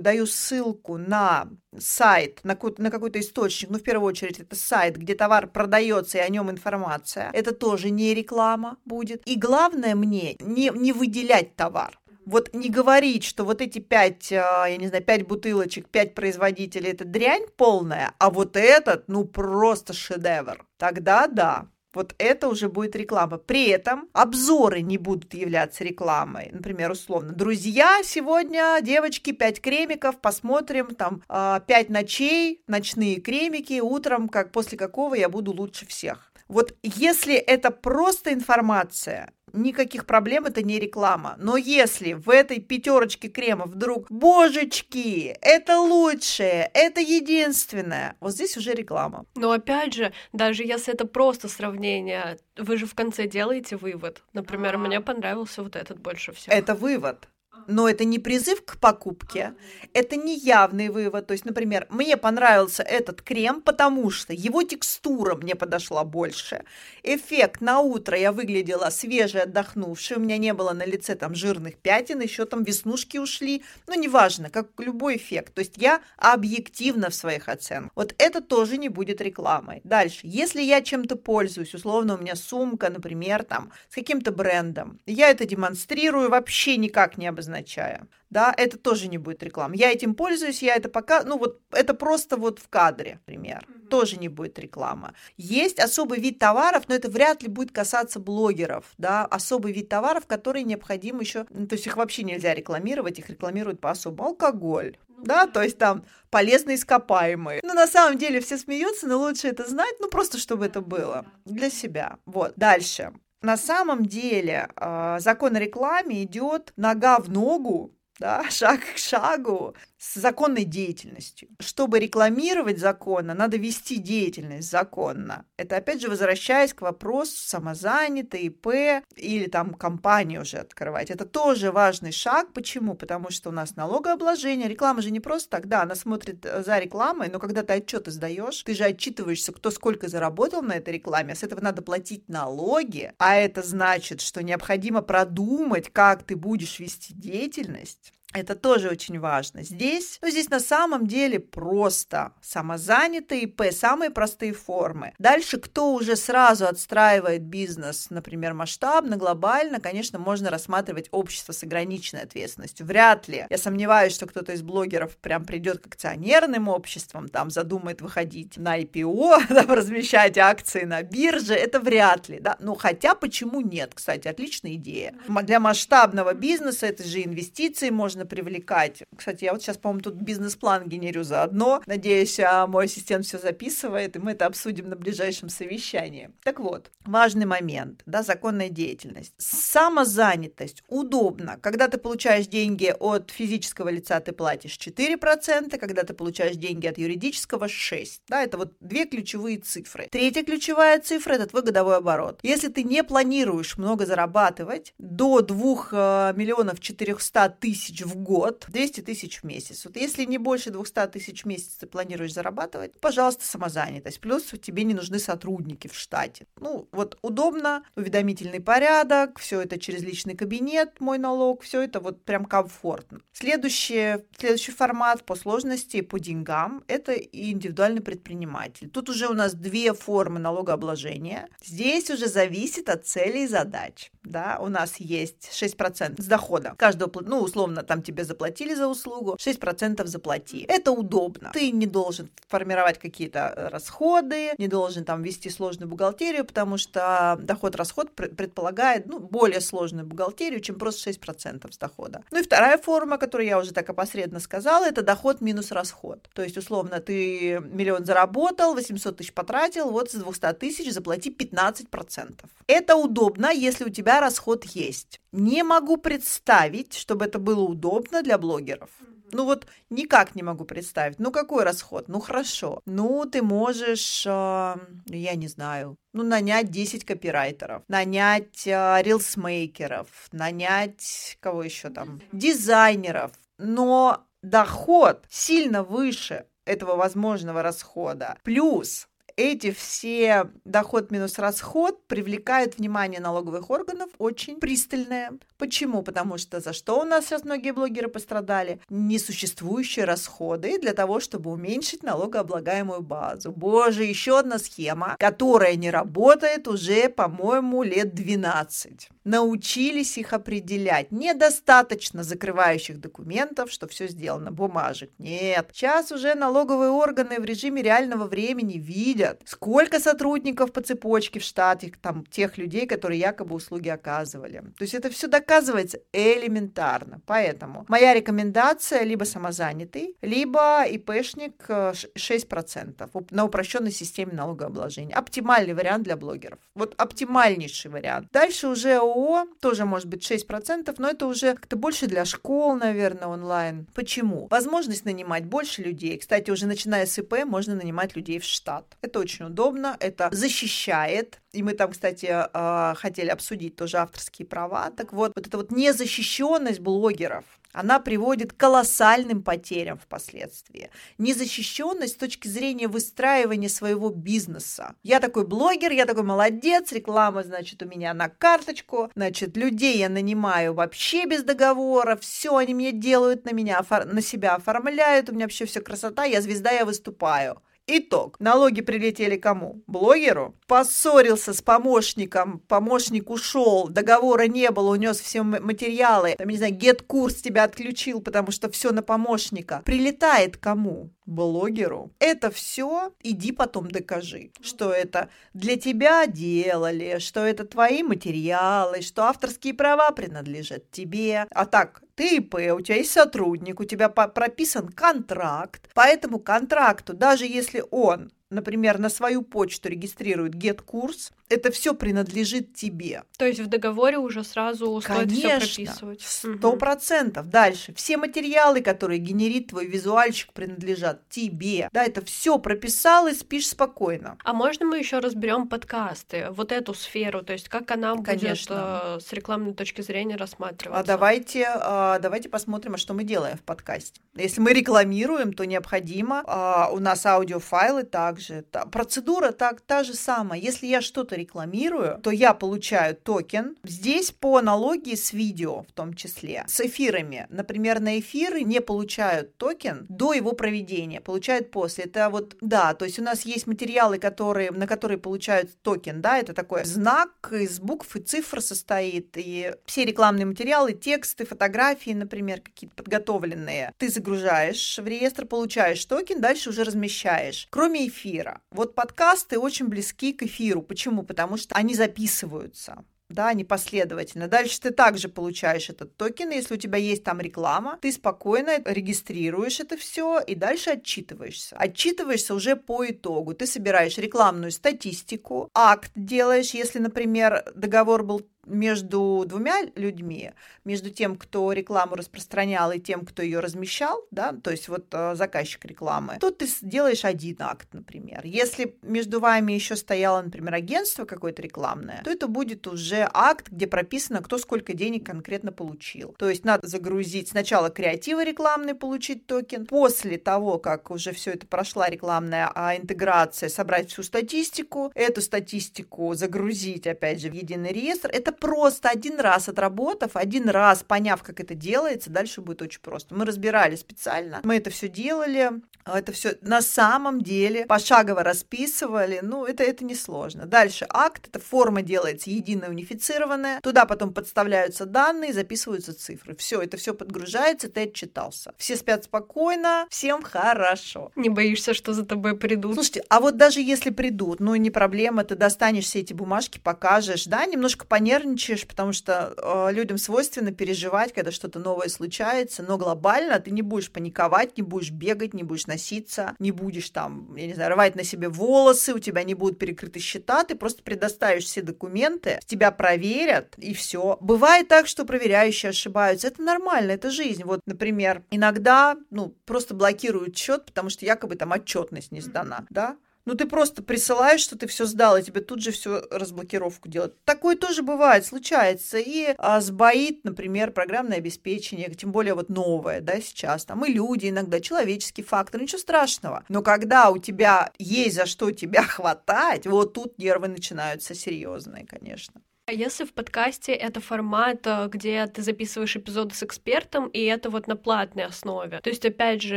даю 0.00 0.26
ссылку 0.26 0.96
на 0.96 1.48
сайт, 1.78 2.40
на 2.44 2.54
какой-то, 2.54 2.82
на 2.82 2.90
какой-то 2.90 3.20
источник, 3.20 3.70
ну, 3.70 3.78
в 3.78 3.82
первую 3.82 4.08
очередь, 4.08 4.40
это 4.40 4.56
сайт, 4.56 4.96
где 4.96 5.14
товар 5.14 5.46
продается 5.46 6.18
и 6.18 6.20
о 6.20 6.28
нем 6.28 6.50
информация, 6.50 7.30
это 7.32 7.52
тоже 7.52 7.90
не 7.90 8.14
реклама 8.14 8.76
будет. 8.84 9.22
И 9.26 9.38
главное 9.38 9.94
мне 9.94 10.36
не, 10.40 10.70
не 10.74 10.92
выделять 10.92 11.56
товар. 11.56 11.98
Вот 12.24 12.54
не 12.54 12.68
говорить, 12.68 13.24
что 13.24 13.44
вот 13.44 13.60
эти 13.60 13.80
пять, 13.80 14.32
а, 14.32 14.66
я 14.66 14.76
не 14.76 14.86
знаю, 14.86 15.02
пять 15.02 15.26
бутылочек, 15.26 15.88
пять 15.88 16.14
производителей 16.14 16.92
это 16.92 17.04
дрянь 17.04 17.46
полная, 17.56 18.14
а 18.18 18.30
вот 18.30 18.56
этот, 18.56 19.08
ну, 19.08 19.24
просто 19.24 19.92
шедевр. 19.92 20.64
Тогда 20.76 21.26
да, 21.26 21.66
вот 21.94 22.14
это 22.18 22.48
уже 22.48 22.68
будет 22.68 22.96
реклама. 22.96 23.38
При 23.38 23.68
этом 23.68 24.08
обзоры 24.12 24.80
не 24.82 24.98
будут 24.98 25.34
являться 25.34 25.84
рекламой. 25.84 26.50
Например, 26.52 26.90
условно, 26.90 27.32
друзья, 27.32 28.00
сегодня, 28.04 28.78
девочки, 28.82 29.32
5 29.32 29.60
кремиков, 29.60 30.20
посмотрим, 30.20 30.94
там, 30.94 31.20
5 31.20 31.26
а, 31.28 31.62
ночей, 31.88 32.62
ночные 32.66 33.20
кремики, 33.20 33.80
утром, 33.80 34.28
как 34.28 34.52
после 34.52 34.78
какого 34.78 35.14
я 35.14 35.28
буду 35.28 35.52
лучше 35.52 35.86
всех. 35.86 36.32
Вот 36.48 36.74
если 36.82 37.34
это 37.34 37.70
просто 37.70 38.32
информация, 38.32 39.32
никаких 39.52 40.06
проблем, 40.06 40.46
это 40.46 40.62
не 40.62 40.78
реклама. 40.78 41.36
Но 41.38 41.56
если 41.56 42.12
в 42.12 42.28
этой 42.30 42.60
пятерочке 42.60 43.28
кремов 43.28 43.68
вдруг, 43.68 44.10
божечки, 44.10 45.36
это 45.40 45.78
лучшее, 45.78 46.70
это 46.74 47.00
единственное, 47.00 48.16
вот 48.20 48.32
здесь 48.32 48.56
уже 48.56 48.72
реклама. 48.72 49.26
Но 49.34 49.52
опять 49.52 49.94
же, 49.94 50.12
даже 50.32 50.64
если 50.64 50.94
это 50.94 51.06
просто 51.06 51.48
сравнение, 51.48 52.38
вы 52.56 52.76
же 52.76 52.86
в 52.86 52.94
конце 52.94 53.26
делаете 53.26 53.76
вывод. 53.76 54.22
Например, 54.32 54.78
мне 54.78 55.00
понравился 55.00 55.62
вот 55.62 55.76
этот 55.76 55.98
больше 55.98 56.32
всего. 56.32 56.54
Это 56.54 56.74
вывод 56.74 57.28
но 57.66 57.88
это 57.88 58.04
не 58.04 58.18
призыв 58.18 58.64
к 58.64 58.78
покупке, 58.78 59.54
это 59.92 60.16
не 60.16 60.36
явный 60.36 60.88
вывод. 60.88 61.26
То 61.26 61.32
есть, 61.32 61.44
например, 61.44 61.86
мне 61.90 62.16
понравился 62.16 62.82
этот 62.82 63.22
крем, 63.22 63.60
потому 63.62 64.10
что 64.10 64.32
его 64.32 64.62
текстура 64.62 65.34
мне 65.34 65.54
подошла 65.54 66.04
больше. 66.04 66.64
Эффект 67.02 67.60
на 67.60 67.80
утро 67.80 68.18
я 68.18 68.32
выглядела 68.32 68.90
свежей, 68.90 69.42
отдохнувшей, 69.42 70.16
у 70.16 70.20
меня 70.20 70.38
не 70.38 70.52
было 70.52 70.72
на 70.72 70.84
лице 70.84 71.14
там 71.14 71.34
жирных 71.34 71.76
пятен, 71.76 72.20
еще 72.20 72.44
там 72.44 72.64
веснушки 72.64 73.18
ушли. 73.18 73.62
Ну, 73.86 73.98
неважно, 73.98 74.50
как 74.50 74.68
любой 74.78 75.16
эффект. 75.16 75.54
То 75.54 75.60
есть 75.60 75.76
я 75.76 76.00
объективна 76.16 77.10
в 77.10 77.14
своих 77.14 77.48
оценках. 77.48 77.92
Вот 77.94 78.14
это 78.18 78.40
тоже 78.40 78.78
не 78.78 78.88
будет 78.88 79.20
рекламой. 79.20 79.80
Дальше, 79.84 80.20
если 80.24 80.62
я 80.62 80.82
чем-то 80.82 81.16
пользуюсь, 81.16 81.74
условно, 81.74 82.14
у 82.14 82.18
меня 82.18 82.36
сумка, 82.36 82.90
например, 82.90 83.44
там, 83.44 83.72
с 83.88 83.94
каким-то 83.94 84.32
брендом, 84.32 85.00
я 85.06 85.30
это 85.30 85.44
демонстрирую, 85.44 86.30
вообще 86.30 86.76
никак 86.76 87.18
не 87.18 87.26
обозначаю 87.26 87.41
обозначая. 87.42 88.06
Да, 88.30 88.54
это 88.56 88.78
тоже 88.78 89.08
не 89.08 89.18
будет 89.18 89.42
реклама. 89.42 89.74
Я 89.74 89.92
этим 89.92 90.14
пользуюсь, 90.14 90.62
я 90.62 90.74
это 90.76 90.88
пока, 90.88 91.22
ну 91.22 91.36
вот 91.38 91.60
это 91.70 91.92
просто 91.92 92.36
вот 92.36 92.60
в 92.60 92.68
кадре, 92.68 93.20
например, 93.26 93.66
mm-hmm. 93.68 93.88
тоже 93.88 94.16
не 94.16 94.28
будет 94.28 94.58
реклама. 94.58 95.12
Есть 95.36 95.78
особый 95.78 96.18
вид 96.18 96.38
товаров, 96.38 96.84
но 96.88 96.94
это 96.94 97.10
вряд 97.10 97.42
ли 97.42 97.48
будет 97.48 97.72
касаться 97.72 98.20
блогеров, 98.20 98.86
да, 98.96 99.26
особый 99.26 99.72
вид 99.72 99.88
товаров, 99.90 100.26
которые 100.26 100.64
необходим 100.64 101.20
еще, 101.20 101.46
ну, 101.50 101.66
то 101.66 101.74
есть 101.74 101.86
их 101.86 101.96
вообще 101.96 102.22
нельзя 102.22 102.54
рекламировать, 102.54 103.18
их 103.18 103.28
рекламируют 103.28 103.80
по 103.80 103.90
особому. 103.90 104.28
Алкоголь, 104.28 104.96
ну 105.08 105.24
да, 105.24 105.46
то 105.46 105.62
есть 105.62 105.76
там 105.76 106.04
полезные 106.30 106.76
ископаемые. 106.76 107.60
Ну, 107.62 107.74
на 107.74 107.86
самом 107.86 108.18
деле 108.18 108.40
все 108.40 108.56
смеются, 108.56 109.06
но 109.06 109.18
лучше 109.18 109.48
это 109.48 109.68
знать, 109.68 109.94
ну, 110.00 110.08
просто 110.08 110.38
чтобы 110.38 110.64
это 110.64 110.80
было 110.80 111.26
для 111.44 111.68
себя. 111.68 112.16
Вот, 112.24 112.54
дальше 112.56 113.12
на 113.42 113.56
самом 113.56 114.06
деле 114.06 114.68
э, 114.76 115.16
закон 115.20 115.56
о 115.56 115.60
рекламе 115.60 116.22
идет 116.22 116.72
нога 116.76 117.18
в 117.18 117.28
ногу, 117.30 117.94
да, 118.18 118.44
шаг 118.50 118.80
к 118.94 118.98
шагу 118.98 119.74
с 120.02 120.14
законной 120.18 120.64
деятельностью. 120.64 121.48
Чтобы 121.60 122.00
рекламировать 122.00 122.80
законно, 122.80 123.34
надо 123.34 123.56
вести 123.56 123.98
деятельность 123.98 124.68
законно. 124.68 125.44
Это 125.56 125.76
опять 125.76 126.00
же 126.00 126.08
возвращаясь 126.08 126.74
к 126.74 126.80
вопросу 126.80 127.36
самозанятый, 127.36 128.40
ИП 128.48 129.04
или 129.14 129.46
там 129.46 129.74
компанию 129.74 130.42
уже 130.42 130.56
открывать. 130.56 131.10
Это 131.10 131.24
тоже 131.24 131.70
важный 131.70 132.10
шаг. 132.10 132.52
Почему? 132.52 132.94
Потому 132.94 133.30
что 133.30 133.50
у 133.50 133.52
нас 133.52 133.76
налогообложение. 133.76 134.68
Реклама 134.68 135.02
же 135.02 135.12
не 135.12 135.20
просто 135.20 135.50
так, 135.50 135.68
да, 135.68 135.82
она 135.82 135.94
смотрит 135.94 136.44
э, 136.46 136.64
за 136.64 136.80
рекламой, 136.80 137.30
но 137.32 137.38
когда 137.38 137.62
ты 137.62 137.74
отчеты 137.74 138.10
сдаешь, 138.10 138.60
ты 138.64 138.74
же 138.74 138.82
отчитываешься, 138.82 139.52
кто 139.52 139.70
сколько 139.70 140.08
заработал 140.08 140.62
на 140.62 140.72
этой 140.72 140.94
рекламе, 140.94 141.34
а 141.34 141.36
с 141.36 141.44
этого 141.44 141.60
надо 141.60 141.80
платить 141.80 142.28
налоги, 142.28 143.12
а 143.18 143.36
это 143.36 143.62
значит, 143.62 144.20
что 144.20 144.42
необходимо 144.42 145.00
продумать, 145.00 145.92
как 145.92 146.24
ты 146.24 146.34
будешь 146.34 146.80
вести 146.80 147.14
деятельность 147.14 148.12
это 148.32 148.54
тоже 148.54 148.88
очень 148.88 149.18
важно. 149.18 149.62
Здесь, 149.62 150.18
ну, 150.22 150.30
здесь 150.30 150.48
на 150.48 150.60
самом 150.60 151.06
деле 151.06 151.38
просто 151.38 152.32
самозанятые 152.40 153.42
ИП, 153.42 153.62
самые 153.72 154.10
простые 154.10 154.52
формы. 154.52 155.12
Дальше, 155.18 155.58
кто 155.58 155.92
уже 155.92 156.16
сразу 156.16 156.66
отстраивает 156.66 157.42
бизнес, 157.42 158.08
например, 158.10 158.54
масштабно, 158.54 159.16
глобально, 159.16 159.80
конечно, 159.80 160.18
можно 160.18 160.50
рассматривать 160.50 161.08
общество 161.10 161.52
с 161.52 161.62
ограниченной 161.62 162.22
ответственностью. 162.22 162.86
Вряд 162.86 163.28
ли. 163.28 163.46
Я 163.48 163.58
сомневаюсь, 163.58 164.14
что 164.14 164.26
кто-то 164.26 164.52
из 164.52 164.62
блогеров 164.62 165.16
прям 165.16 165.44
придет 165.44 165.80
к 165.82 165.86
акционерным 165.86 166.68
обществам, 166.68 167.28
там 167.28 167.50
задумает 167.50 168.00
выходить 168.00 168.56
на 168.56 168.80
IPO, 168.80 169.46
там, 169.48 169.70
размещать 169.70 170.38
акции 170.38 170.84
на 170.84 171.02
бирже. 171.02 171.54
Это 171.54 171.80
вряд 171.80 172.28
ли. 172.28 172.40
Да? 172.40 172.56
Ну, 172.60 172.74
хотя 172.74 173.14
почему 173.14 173.60
нет? 173.60 173.92
Кстати, 173.94 174.28
отличная 174.28 174.74
идея. 174.74 175.14
Для 175.28 175.60
масштабного 175.60 176.34
бизнеса 176.34 176.86
это 176.86 177.04
же 177.04 177.22
инвестиции 177.22 177.90
можно 177.90 178.21
можно 178.22 178.26
привлекать. 178.26 179.02
Кстати, 179.16 179.44
я 179.44 179.52
вот 179.52 179.62
сейчас, 179.62 179.76
по-моему, 179.76 180.02
тут 180.02 180.14
бизнес-план 180.14 180.88
генерю 180.88 181.24
заодно. 181.24 181.82
Надеюсь, 181.86 182.38
а 182.40 182.66
мой 182.66 182.84
ассистент 182.84 183.24
все 183.24 183.38
записывает, 183.38 184.16
и 184.16 184.18
мы 184.18 184.32
это 184.32 184.46
обсудим 184.46 184.88
на 184.88 184.96
ближайшем 184.96 185.48
совещании. 185.48 186.30
Так 186.44 186.60
вот, 186.60 186.90
важный 187.04 187.46
момент, 187.46 188.02
да, 188.06 188.22
законная 188.22 188.68
деятельность. 188.68 189.34
Самозанятость 189.38 190.82
удобно. 190.88 191.58
Когда 191.60 191.88
ты 191.88 191.98
получаешь 191.98 192.46
деньги 192.46 192.94
от 192.98 193.30
физического 193.30 193.90
лица, 193.90 194.20
ты 194.20 194.32
платишь 194.32 194.78
4%, 194.78 195.78
когда 195.78 196.02
ты 196.02 196.14
получаешь 196.14 196.56
деньги 196.56 196.86
от 196.86 196.98
юридического 196.98 197.66
6%. 197.66 198.20
Да, 198.28 198.42
это 198.42 198.58
вот 198.58 198.72
две 198.80 199.06
ключевые 199.06 199.58
цифры. 199.58 200.08
Третья 200.10 200.44
ключевая 200.44 201.00
цифра– 201.00 201.32
это 201.34 201.46
твой 201.46 201.62
годовой 201.62 201.96
оборот. 201.96 202.40
Если 202.42 202.68
ты 202.68 202.84
не 202.84 203.02
планируешь 203.04 203.76
много 203.78 204.06
зарабатывать, 204.06 204.94
до 204.98 205.40
2 205.40 205.88
э, 205.92 206.32
миллионов 206.36 206.80
400 206.80 207.56
тысяч 207.60 208.02
в 208.02 208.11
в 208.12 208.16
год 208.16 208.66
200 208.68 209.00
тысяч 209.00 209.40
в 209.40 209.44
месяц. 209.44 209.84
Вот 209.84 209.96
если 209.96 210.24
не 210.24 210.38
больше 210.38 210.70
200 210.70 211.06
тысяч 211.08 211.42
в 211.42 211.46
месяц 211.46 211.76
ты 211.80 211.86
планируешь 211.86 212.34
зарабатывать, 212.34 212.98
пожалуйста, 213.00 213.44
самозанятость. 213.44 214.20
Плюс 214.20 214.44
тебе 214.62 214.84
не 214.84 214.94
нужны 214.94 215.18
сотрудники 215.18 215.88
в 215.88 215.94
штате. 215.94 216.46
Ну, 216.60 216.88
вот 216.92 217.18
удобно, 217.22 217.84
уведомительный 217.96 218.60
порядок, 218.60 219.38
все 219.38 219.60
это 219.60 219.78
через 219.78 220.02
личный 220.02 220.36
кабинет, 220.36 221.00
мой 221.00 221.18
налог, 221.18 221.62
все 221.62 221.82
это 221.82 222.00
вот 222.00 222.24
прям 222.24 222.44
комфортно. 222.44 223.20
Следующий, 223.32 224.18
следующий 224.38 224.72
формат 224.72 225.24
по 225.24 225.34
сложности, 225.34 226.00
по 226.00 226.18
деньгам, 226.20 226.84
это 226.86 227.12
индивидуальный 227.14 228.02
предприниматель. 228.02 228.90
Тут 228.90 229.08
уже 229.08 229.28
у 229.28 229.34
нас 229.34 229.54
две 229.54 229.94
формы 229.94 230.38
налогообложения. 230.38 231.48
Здесь 231.64 232.10
уже 232.10 232.26
зависит 232.26 232.88
от 232.88 233.06
целей 233.06 233.44
и 233.44 233.48
задач. 233.48 234.10
Да, 234.24 234.58
у 234.60 234.68
нас 234.68 234.96
есть 234.98 235.50
6% 235.52 236.22
с 236.22 236.26
дохода. 236.26 236.74
Каждого, 236.76 237.10
ну, 237.22 237.40
условно, 237.40 237.82
там 237.82 238.02
тебе 238.02 238.24
заплатили 238.24 238.74
за 238.74 238.88
услугу, 238.88 239.36
6% 239.38 240.06
заплати. 240.06 240.64
Это 240.68 240.92
удобно. 240.92 241.50
Ты 241.52 241.70
не 241.70 241.86
должен 241.86 242.30
формировать 242.48 242.98
какие-то 242.98 243.52
э, 243.56 243.68
расходы, 243.68 244.52
не 244.58 244.68
должен 244.68 245.04
там 245.04 245.22
вести 245.22 245.50
сложную 245.50 245.88
бухгалтерию, 245.88 246.44
потому 246.44 246.78
что 246.78 247.38
доход-расход 247.40 248.12
предполагает, 248.12 249.06
ну, 249.06 249.18
более 249.18 249.60
сложную 249.60 250.06
бухгалтерию, 250.06 250.60
чем 250.60 250.78
просто 250.78 251.10
6% 251.10 251.72
с 251.72 251.78
дохода. 251.78 252.22
Ну 252.30 252.40
и 252.40 252.42
вторая 252.42 252.78
форма, 252.78 253.18
которую 253.18 253.46
я 253.46 253.58
уже 253.58 253.72
так 253.72 253.88
опосредованно 253.90 254.40
сказала, 254.40 254.84
это 254.84 255.02
доход 255.02 255.40
минус 255.40 255.72
расход. 255.72 256.28
То 256.34 256.42
есть, 256.42 256.56
условно, 256.56 257.00
ты 257.00 257.60
миллион 257.72 258.04
заработал, 258.04 258.74
800 258.74 259.16
тысяч 259.16 259.32
потратил, 259.32 259.90
вот 259.90 260.10
с 260.10 260.14
200 260.14 260.52
тысяч 260.54 260.92
заплати 260.92 261.30
15%. 261.30 262.44
Это 262.66 262.96
удобно, 262.96 263.50
если 263.50 263.84
у 263.84 263.88
тебя 263.88 264.11
расход 264.20 264.64
есть. 264.64 265.20
Не 265.32 265.62
могу 265.62 265.96
представить, 265.96 266.94
чтобы 266.94 267.24
это 267.26 267.38
было 267.38 267.62
удобно 267.62 268.22
для 268.22 268.38
блогеров. 268.38 268.90
Ну 269.32 269.46
вот 269.46 269.66
никак 269.88 270.34
не 270.34 270.42
могу 270.42 270.64
представить. 270.64 271.18
Ну 271.18 271.32
какой 271.32 271.64
расход? 271.64 272.06
Ну 272.08 272.20
хорошо. 272.20 272.82
Ну 272.84 273.24
ты 273.24 273.42
можешь, 273.42 274.24
э, 274.26 274.74
я 275.06 275.34
не 275.34 275.48
знаю, 275.48 275.96
ну 276.12 276.22
нанять 276.22 276.70
10 276.70 277.04
копирайтеров, 277.04 277.82
нанять 277.88 278.66
э, 278.66 278.98
рилсмейкеров, 279.02 280.08
нанять 280.32 281.38
кого 281.40 281.62
еще 281.62 281.88
там, 281.88 282.20
дизайнеров. 282.32 283.32
Но 283.58 284.26
доход 284.42 285.24
сильно 285.30 285.82
выше 285.82 286.44
этого 286.64 286.96
возможного 286.96 287.62
расхода. 287.62 288.36
Плюс 288.42 289.08
эти 289.36 289.70
все 289.70 290.50
доход 290.64 291.10
минус 291.10 291.38
расход 291.38 292.06
привлекают 292.06 292.78
внимание 292.78 293.20
налоговых 293.20 293.70
органов 293.70 294.10
очень 294.18 294.58
пристальное. 294.60 295.32
Почему? 295.58 296.02
Потому 296.02 296.38
что 296.38 296.60
за 296.60 296.72
что 296.72 297.00
у 297.00 297.04
нас 297.04 297.26
сейчас 297.26 297.44
многие 297.44 297.72
блогеры 297.72 298.08
пострадали? 298.08 298.80
Несуществующие 298.88 300.04
расходы 300.04 300.78
для 300.78 300.92
того, 300.92 301.20
чтобы 301.20 301.50
уменьшить 301.50 302.02
налогооблагаемую 302.02 303.02
базу. 303.02 303.52
Боже, 303.52 304.04
еще 304.04 304.38
одна 304.38 304.58
схема, 304.58 305.16
которая 305.18 305.76
не 305.76 305.90
работает 305.90 306.68
уже, 306.68 307.08
по-моему, 307.08 307.82
лет 307.82 308.14
12 308.14 309.10
научились 309.24 310.18
их 310.18 310.32
определять. 310.32 311.12
Недостаточно 311.12 312.22
закрывающих 312.22 313.00
документов, 313.00 313.70
что 313.70 313.86
все 313.88 314.08
сделано, 314.08 314.50
бумажек. 314.50 315.10
Нет. 315.18 315.70
Сейчас 315.72 316.12
уже 316.12 316.34
налоговые 316.34 316.90
органы 316.90 317.40
в 317.40 317.44
режиме 317.44 317.82
реального 317.82 318.26
времени 318.26 318.78
видят, 318.78 319.40
сколько 319.44 320.00
сотрудников 320.00 320.72
по 320.72 320.80
цепочке 320.80 321.40
в 321.40 321.44
штате, 321.44 321.92
там, 322.00 322.24
тех 322.26 322.58
людей, 322.58 322.86
которые 322.86 323.20
якобы 323.20 323.54
услуги 323.54 323.88
оказывали. 323.88 324.62
То 324.78 324.82
есть 324.82 324.94
это 324.94 325.10
все 325.10 325.28
доказывается 325.28 326.00
элементарно. 326.12 327.20
Поэтому 327.26 327.84
моя 327.88 328.14
рекомендация 328.14 329.02
либо 329.04 329.24
самозанятый, 329.24 330.16
либо 330.22 330.84
ИПшник 330.84 331.68
6% 331.68 333.10
э, 333.14 333.20
на 333.30 333.44
упрощенной 333.44 333.92
системе 333.92 334.32
налогообложения. 334.32 335.14
Оптимальный 335.14 335.74
вариант 335.74 336.04
для 336.04 336.16
блогеров. 336.16 336.58
Вот 336.74 336.94
оптимальнейший 336.96 337.90
вариант. 337.90 338.28
Дальше 338.32 338.68
уже 338.68 339.00
ООО 339.12 339.46
тоже 339.60 339.84
может 339.84 340.06
быть 340.06 340.28
6%, 340.28 340.94
но 340.98 341.08
это 341.08 341.26
уже 341.26 341.54
как-то 341.54 341.76
больше 341.76 342.06
для 342.06 342.24
школ, 342.24 342.76
наверное, 342.76 343.28
онлайн. 343.28 343.86
Почему? 343.94 344.48
Возможность 344.50 345.04
нанимать 345.04 345.44
больше 345.44 345.82
людей. 345.82 346.18
Кстати, 346.18 346.50
уже 346.50 346.66
начиная 346.66 347.06
с 347.06 347.18
ИП 347.18 347.44
можно 347.44 347.74
нанимать 347.74 348.16
людей 348.16 348.38
в 348.38 348.44
штат. 348.44 348.96
Это 349.00 349.20
очень 349.20 349.46
удобно, 349.46 349.96
это 350.00 350.28
защищает. 350.32 351.40
И 351.52 351.62
мы 351.62 351.74
там, 351.74 351.92
кстати, 351.92 352.26
а, 352.30 352.94
хотели 352.94 353.28
обсудить 353.28 353.76
тоже 353.76 353.98
авторские 353.98 354.46
права. 354.46 354.90
Так 354.90 355.12
вот, 355.12 355.32
вот 355.34 355.46
эта 355.46 355.56
вот 355.56 355.70
незащищенность 355.70 356.80
блогеров, 356.80 357.44
она 357.72 357.98
приводит 357.98 358.52
к 358.52 358.56
колоссальным 358.56 359.42
потерям 359.42 359.98
впоследствии. 359.98 360.90
Незащищенность 361.18 362.14
с 362.14 362.16
точки 362.16 362.48
зрения 362.48 362.88
выстраивания 362.88 363.68
своего 363.68 364.10
бизнеса. 364.10 364.94
Я 365.02 365.20
такой 365.20 365.46
блогер, 365.46 365.92
я 365.92 366.06
такой 366.06 366.22
молодец, 366.22 366.92
реклама, 366.92 367.42
значит, 367.42 367.82
у 367.82 367.86
меня 367.86 368.14
на 368.14 368.28
карточку, 368.28 369.10
значит, 369.14 369.56
людей 369.56 369.98
я 369.98 370.08
нанимаю 370.08 370.74
вообще 370.74 371.26
без 371.26 371.42
договора, 371.42 372.16
все 372.16 372.56
они 372.56 372.74
мне 372.74 372.92
делают 372.92 373.44
на 373.44 373.52
меня, 373.52 373.84
на 374.04 374.20
себя 374.20 374.54
оформляют, 374.54 375.28
у 375.28 375.32
меня 375.32 375.46
вообще 375.46 375.64
все 375.64 375.80
красота, 375.80 376.24
я 376.24 376.40
звезда, 376.40 376.70
я 376.70 376.84
выступаю. 376.84 377.62
Итог. 377.86 378.36
Налоги 378.38 378.80
прилетели 378.80 379.36
кому? 379.36 379.82
Блогеру. 379.86 380.54
Поссорился 380.68 381.52
с 381.52 381.62
помощником, 381.62 382.60
помощник 382.68 383.28
ушел, 383.28 383.88
договора 383.88 384.46
не 384.46 384.70
было, 384.70 384.92
унес 384.92 385.20
все 385.20 385.42
материалы. 385.42 386.36
Там, 386.38 386.48
не 386.48 386.56
знаю, 386.56 386.74
гет-курс 386.74 387.42
тебя 387.42 387.64
отключил, 387.64 388.20
потому 388.20 388.52
что 388.52 388.70
все 388.70 388.92
на 388.92 389.02
помощника. 389.02 389.82
Прилетает 389.84 390.56
кому? 390.56 391.10
Блогеру. 391.26 392.12
Это 392.18 392.50
все 392.50 393.12
иди 393.22 393.52
потом 393.52 393.90
докажи, 393.90 394.50
что 394.60 394.92
это 394.92 395.28
для 395.54 395.76
тебя 395.76 396.26
делали, 396.26 397.18
что 397.18 397.40
это 397.40 397.64
твои 397.64 398.02
материалы, 398.02 399.02
что 399.02 399.24
авторские 399.24 399.74
права 399.74 400.10
принадлежат 400.10 400.90
тебе. 400.90 401.46
А 401.50 401.66
так, 401.66 402.02
ты 402.14 402.36
ИП, 402.36 402.54
у 402.74 402.80
тебя 402.80 402.96
есть 402.96 403.12
сотрудник, 403.12 403.80
у 403.80 403.84
тебя 403.84 404.08
прописан 404.08 404.88
контракт. 404.88 405.88
По 405.94 406.02
этому 406.02 406.38
контракту, 406.38 407.14
даже 407.14 407.46
если 407.46 407.84
он 407.90 408.32
например, 408.52 408.98
на 408.98 409.08
свою 409.08 409.42
почту 409.42 409.88
регистрирует 409.88 410.54
get-курс, 410.54 411.32
это 411.48 411.70
все 411.70 411.94
принадлежит 411.94 412.74
тебе. 412.74 413.24
То 413.36 413.46
есть 413.46 413.60
в 413.60 413.66
договоре 413.66 414.18
уже 414.18 414.44
сразу 414.44 415.00
стоит 415.00 415.30
все 415.30 415.58
прописывать. 415.58 416.22
Сто 416.22 416.76
процентов. 416.76 417.48
Дальше. 417.48 417.92
Все 417.94 418.16
материалы, 418.16 418.80
которые 418.80 419.18
генерит 419.18 419.68
твой 419.68 419.86
визуальщик, 419.86 420.52
принадлежат 420.52 421.28
тебе. 421.28 421.88
Да, 421.92 422.04
это 422.04 422.24
все 422.24 422.58
прописал 422.58 423.26
и 423.26 423.34
спишь 423.34 423.68
спокойно. 423.68 424.38
А 424.44 424.52
можно 424.52 424.86
мы 424.86 424.98
еще 424.98 425.18
разберем 425.18 425.68
подкасты, 425.68 426.48
вот 426.50 426.72
эту 426.72 426.94
сферу, 426.94 427.42
то 427.42 427.52
есть 427.52 427.68
как 427.68 427.90
она 427.90 428.16
Конечно. 428.16 429.02
будет 429.14 429.26
с 429.26 429.32
рекламной 429.32 429.74
точки 429.74 430.00
зрения 430.02 430.36
рассматриваться? 430.36 431.00
А 431.00 431.04
давайте, 431.04 431.66
а, 431.68 432.18
давайте 432.18 432.48
посмотрим, 432.48 432.94
а 432.94 432.98
что 432.98 433.14
мы 433.14 433.24
делаем 433.24 433.56
в 433.56 433.62
подкасте. 433.62 434.20
Если 434.34 434.60
мы 434.60 434.72
рекламируем, 434.72 435.52
то 435.52 435.64
необходимо 435.64 436.42
а, 436.46 436.88
у 436.92 436.98
нас 436.98 437.24
аудиофайлы 437.26 438.04
также. 438.04 438.41
Процедура 438.90 439.52
так 439.52 439.80
та 439.80 440.02
же 440.02 440.14
самая. 440.14 440.60
Если 440.60 440.86
я 440.86 441.00
что-то 441.00 441.36
рекламирую, 441.36 442.20
то 442.22 442.30
я 442.30 442.54
получаю 442.54 443.14
токен. 443.16 443.76
Здесь 443.84 444.30
по 444.30 444.58
аналогии 444.58 445.14
с 445.14 445.32
видео 445.32 445.82
в 445.82 445.92
том 445.92 446.14
числе. 446.14 446.64
С 446.66 446.80
эфирами. 446.80 447.46
Например, 447.50 448.00
на 448.00 448.18
эфиры 448.18 448.62
не 448.62 448.80
получают 448.80 449.56
токен 449.56 450.06
до 450.08 450.32
его 450.32 450.52
проведения, 450.52 451.20
получают 451.20 451.70
после. 451.70 452.04
Это 452.04 452.28
вот, 452.30 452.56
да, 452.60 452.94
то 452.94 453.04
есть 453.04 453.18
у 453.18 453.22
нас 453.22 453.42
есть 453.42 453.66
материалы, 453.66 454.18
которые, 454.18 454.70
на 454.70 454.86
которые 454.86 455.18
получают 455.18 455.70
токен, 455.82 456.20
да, 456.20 456.38
это 456.38 456.52
такой 456.54 456.84
знак 456.84 457.52
из 457.52 457.80
букв 457.80 458.16
и 458.16 458.20
цифр 458.20 458.60
состоит, 458.60 459.36
и 459.36 459.72
все 459.86 460.04
рекламные 460.04 460.46
материалы, 460.46 460.92
тексты, 460.92 461.44
фотографии, 461.44 462.10
например, 462.10 462.60
какие-то 462.60 462.96
подготовленные, 462.96 463.92
ты 463.98 464.08
загружаешь 464.08 464.98
в 464.98 465.06
реестр, 465.06 465.46
получаешь 465.46 466.04
токен, 466.04 466.40
дальше 466.40 466.70
уже 466.70 466.84
размещаешь. 466.84 467.68
Кроме 467.70 468.08
эфира. 468.08 468.31
Вот 468.70 468.94
подкасты 468.94 469.58
очень 469.58 469.88
близки 469.88 470.32
к 470.32 470.44
эфиру. 470.44 470.82
Почему? 470.82 471.22
потому 471.32 471.56
что 471.56 471.74
они 471.74 471.94
записываются 471.94 473.04
да, 473.32 473.52
непоследовательно. 473.54 474.46
Дальше 474.46 474.80
ты 474.80 474.90
также 474.90 475.28
получаешь 475.28 475.88
этот 475.88 476.16
токен, 476.16 476.50
если 476.50 476.74
у 476.74 476.76
тебя 476.76 476.98
есть 476.98 477.24
там 477.24 477.40
реклама, 477.40 477.98
ты 478.00 478.12
спокойно 478.12 478.82
регистрируешь 478.84 479.80
это 479.80 479.96
все 479.96 480.38
и 480.40 480.54
дальше 480.54 480.90
отчитываешься. 480.90 481.76
Отчитываешься 481.76 482.54
уже 482.54 482.76
по 482.76 483.06
итогу. 483.06 483.54
Ты 483.54 483.66
собираешь 483.66 484.18
рекламную 484.18 484.70
статистику, 484.70 485.70
акт 485.74 486.12
делаешь, 486.14 486.74
если, 486.74 486.98
например, 486.98 487.64
договор 487.74 488.22
был 488.22 488.46
между 488.66 489.44
двумя 489.46 489.82
людьми, 489.96 490.52
между 490.84 491.10
тем, 491.10 491.36
кто 491.36 491.72
рекламу 491.72 492.14
распространял, 492.14 492.92
и 492.92 493.00
тем, 493.00 493.24
кто 493.24 493.42
ее 493.42 493.60
размещал, 493.60 494.24
да, 494.30 494.52
то 494.52 494.70
есть 494.70 494.88
вот 494.88 495.06
э, 495.12 495.34
заказчик 495.34 495.84
рекламы, 495.84 496.38
то 496.40 496.50
ты 496.50 496.68
делаешь 496.80 497.24
один 497.24 497.56
акт, 497.60 497.88
например. 497.92 498.40
Если 498.44 498.96
между 499.02 499.40
вами 499.40 499.72
еще 499.72 499.96
стояло, 499.96 500.42
например, 500.42 500.74
агентство 500.74 501.24
какое-то 501.24 501.62
рекламное, 501.62 502.22
то 502.22 502.30
это 502.30 502.46
будет 502.46 502.86
уже 502.86 503.28
акт, 503.32 503.68
где 503.68 503.86
прописано, 503.86 504.42
кто 504.42 504.58
сколько 504.58 504.94
денег 504.94 505.26
конкретно 505.26 505.72
получил. 505.72 506.34
То 506.38 506.48
есть 506.48 506.64
надо 506.64 506.86
загрузить 506.86 507.48
сначала 507.48 507.90
креативы 507.90 508.44
рекламные, 508.44 508.94
получить 508.94 509.46
токен, 509.46 509.86
после 509.86 510.38
того, 510.38 510.78
как 510.78 511.10
уже 511.10 511.32
все 511.32 511.52
это 511.52 511.66
прошла 511.66 512.08
рекламная 512.08 512.70
а, 512.74 512.96
интеграция, 512.96 513.68
собрать 513.68 514.10
всю 514.10 514.22
статистику, 514.22 515.10
эту 515.14 515.40
статистику 515.40 516.34
загрузить, 516.34 517.06
опять 517.06 517.40
же, 517.40 517.50
в 517.50 517.54
единый 517.54 517.92
реестр, 517.92 518.30
это 518.32 518.51
это 518.52 518.60
просто 518.60 519.08
один 519.08 519.40
раз 519.40 519.68
отработав, 519.68 520.36
один 520.36 520.68
раз 520.68 521.02
поняв, 521.02 521.42
как 521.42 521.60
это 521.60 521.74
делается, 521.74 522.30
дальше 522.30 522.60
будет 522.60 522.82
очень 522.82 523.00
просто. 523.00 523.34
Мы 523.34 523.44
разбирали 523.44 523.96
специально, 523.96 524.60
мы 524.62 524.76
это 524.76 524.90
все 524.90 525.08
делали, 525.08 525.70
это 526.04 526.32
все 526.32 526.56
на 526.62 526.82
самом 526.82 527.40
деле 527.42 527.86
пошагово 527.86 528.42
расписывали, 528.42 529.40
ну, 529.42 529.64
это, 529.64 529.84
это 529.84 530.04
несложно. 530.04 530.66
Дальше 530.66 531.06
акт, 531.08 531.48
это 531.48 531.60
форма 531.60 532.02
делается 532.02 532.50
единая, 532.50 532.90
унифицированная, 532.90 533.80
туда 533.80 534.04
потом 534.04 534.32
подставляются 534.32 535.06
данные, 535.06 535.52
записываются 535.52 536.12
цифры. 536.18 536.56
Все, 536.56 536.80
это 536.80 536.96
все 536.96 537.14
подгружается, 537.14 537.88
ты 537.88 538.02
отчитался. 538.04 538.74
Все 538.76 538.96
спят 538.96 539.24
спокойно, 539.24 540.06
всем 540.10 540.42
хорошо. 540.42 541.30
Не 541.36 541.48
боишься, 541.48 541.94
что 541.94 542.12
за 542.12 542.24
тобой 542.24 542.56
придут? 542.56 542.94
Слушайте, 542.94 543.24
а 543.28 543.40
вот 543.40 543.56
даже 543.56 543.80
если 543.80 544.10
придут, 544.10 544.60
ну, 544.60 544.74
не 544.74 544.90
проблема, 544.90 545.44
ты 545.44 545.54
достанешь 545.54 546.04
все 546.04 546.20
эти 546.20 546.32
бумажки, 546.32 546.78
покажешь, 546.78 547.44
да, 547.46 547.64
немножко 547.66 548.06
понервничаешь, 548.06 548.41
потому 548.86 549.12
что 549.12 549.54
э, 549.56 549.92
людям 549.92 550.18
свойственно 550.18 550.72
переживать, 550.72 551.32
когда 551.32 551.50
что-то 551.50 551.78
новое 551.78 552.08
случается, 552.08 552.82
но 552.82 552.98
глобально 552.98 553.58
ты 553.60 553.70
не 553.70 553.82
будешь 553.82 554.10
паниковать, 554.10 554.76
не 554.76 554.82
будешь 554.82 555.10
бегать, 555.10 555.54
не 555.54 555.62
будешь 555.62 555.86
носиться, 555.86 556.54
не 556.58 556.72
будешь 556.72 557.10
там, 557.10 557.54
я 557.56 557.66
не 557.66 557.74
знаю, 557.74 557.92
рвать 557.92 558.14
на 558.16 558.24
себе 558.24 558.48
волосы, 558.48 559.14
у 559.14 559.18
тебя 559.18 559.42
не 559.42 559.54
будут 559.54 559.78
перекрыты 559.78 560.20
счета, 560.20 560.64
ты 560.64 560.74
просто 560.74 561.02
предоставишь 561.02 561.64
все 561.64 561.82
документы, 561.82 562.60
тебя 562.66 562.90
проверят, 562.90 563.74
и 563.78 563.94
все. 563.94 564.36
Бывает 564.40 564.88
так, 564.88 565.06
что 565.06 565.24
проверяющие 565.24 565.90
ошибаются. 565.90 566.48
Это 566.48 566.62
нормально, 566.62 567.12
это 567.12 567.30
жизнь. 567.30 567.64
Вот, 567.64 567.80
например, 567.86 568.42
иногда, 568.50 569.16
ну, 569.30 569.54
просто 569.64 569.94
блокируют 569.94 570.56
счет, 570.56 570.86
потому 570.86 571.10
что 571.10 571.24
якобы 571.24 571.56
там 571.56 571.72
отчетность 571.72 572.32
не 572.32 572.40
сдана, 572.40 572.86
да? 572.90 573.16
Ну, 573.44 573.54
ты 573.54 573.66
просто 573.66 574.02
присылаешь, 574.02 574.60
что 574.60 574.78
ты 574.78 574.86
все 574.86 575.04
сдал, 575.04 575.36
и 575.36 575.42
тебе 575.42 575.60
тут 575.60 575.82
же 575.82 575.90
всю 575.90 576.20
разблокировку 576.30 577.08
делают. 577.08 577.42
Такое 577.44 577.74
тоже 577.76 578.02
бывает, 578.02 578.46
случается. 578.46 579.18
И 579.18 579.54
а, 579.58 579.80
сбоит, 579.80 580.44
например, 580.44 580.92
программное 580.92 581.38
обеспечение, 581.38 582.08
тем 582.14 582.30
более 582.30 582.54
вот 582.54 582.68
новое, 582.68 583.20
да, 583.20 583.40
сейчас. 583.40 583.84
Там 583.84 584.04
и 584.04 584.12
люди 584.12 584.48
иногда, 584.48 584.78
человеческий 584.78 585.42
фактор, 585.42 585.82
ничего 585.82 585.98
страшного. 585.98 586.64
Но 586.68 586.82
когда 586.82 587.30
у 587.30 587.38
тебя 587.38 587.90
есть 587.98 588.36
за 588.36 588.46
что 588.46 588.70
тебя 588.70 589.02
хватать, 589.02 589.86
вот 589.86 590.12
тут 590.12 590.38
нервы 590.38 590.68
начинаются 590.68 591.34
серьезные, 591.34 592.06
конечно. 592.06 592.62
А 592.86 592.92
если 592.92 593.24
в 593.24 593.32
подкасте 593.32 593.92
это 593.92 594.20
формат, 594.20 594.86
э, 594.86 595.06
где 595.08 595.46
ты 595.46 595.62
записываешь 595.62 596.16
эпизоды 596.16 596.54
с 596.54 596.64
экспертом, 596.64 597.28
и 597.28 597.40
это 597.44 597.70
вот 597.70 597.86
на 597.86 597.94
платной 597.94 598.44
основе, 598.44 598.98
то 599.00 599.08
есть, 599.08 599.24
опять 599.24 599.62
же, 599.62 599.76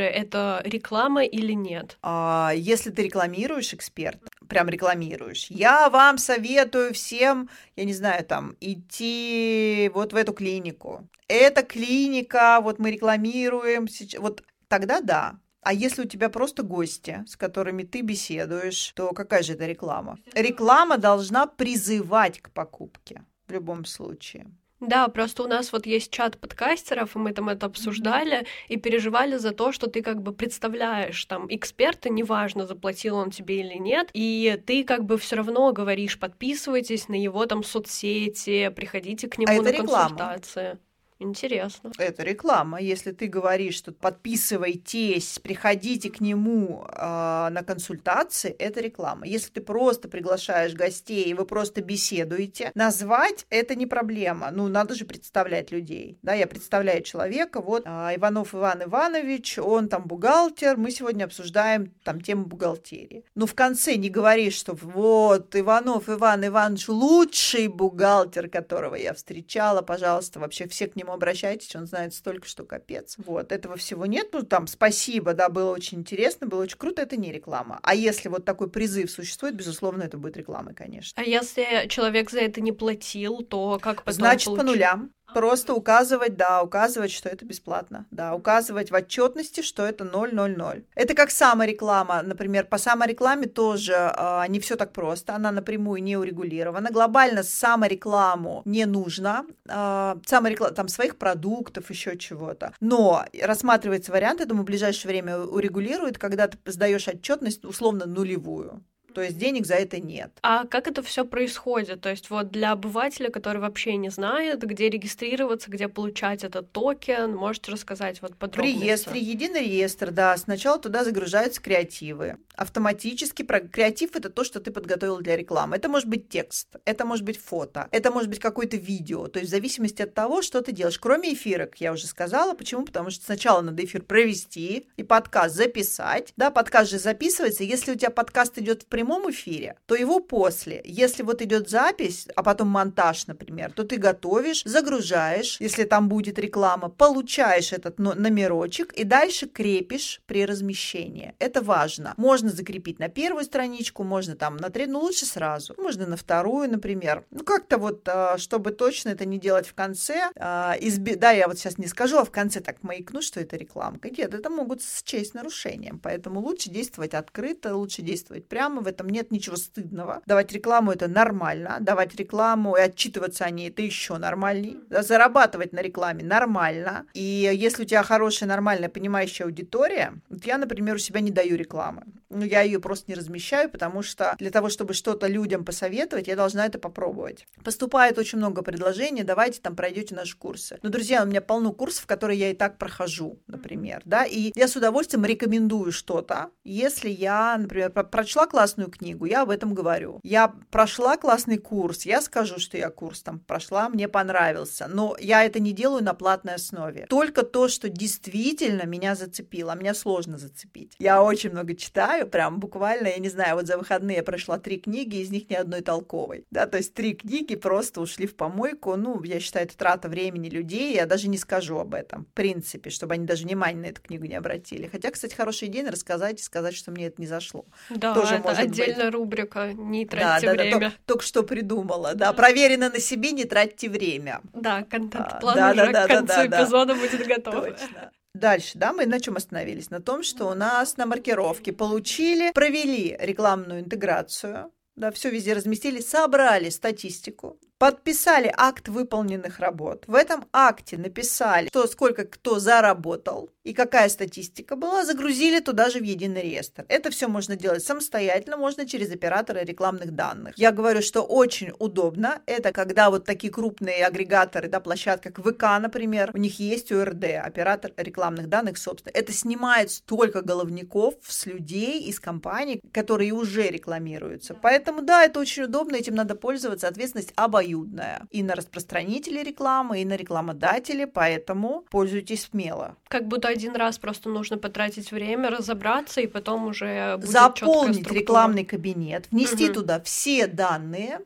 это 0.00 0.60
реклама 0.64 1.24
или 1.24 1.52
нет? 1.52 1.98
А, 2.02 2.50
если 2.56 2.90
ты 2.90 3.02
рекламируешь 3.02 3.72
эксперт, 3.72 4.20
прям 4.48 4.68
рекламируешь, 4.68 5.46
я 5.50 5.88
вам 5.88 6.18
советую 6.18 6.92
всем, 6.94 7.48
я 7.76 7.84
не 7.84 7.94
знаю, 7.94 8.24
там, 8.24 8.56
идти 8.60 9.88
вот 9.94 10.12
в 10.12 10.16
эту 10.16 10.32
клинику. 10.32 11.08
Эта 11.28 11.62
клиника, 11.62 12.58
вот 12.60 12.80
мы 12.80 12.90
рекламируем, 12.90 13.86
вот 14.18 14.42
тогда 14.68 15.00
да, 15.00 15.38
а 15.66 15.72
если 15.72 16.02
у 16.02 16.04
тебя 16.04 16.28
просто 16.28 16.62
гости, 16.62 17.24
с 17.26 17.36
которыми 17.36 17.82
ты 17.82 18.02
беседуешь, 18.02 18.92
то 18.94 19.12
какая 19.12 19.42
же 19.42 19.54
это 19.54 19.66
реклама? 19.66 20.16
Реклама 20.32 20.96
должна 20.96 21.46
призывать 21.46 22.40
к 22.40 22.50
покупке 22.50 23.24
в 23.48 23.52
любом 23.52 23.84
случае. 23.84 24.46
Да, 24.78 25.08
просто 25.08 25.42
у 25.42 25.48
нас 25.48 25.72
вот 25.72 25.86
есть 25.86 26.12
чат 26.12 26.38
подкастеров, 26.38 27.16
и 27.16 27.18
мы 27.18 27.32
там 27.32 27.48
это 27.48 27.66
обсуждали 27.66 28.42
mm-hmm. 28.42 28.46
и 28.68 28.76
переживали 28.76 29.38
за 29.38 29.50
то, 29.50 29.72
что 29.72 29.88
ты 29.88 30.02
как 30.02 30.22
бы 30.22 30.32
представляешь 30.32 31.24
там 31.24 31.46
эксперта, 31.48 32.10
неважно, 32.10 32.64
заплатил 32.64 33.16
он 33.16 33.32
тебе 33.32 33.58
или 33.58 33.74
нет, 33.74 34.10
и 34.12 34.62
ты 34.66 34.84
как 34.84 35.04
бы 35.04 35.18
все 35.18 35.34
равно 35.34 35.72
говоришь, 35.72 36.20
подписывайтесь 36.20 37.08
на 37.08 37.20
его 37.20 37.44
там 37.46 37.64
соцсети, 37.64 38.68
приходите 38.68 39.28
к 39.28 39.36
нему 39.38 39.58
а 39.58 39.62
на 39.62 39.72
консультации. 39.72 40.78
Интересно. 41.18 41.92
Это 41.96 42.22
реклама. 42.22 42.80
Если 42.80 43.12
ты 43.12 43.26
говоришь, 43.26 43.76
что 43.76 43.92
подписывайтесь, 43.92 45.38
приходите 45.38 46.10
к 46.10 46.20
нему 46.20 46.86
э, 46.86 47.48
на 47.50 47.62
консультации, 47.66 48.50
это 48.50 48.80
реклама. 48.80 49.26
Если 49.26 49.50
ты 49.50 49.60
просто 49.62 50.08
приглашаешь 50.08 50.74
гостей, 50.74 51.32
вы 51.32 51.46
просто 51.46 51.80
беседуете, 51.80 52.70
назвать 52.74 53.46
это 53.48 53.74
не 53.74 53.86
проблема. 53.86 54.50
Ну, 54.50 54.68
надо 54.68 54.94
же 54.94 55.06
представлять 55.06 55.70
людей. 55.70 56.18
Да, 56.20 56.34
я 56.34 56.46
представляю 56.46 57.02
человека, 57.02 57.62
вот 57.62 57.84
э, 57.86 57.88
Иванов 58.16 58.54
Иван 58.54 58.82
Иванович, 58.82 59.58
он 59.58 59.88
там 59.88 60.04
бухгалтер, 60.04 60.76
мы 60.76 60.90
сегодня 60.90 61.24
обсуждаем 61.24 61.94
там 62.04 62.20
тему 62.20 62.44
бухгалтерии. 62.44 63.24
Но 63.34 63.46
в 63.46 63.54
конце 63.54 63.94
не 63.94 64.10
говоришь, 64.10 64.54
что 64.54 64.74
вот 64.74 65.56
Иванов 65.56 66.10
Иван 66.10 66.46
Иванович 66.46 66.88
лучший 66.88 67.68
бухгалтер, 67.68 68.50
которого 68.50 68.96
я 68.96 69.14
встречала, 69.14 69.80
пожалуйста, 69.80 70.40
вообще 70.40 70.68
все 70.68 70.86
к 70.86 70.96
нему 70.96 71.05
нему 71.06 71.14
обращайтесь, 71.14 71.74
он 71.76 71.86
знает 71.86 72.12
столько, 72.14 72.46
что 72.46 72.64
капец. 72.64 73.16
Вот, 73.18 73.52
этого 73.52 73.76
всего 73.76 74.06
нет. 74.06 74.28
Ну, 74.32 74.42
там, 74.42 74.66
спасибо, 74.66 75.32
да, 75.34 75.48
было 75.48 75.70
очень 75.70 76.00
интересно, 76.00 76.46
было 76.46 76.62
очень 76.62 76.76
круто, 76.78 77.02
это 77.02 77.16
не 77.16 77.32
реклама. 77.32 77.78
А 77.82 77.94
если 77.94 78.28
вот 78.28 78.44
такой 78.44 78.68
призыв 78.68 79.10
существует, 79.10 79.54
безусловно, 79.54 80.02
это 80.02 80.18
будет 80.18 80.36
рекламой, 80.36 80.74
конечно. 80.74 81.22
А 81.22 81.24
если 81.24 81.86
человек 81.88 82.30
за 82.30 82.40
это 82.40 82.60
не 82.60 82.72
платил, 82.72 83.42
то 83.42 83.78
как 83.80 84.02
потом 84.02 84.14
Значит, 84.14 84.46
получить? 84.46 84.66
по 84.66 84.70
нулям. 84.72 85.12
Просто 85.34 85.74
указывать, 85.74 86.36
да, 86.36 86.62
указывать, 86.62 87.10
что 87.10 87.28
это 87.28 87.44
бесплатно. 87.44 88.06
Да, 88.10 88.34
указывать 88.34 88.90
в 88.90 88.94
отчетности, 88.94 89.60
что 89.62 89.84
это 89.84 90.04
000. 90.04 90.84
Это 90.94 91.14
как 91.14 91.30
самореклама. 91.30 92.22
Например, 92.22 92.64
по 92.64 92.78
саморекламе 92.78 93.46
тоже 93.46 93.92
э, 93.92 94.44
не 94.48 94.60
все 94.60 94.76
так 94.76 94.92
просто. 94.92 95.34
Она 95.34 95.50
напрямую 95.50 96.02
не 96.02 96.16
урегулирована. 96.16 96.90
Глобально 96.90 97.42
саморекламу 97.42 98.62
не 98.64 98.86
нужно. 98.86 99.44
Э, 99.68 100.16
самореклама, 100.26 100.74
там, 100.74 100.88
своих 100.88 101.16
продуктов, 101.16 101.90
еще 101.90 102.16
чего-то. 102.16 102.72
Но 102.80 103.24
рассматривается 103.42 104.12
вариант, 104.12 104.40
я 104.40 104.46
думаю, 104.46 104.62
в 104.62 104.66
ближайшее 104.66 105.10
время 105.10 105.38
урегулирует, 105.38 106.18
когда 106.18 106.48
ты 106.48 106.58
сдаешь 106.66 107.08
отчетность 107.08 107.64
условно 107.64 108.06
нулевую 108.06 108.82
то 109.16 109.22
есть 109.22 109.38
денег 109.38 109.64
за 109.64 109.76
это 109.76 109.98
нет. 109.98 110.30
А 110.42 110.66
как 110.66 110.88
это 110.88 111.02
все 111.02 111.24
происходит? 111.24 112.02
То 112.02 112.10
есть 112.10 112.28
вот 112.28 112.50
для 112.50 112.72
обывателя, 112.72 113.30
который 113.30 113.62
вообще 113.62 113.96
не 113.96 114.10
знает, 114.10 114.60
где 114.62 114.90
регистрироваться, 114.90 115.70
где 115.70 115.88
получать 115.88 116.44
этот 116.44 116.70
токен, 116.70 117.34
можете 117.34 117.72
рассказать 117.72 118.20
вот 118.20 118.36
подробнее? 118.36 118.76
В 118.76 118.82
реестре, 118.82 119.18
единый 119.18 119.60
реестр, 119.60 120.10
да. 120.10 120.36
Сначала 120.36 120.78
туда 120.78 121.02
загружаются 121.02 121.62
креативы. 121.62 122.36
Автоматически 122.56 123.42
креатив— 123.42 124.10
это 124.16 124.28
то, 124.28 124.44
что 124.44 124.60
ты 124.60 124.70
подготовил 124.70 125.16
для 125.20 125.34
рекламы. 125.34 125.76
Это 125.76 125.88
может 125.88 126.10
быть 126.10 126.28
текст, 126.28 126.76
это 126.84 127.06
может 127.06 127.24
быть 127.24 127.38
фото, 127.38 127.88
это 127.92 128.10
может 128.10 128.28
быть 128.28 128.38
какое-то 128.38 128.76
видео. 128.76 129.28
То 129.28 129.38
есть 129.38 129.50
в 129.50 129.54
зависимости 129.54 130.02
от 130.02 130.12
того, 130.12 130.42
что 130.42 130.60
ты 130.60 130.72
делаешь. 130.72 130.98
Кроме 130.98 131.32
эфирок, 131.32 131.76
я 131.78 131.92
уже 131.92 132.06
сказала. 132.06 132.52
Почему? 132.52 132.84
Потому 132.84 133.08
что 133.08 133.24
сначала 133.24 133.62
надо 133.62 133.82
эфир 133.82 134.02
провести 134.02 134.88
и 134.98 135.02
подкаст 135.02 135.54
записать. 135.54 136.34
Да, 136.36 136.50
подкаст 136.50 136.90
же 136.90 136.98
записывается. 136.98 137.64
Если 137.64 137.92
у 137.92 137.94
тебя 137.94 138.10
подкаст 138.10 138.58
идет 138.58 138.82
в 138.82 138.86
прямом 138.86 139.05
прямом 139.06 139.30
эфире, 139.30 139.76
то 139.86 139.94
его 139.94 140.20
после. 140.20 140.80
Если 140.84 141.22
вот 141.22 141.42
идет 141.42 141.70
запись, 141.70 142.28
а 142.34 142.42
потом 142.42 142.68
монтаж, 142.68 143.26
например, 143.26 143.72
то 143.72 143.84
ты 143.84 143.96
готовишь, 143.96 144.62
загружаешь, 144.64 145.60
если 145.60 145.84
там 145.84 146.08
будет 146.08 146.38
реклама, 146.38 146.88
получаешь 146.88 147.72
этот 147.72 147.98
номерочек 147.98 148.92
и 148.92 149.04
дальше 149.04 149.46
крепишь 149.46 150.20
при 150.26 150.44
размещении. 150.46 151.34
Это 151.38 151.62
важно. 151.62 152.14
Можно 152.16 152.50
закрепить 152.50 152.98
на 152.98 153.08
первую 153.08 153.44
страничку, 153.44 154.02
можно 154.02 154.34
там 154.34 154.56
на 154.56 154.70
третью, 154.70 154.94
ну 154.94 155.00
лучше 155.00 155.26
сразу. 155.26 155.74
Можно 155.78 156.06
на 156.06 156.16
вторую, 156.16 156.70
например. 156.70 157.24
Ну 157.30 157.44
как-то 157.44 157.78
вот, 157.78 158.08
а, 158.08 158.38
чтобы 158.38 158.72
точно 158.72 159.10
это 159.10 159.24
не 159.24 159.38
делать 159.38 159.66
в 159.68 159.74
конце. 159.74 160.30
А, 160.36 160.74
изби... 160.80 161.14
Да, 161.14 161.30
я 161.30 161.46
вот 161.46 161.58
сейчас 161.58 161.78
не 161.78 161.86
скажу, 161.86 162.18
а 162.18 162.24
в 162.24 162.30
конце 162.30 162.60
так 162.60 162.82
маякну, 162.82 163.22
что 163.22 163.40
это 163.40 163.56
рекламка. 163.56 164.10
Нет, 164.10 164.34
это 164.34 164.50
могут 164.50 164.82
счесть 164.82 165.34
нарушением. 165.34 166.00
Поэтому 166.02 166.40
лучше 166.40 166.70
действовать 166.70 167.14
открыто, 167.14 167.76
лучше 167.76 168.02
действовать 168.02 168.48
прямо. 168.48 168.80
В 168.80 168.86
этом 168.86 168.95
нет 169.04 169.30
ничего 169.30 169.56
стыдного. 169.56 170.22
Давать 170.26 170.52
рекламу 170.52 170.92
это 170.92 171.08
нормально, 171.08 171.78
давать 171.80 172.14
рекламу 172.16 172.76
и 172.76 172.80
отчитываться 172.80 173.44
о 173.44 173.50
ней 173.50 173.68
это 173.68 173.82
еще 173.82 174.16
нормальней. 174.16 174.78
Зарабатывать 174.90 175.72
на 175.72 175.80
рекламе 175.80 176.24
нормально. 176.24 177.06
И 177.14 177.50
если 177.54 177.82
у 177.82 177.86
тебя 177.86 178.02
хорошая, 178.02 178.48
нормальная, 178.48 178.88
понимающая 178.88 179.46
аудитория, 179.46 180.14
вот 180.28 180.44
я, 180.44 180.58
например, 180.58 180.96
у 180.96 180.98
себя 180.98 181.20
не 181.20 181.30
даю 181.30 181.56
рекламы. 181.56 182.04
Ну, 182.28 182.44
я 182.44 182.62
ее 182.62 182.80
просто 182.80 183.04
не 183.08 183.14
размещаю, 183.14 183.70
потому 183.70 184.02
что 184.02 184.34
для 184.38 184.50
того, 184.50 184.68
чтобы 184.68 184.94
что-то 184.94 185.26
людям 185.26 185.64
посоветовать, 185.64 186.28
я 186.28 186.36
должна 186.36 186.66
это 186.66 186.78
попробовать. 186.78 187.46
Поступает 187.64 188.18
очень 188.18 188.38
много 188.38 188.62
предложений, 188.62 189.22
давайте 189.22 189.60
там 189.60 189.76
пройдете 189.76 190.14
наши 190.14 190.36
курсы. 190.36 190.78
Но, 190.82 190.90
друзья, 190.90 191.22
у 191.22 191.26
меня 191.26 191.40
полно 191.40 191.72
курсов, 191.72 192.06
которые 192.06 192.38
я 192.38 192.50
и 192.50 192.54
так 192.54 192.78
прохожу, 192.78 193.38
например, 193.46 194.02
да, 194.04 194.24
и 194.24 194.52
я 194.54 194.68
с 194.68 194.76
удовольствием 194.76 195.24
рекомендую 195.24 195.92
что-то, 195.92 196.50
если 196.64 197.08
я, 197.08 197.56
например, 197.56 197.90
прочла 197.90 198.46
классную 198.46 198.85
классную 198.86 198.90
книгу, 198.90 199.26
я 199.26 199.42
об 199.42 199.50
этом 199.50 199.74
говорю. 199.74 200.20
Я 200.22 200.54
прошла 200.70 201.16
классный 201.16 201.58
курс, 201.58 202.06
я 202.06 202.20
скажу, 202.20 202.58
что 202.58 202.78
я 202.78 202.90
курс 202.90 203.22
там 203.22 203.38
прошла, 203.38 203.88
мне 203.88 204.08
понравился, 204.08 204.88
но 204.88 205.16
я 205.20 205.44
это 205.44 205.60
не 205.60 205.72
делаю 205.72 206.02
на 206.02 206.14
платной 206.14 206.54
основе. 206.54 207.06
Только 207.08 207.42
то, 207.42 207.68
что 207.68 207.88
действительно 207.88 208.86
меня 208.86 209.14
зацепило, 209.14 209.72
а 209.72 209.76
меня 209.76 209.94
сложно 209.94 210.38
зацепить. 210.38 210.94
Я 210.98 211.22
очень 211.22 211.50
много 211.50 211.74
читаю, 211.74 212.26
прям 212.26 212.58
буквально, 212.58 213.08
я 213.08 213.18
не 213.18 213.28
знаю, 213.28 213.56
вот 213.56 213.66
за 213.66 213.78
выходные 213.78 214.16
я 214.18 214.22
прошла 214.22 214.58
три 214.58 214.78
книги, 214.78 215.16
из 215.16 215.30
них 215.30 215.50
ни 215.50 215.54
одной 215.54 215.80
толковой. 215.80 216.44
Да, 216.50 216.66
то 216.66 216.76
есть 216.76 216.94
три 216.94 217.14
книги 217.14 217.56
просто 217.56 218.00
ушли 218.00 218.26
в 218.26 218.36
помойку. 218.36 218.96
Ну, 218.96 219.22
я 219.24 219.40
считаю, 219.40 219.66
это 219.66 219.76
трата 219.76 220.08
времени 220.08 220.48
людей, 220.48 220.94
я 220.94 221.06
даже 221.06 221.28
не 221.28 221.38
скажу 221.38 221.78
об 221.78 221.94
этом, 221.94 222.24
в 222.24 222.32
принципе, 222.34 222.90
чтобы 222.90 223.14
они 223.14 223.26
даже 223.26 223.44
внимания 223.44 223.80
на 223.80 223.86
эту 223.86 224.02
книгу 224.02 224.26
не 224.26 224.34
обратили. 224.34 224.88
Хотя, 224.88 225.10
кстати, 225.10 225.34
хороший 225.34 225.68
день 225.68 225.86
рассказать 225.86 226.40
и 226.40 226.42
сказать, 226.42 226.74
что 226.76 226.90
мне 226.90 227.06
это 227.06 227.20
не 227.20 227.26
зашло. 227.26 227.64
Да, 227.90 228.14
Тоже 228.14 228.36
это 228.36 228.48
отдельная 228.66 229.06
быть. 229.06 229.14
рубрика 229.14 229.72
«Не 229.72 230.06
тратьте 230.06 230.46
да, 230.46 230.54
да, 230.54 230.62
время». 230.62 230.80
Да, 230.80 230.86
только, 230.86 230.96
только 231.06 231.24
что 231.24 231.42
придумала, 231.42 232.14
да, 232.14 232.32
проверено 232.32 232.90
на 232.90 233.00
себе, 233.00 233.32
не 233.32 233.44
тратьте 233.44 233.88
время. 233.88 234.40
Да, 234.52 234.82
контент-план 234.82 235.54
да, 235.54 235.70
уже 235.70 235.92
да, 235.92 236.04
к 236.04 236.08
концу 236.08 236.26
да, 236.26 236.46
да, 236.46 236.62
эпизода 236.62 236.94
да. 236.94 237.00
будет 237.00 237.26
готов. 237.26 237.54
Точно. 237.54 238.10
Дальше, 238.34 238.72
да, 238.74 238.92
мы 238.92 239.06
на 239.06 239.18
чем 239.18 239.36
остановились? 239.36 239.90
На 239.90 240.00
том, 240.00 240.22
что 240.22 240.46
у 240.48 240.54
нас 240.54 240.98
на 240.98 241.06
маркировке 241.06 241.72
получили, 241.72 242.52
провели 242.52 243.16
рекламную 243.18 243.80
интеграцию, 243.80 244.72
да, 244.96 245.10
все 245.10 245.30
везде 245.30 245.52
разместили, 245.52 246.00
собрали 246.00 246.70
статистику, 246.70 247.58
подписали 247.78 248.52
акт 248.56 248.88
выполненных 248.88 249.58
работ. 249.58 250.04
В 250.06 250.14
этом 250.14 250.46
акте 250.52 250.96
написали, 250.96 251.68
что 251.68 251.86
сколько 251.86 252.24
кто 252.24 252.58
заработал 252.58 253.50
и 253.66 253.72
какая 253.72 254.08
статистика 254.08 254.76
была, 254.76 255.04
загрузили 255.04 255.58
туда 255.58 255.90
же 255.90 255.98
в 255.98 256.04
единый 256.04 256.42
реестр. 256.42 256.84
Это 256.88 257.10
все 257.10 257.26
можно 257.26 257.56
делать 257.56 257.82
самостоятельно, 257.82 258.56
можно 258.56 258.86
через 258.86 259.10
оператора 259.10 259.64
рекламных 259.64 260.12
данных. 260.12 260.54
Я 260.56 260.70
говорю, 260.70 261.02
что 261.02 261.22
очень 261.22 261.72
удобно. 261.80 262.40
Это 262.46 262.70
когда 262.70 263.10
вот 263.10 263.24
такие 263.24 263.52
крупные 263.52 264.06
агрегаторы, 264.06 264.68
да, 264.68 264.78
площадка, 264.78 265.32
как 265.32 265.44
ВК, 265.44 265.62
например, 265.80 266.30
у 266.32 266.38
них 266.38 266.60
есть 266.60 266.92
УРД, 266.92 267.24
оператор 267.42 267.92
рекламных 267.96 268.48
данных, 268.48 268.78
собственно. 268.78 269.12
Это 269.12 269.32
снимает 269.32 269.90
столько 269.90 270.42
головников 270.42 271.14
с 271.26 271.46
людей, 271.46 272.04
из 272.04 272.20
компаний, 272.20 272.80
которые 272.92 273.32
уже 273.32 273.62
рекламируются. 273.68 274.54
Поэтому, 274.54 275.02
да, 275.02 275.24
это 275.24 275.40
очень 275.40 275.64
удобно, 275.64 275.96
этим 275.96 276.14
надо 276.14 276.36
пользоваться. 276.36 276.86
Ответственность 276.86 277.32
обоюдная 277.34 278.28
и 278.30 278.44
на 278.44 278.54
распространителей 278.54 279.42
рекламы, 279.42 280.02
и 280.02 280.04
на 280.04 280.14
рекламодателей, 280.14 281.08
поэтому 281.08 281.84
пользуйтесь 281.90 282.44
смело. 282.44 282.96
Как 283.08 283.26
будто 283.26 283.55
один 283.56 283.74
раз 283.76 283.98
просто 283.98 284.28
нужно 284.28 284.58
потратить 284.58 285.10
время, 285.10 285.50
разобраться, 285.50 286.20
и 286.20 286.26
потом 286.26 286.66
уже 286.66 287.16
будет 287.16 287.30
Заполнить 287.30 288.10
рекламный 288.10 288.64
кабинет, 288.64 289.28
внести 289.30 289.66
угу. 289.66 289.74
туда 289.74 290.00
все 290.00 290.46
данные, 290.46 291.20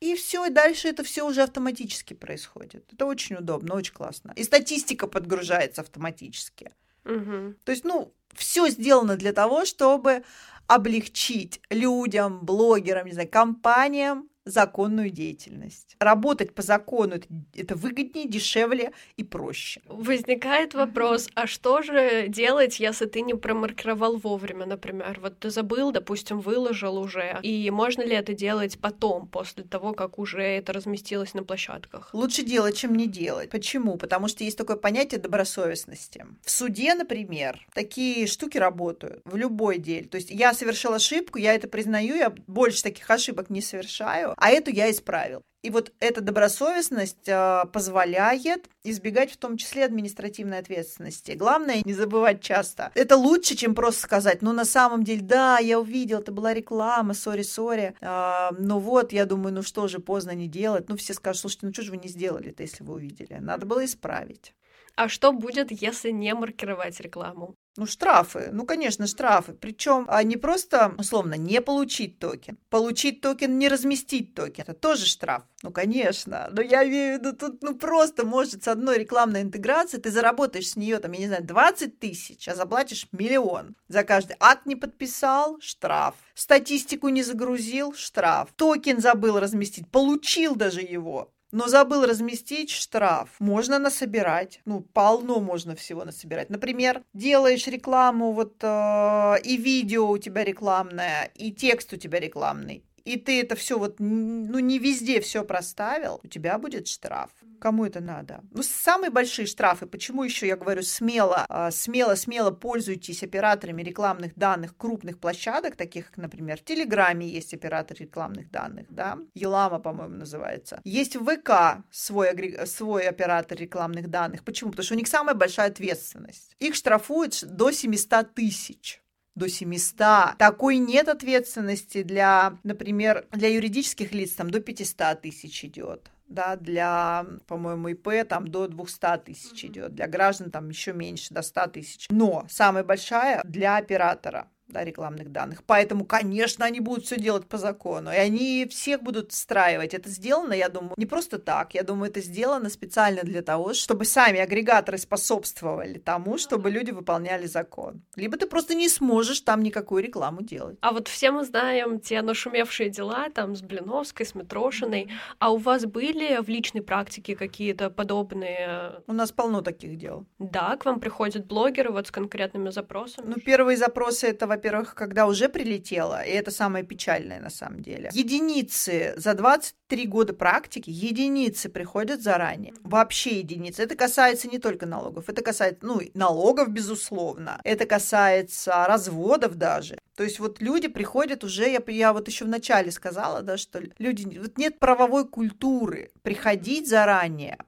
и 0.00 0.14
все, 0.14 0.46
и 0.46 0.50
дальше 0.50 0.88
это 0.88 1.04
все 1.04 1.22
уже 1.22 1.42
автоматически 1.42 2.14
происходит. 2.14 2.92
Это 2.92 3.06
очень 3.06 3.36
удобно, 3.36 3.74
очень 3.74 3.94
классно. 3.94 4.32
И 4.34 4.42
статистика 4.42 5.06
подгружается 5.06 5.82
автоматически. 5.82 6.72
Угу. 7.04 7.54
То 7.64 7.72
есть, 7.72 7.84
ну, 7.84 8.12
все 8.34 8.68
сделано 8.68 9.16
для 9.16 9.32
того, 9.32 9.64
чтобы 9.64 10.24
облегчить 10.66 11.60
людям, 11.70 12.44
блогерам, 12.44 13.06
не 13.06 13.12
знаю, 13.12 13.28
компаниям 13.28 14.28
законную 14.44 15.10
деятельность. 15.10 15.96
Работать 16.00 16.54
по 16.54 16.62
закону 16.62 17.20
это, 17.54 17.74
выгоднее, 17.76 18.28
дешевле 18.28 18.92
и 19.16 19.24
проще. 19.24 19.80
Возникает 19.86 20.74
вопрос, 20.74 21.28
а 21.34 21.46
что 21.46 21.82
же 21.82 22.26
делать, 22.28 22.80
если 22.80 23.06
ты 23.06 23.20
не 23.20 23.34
промаркировал 23.34 24.16
вовремя, 24.16 24.66
например? 24.66 25.18
Вот 25.20 25.38
ты 25.38 25.50
забыл, 25.50 25.92
допустим, 25.92 26.40
выложил 26.40 26.98
уже, 26.98 27.38
и 27.42 27.70
можно 27.70 28.02
ли 28.02 28.14
это 28.14 28.34
делать 28.34 28.78
потом, 28.80 29.28
после 29.28 29.64
того, 29.64 29.92
как 29.92 30.18
уже 30.18 30.42
это 30.42 30.72
разместилось 30.72 31.34
на 31.34 31.44
площадках? 31.44 32.10
Лучше 32.12 32.42
делать, 32.42 32.76
чем 32.76 32.94
не 32.94 33.06
делать. 33.06 33.50
Почему? 33.50 33.96
Потому 33.96 34.28
что 34.28 34.44
есть 34.44 34.58
такое 34.58 34.76
понятие 34.76 35.20
добросовестности. 35.20 36.26
В 36.42 36.50
суде, 36.50 36.94
например, 36.94 37.64
такие 37.74 38.26
штуки 38.26 38.58
работают 38.58 39.22
в 39.24 39.36
любой 39.36 39.78
деле. 39.78 40.06
То 40.06 40.16
есть 40.16 40.30
я 40.30 40.52
совершил 40.54 40.94
ошибку, 40.94 41.38
я 41.38 41.54
это 41.54 41.68
признаю, 41.68 42.16
я 42.16 42.30
больше 42.46 42.82
таких 42.82 43.08
ошибок 43.10 43.50
не 43.50 43.60
совершаю, 43.60 44.31
а 44.36 44.50
эту 44.50 44.70
я 44.70 44.90
исправил. 44.90 45.42
И 45.62 45.70
вот 45.70 45.92
эта 46.00 46.20
добросовестность 46.20 47.28
э, 47.28 47.64
позволяет 47.72 48.68
избегать 48.82 49.30
в 49.30 49.36
том 49.36 49.56
числе 49.56 49.84
административной 49.84 50.58
ответственности. 50.58 51.32
Главное 51.32 51.82
не 51.84 51.92
забывать 51.92 52.40
часто. 52.40 52.90
Это 52.94 53.16
лучше, 53.16 53.54
чем 53.54 53.76
просто 53.76 54.02
сказать, 54.02 54.42
ну 54.42 54.52
на 54.52 54.64
самом 54.64 55.04
деле, 55.04 55.22
да, 55.22 55.58
я 55.58 55.78
увидел, 55.78 56.18
это 56.18 56.32
была 56.32 56.52
реклама, 56.52 57.14
сори-сори. 57.14 57.94
Э, 58.00 58.48
ну 58.58 58.80
вот, 58.80 59.12
я 59.12 59.24
думаю, 59.24 59.54
ну 59.54 59.62
что 59.62 59.86
же, 59.86 60.00
поздно 60.00 60.32
не 60.32 60.48
делать. 60.48 60.88
Ну 60.88 60.96
все 60.96 61.14
скажут, 61.14 61.42
слушайте, 61.42 61.66
ну 61.66 61.72
что 61.72 61.82
же 61.82 61.92
вы 61.92 61.98
не 61.98 62.08
сделали-то, 62.08 62.64
если 62.64 62.82
вы 62.82 62.94
увидели? 62.94 63.34
Надо 63.34 63.64
было 63.64 63.84
исправить. 63.84 64.54
А 64.96 65.08
что 65.08 65.32
будет, 65.32 65.70
если 65.70 66.10
не 66.10 66.34
маркировать 66.34 67.00
рекламу? 67.00 67.54
Ну, 67.78 67.86
штрафы. 67.86 68.50
Ну, 68.52 68.66
конечно, 68.66 69.06
штрафы. 69.06 69.54
Причем 69.54 70.04
а 70.08 70.22
не 70.22 70.36
просто, 70.36 70.94
условно, 70.98 71.34
не 71.34 71.62
получить 71.62 72.18
токен. 72.18 72.58
Получить 72.68 73.22
токен, 73.22 73.58
не 73.58 73.68
разместить 73.68 74.34
токен. 74.34 74.64
Это 74.66 74.74
тоже 74.74 75.06
штраф. 75.06 75.44
Ну, 75.62 75.70
конечно. 75.70 76.50
Но 76.52 76.60
я 76.60 76.86
имею 76.86 77.16
в 77.16 77.20
виду, 77.20 77.34
тут 77.34 77.62
ну 77.62 77.74
просто 77.74 78.26
может 78.26 78.64
с 78.64 78.68
одной 78.68 78.98
рекламной 78.98 79.40
интеграции 79.40 79.96
ты 79.96 80.10
заработаешь 80.10 80.70
с 80.70 80.76
нее, 80.76 80.98
там, 80.98 81.12
я 81.12 81.20
не 81.20 81.26
знаю, 81.28 81.44
20 81.44 81.98
тысяч, 81.98 82.46
а 82.46 82.54
заплатишь 82.54 83.08
миллион. 83.10 83.74
За 83.88 84.04
каждый 84.04 84.36
акт 84.38 84.66
не 84.66 84.76
подписал– 84.76 85.58
штраф. 85.60 86.14
Статистику 86.34 87.08
не 87.08 87.22
загрузил– 87.22 87.94
штраф. 87.96 88.50
Токен 88.54 89.00
забыл 89.00 89.38
разместить, 89.38 89.90
получил 89.90 90.56
даже 90.56 90.82
его 90.82 91.32
но 91.52 91.68
забыл 91.68 92.04
разместить 92.04 92.70
штраф. 92.70 93.28
Можно 93.38 93.78
насобирать. 93.78 94.60
Ну, 94.64 94.80
полно 94.80 95.38
можно 95.40 95.76
всего 95.76 96.04
насобирать. 96.04 96.50
Например, 96.50 97.02
делаешь 97.14 97.66
рекламу, 97.66 98.32
вот 98.32 98.56
э, 98.62 99.34
и 99.44 99.56
видео 99.56 100.10
у 100.10 100.18
тебя 100.18 100.44
рекламное, 100.44 101.30
и 101.34 101.52
текст 101.52 101.92
у 101.92 101.96
тебя 101.96 102.18
рекламный 102.18 102.84
и 103.04 103.16
ты 103.16 103.40
это 103.40 103.54
все 103.56 103.78
вот, 103.78 103.96
ну, 103.98 104.58
не 104.58 104.78
везде 104.78 105.20
все 105.20 105.44
проставил, 105.44 106.20
у 106.22 106.28
тебя 106.28 106.58
будет 106.58 106.88
штраф. 106.88 107.30
Кому 107.60 107.84
это 107.84 108.00
надо? 108.00 108.40
Ну, 108.50 108.62
самые 108.62 109.10
большие 109.10 109.46
штрафы, 109.46 109.86
почему 109.86 110.24
еще 110.24 110.48
я 110.48 110.56
говорю 110.56 110.82
смело, 110.82 111.46
а, 111.48 111.70
смело, 111.70 112.16
смело 112.16 112.50
пользуйтесь 112.50 113.22
операторами 113.22 113.82
рекламных 113.82 114.34
данных 114.34 114.76
крупных 114.76 115.20
площадок, 115.20 115.76
таких 115.76 116.06
как, 116.06 116.16
например, 116.16 116.58
в 116.58 116.64
Телеграме 116.64 117.28
есть 117.28 117.54
оператор 117.54 117.96
рекламных 117.96 118.50
данных, 118.50 118.86
да, 118.90 119.18
Елама, 119.34 119.78
по-моему, 119.78 120.16
называется. 120.16 120.80
Есть 120.82 121.14
в 121.14 121.24
ВК 121.24 121.84
свой, 121.92 122.66
свой 122.66 123.08
оператор 123.08 123.56
рекламных 123.56 124.08
данных. 124.08 124.42
Почему? 124.42 124.70
Потому 124.70 124.84
что 124.84 124.94
у 124.94 124.98
них 124.98 125.06
самая 125.06 125.36
большая 125.36 125.68
ответственность. 125.68 126.56
Их 126.58 126.74
штрафуют 126.74 127.44
до 127.44 127.70
700 127.70 128.34
тысяч 128.34 129.02
до 129.34 129.48
700. 129.48 130.38
Такой 130.38 130.78
нет 130.78 131.08
ответственности 131.08 132.02
для, 132.02 132.58
например, 132.62 133.26
для 133.32 133.48
юридических 133.48 134.12
лиц, 134.12 134.32
там 134.32 134.50
до 134.50 134.60
500 134.60 135.20
тысяч 135.20 135.64
идет 135.64 136.10
да, 136.32 136.56
для, 136.56 137.26
по-моему, 137.46 137.88
ИП 137.88 138.26
там 138.28 138.48
до 138.48 138.66
200 138.66 139.18
тысяч 139.24 139.64
идет, 139.64 139.94
для 139.94 140.06
граждан 140.08 140.50
там 140.50 140.68
еще 140.68 140.92
меньше, 140.92 141.32
до 141.32 141.42
100 141.42 141.66
тысяч. 141.68 142.06
Но 142.10 142.46
самая 142.48 142.84
большая 142.84 143.42
для 143.44 143.76
оператора 143.76 144.48
да, 144.72 144.84
рекламных 144.84 145.30
данных. 145.30 145.62
Поэтому, 145.64 146.04
конечно, 146.04 146.64
они 146.64 146.80
будут 146.80 147.04
все 147.04 147.16
делать 147.16 147.46
по 147.46 147.58
закону, 147.58 148.10
и 148.10 148.16
они 148.16 148.66
всех 148.70 149.02
будут 149.02 149.32
встраивать. 149.32 149.94
Это 149.94 150.08
сделано, 150.08 150.54
я 150.54 150.68
думаю, 150.68 150.94
не 150.96 151.06
просто 151.06 151.38
так. 151.38 151.74
Я 151.74 151.82
думаю, 151.82 152.10
это 152.10 152.20
сделано 152.20 152.70
специально 152.70 153.22
для 153.22 153.42
того, 153.42 153.74
чтобы 153.74 154.04
сами 154.04 154.40
агрегаторы 154.40 154.98
способствовали 154.98 155.98
тому, 155.98 156.38
чтобы 156.38 156.70
люди 156.70 156.90
выполняли 156.90 157.46
закон. 157.46 158.02
Либо 158.16 158.36
ты 158.36 158.46
просто 158.46 158.74
не 158.74 158.88
сможешь 158.88 159.40
там 159.40 159.62
никакую 159.62 160.02
рекламу 160.02 160.42
делать. 160.42 160.78
А 160.80 160.92
вот 160.92 161.08
все 161.08 161.30
мы 161.30 161.44
знаем 161.44 162.00
те 162.00 162.22
нашумевшие 162.22 162.90
дела 162.90 163.28
там 163.30 163.54
с 163.54 163.62
Блиновской, 163.62 164.26
с 164.26 164.34
Митрошиной. 164.34 165.10
А 165.38 165.52
у 165.52 165.58
вас 165.58 165.84
были 165.84 166.40
в 166.40 166.48
личной 166.48 166.82
практике 166.82 167.36
какие-то 167.36 167.90
подобные? 167.90 169.02
У 169.06 169.12
нас 169.12 169.32
полно 169.32 169.60
таких 169.60 169.98
дел. 169.98 170.24
Да, 170.38 170.76
к 170.76 170.84
вам 170.86 171.00
приходят 171.00 171.46
блогеры 171.46 171.90
вот 171.90 172.06
с 172.06 172.10
конкретными 172.10 172.70
запросами? 172.70 173.26
Ну, 173.26 173.34
первые 173.34 173.76
запросы 173.76 174.28
это, 174.28 174.46
во 174.46 174.56
во-первых, 174.62 174.94
когда 174.94 175.26
уже 175.26 175.48
прилетела, 175.48 176.22
и 176.22 176.30
это 176.30 176.52
самое 176.52 176.84
печальное 176.84 177.40
на 177.40 177.50
самом 177.50 177.82
деле. 177.82 178.10
Единицы 178.12 179.14
за 179.16 179.34
23 179.34 180.06
года 180.06 180.32
практики, 180.34 180.88
единицы 180.88 181.68
приходят 181.68 182.22
заранее. 182.22 182.72
Вообще 182.84 183.40
единицы. 183.40 183.82
Это 183.82 183.96
касается 183.96 184.48
не 184.48 184.58
только 184.58 184.86
налогов, 184.86 185.28
это 185.28 185.42
касается, 185.42 185.84
ну, 185.84 186.00
налогов, 186.14 186.68
безусловно. 186.70 187.60
Это 187.64 187.86
касается 187.86 188.86
разводов 188.86 189.56
даже. 189.56 189.98
То 190.16 190.22
есть 190.22 190.38
вот 190.38 190.60
люди 190.60 190.86
приходят 190.86 191.42
уже, 191.42 191.68
я, 191.68 191.82
я 191.88 192.12
вот 192.12 192.28
еще 192.28 192.44
в 192.44 192.48
начале 192.48 192.92
сказала, 192.92 193.42
да, 193.42 193.56
что 193.56 193.82
люди, 193.98 194.38
вот 194.38 194.58
нет 194.58 194.78
правовой 194.78 195.26
культуры 195.26 196.12
приходить 196.22 196.88
заранее, 196.88 197.58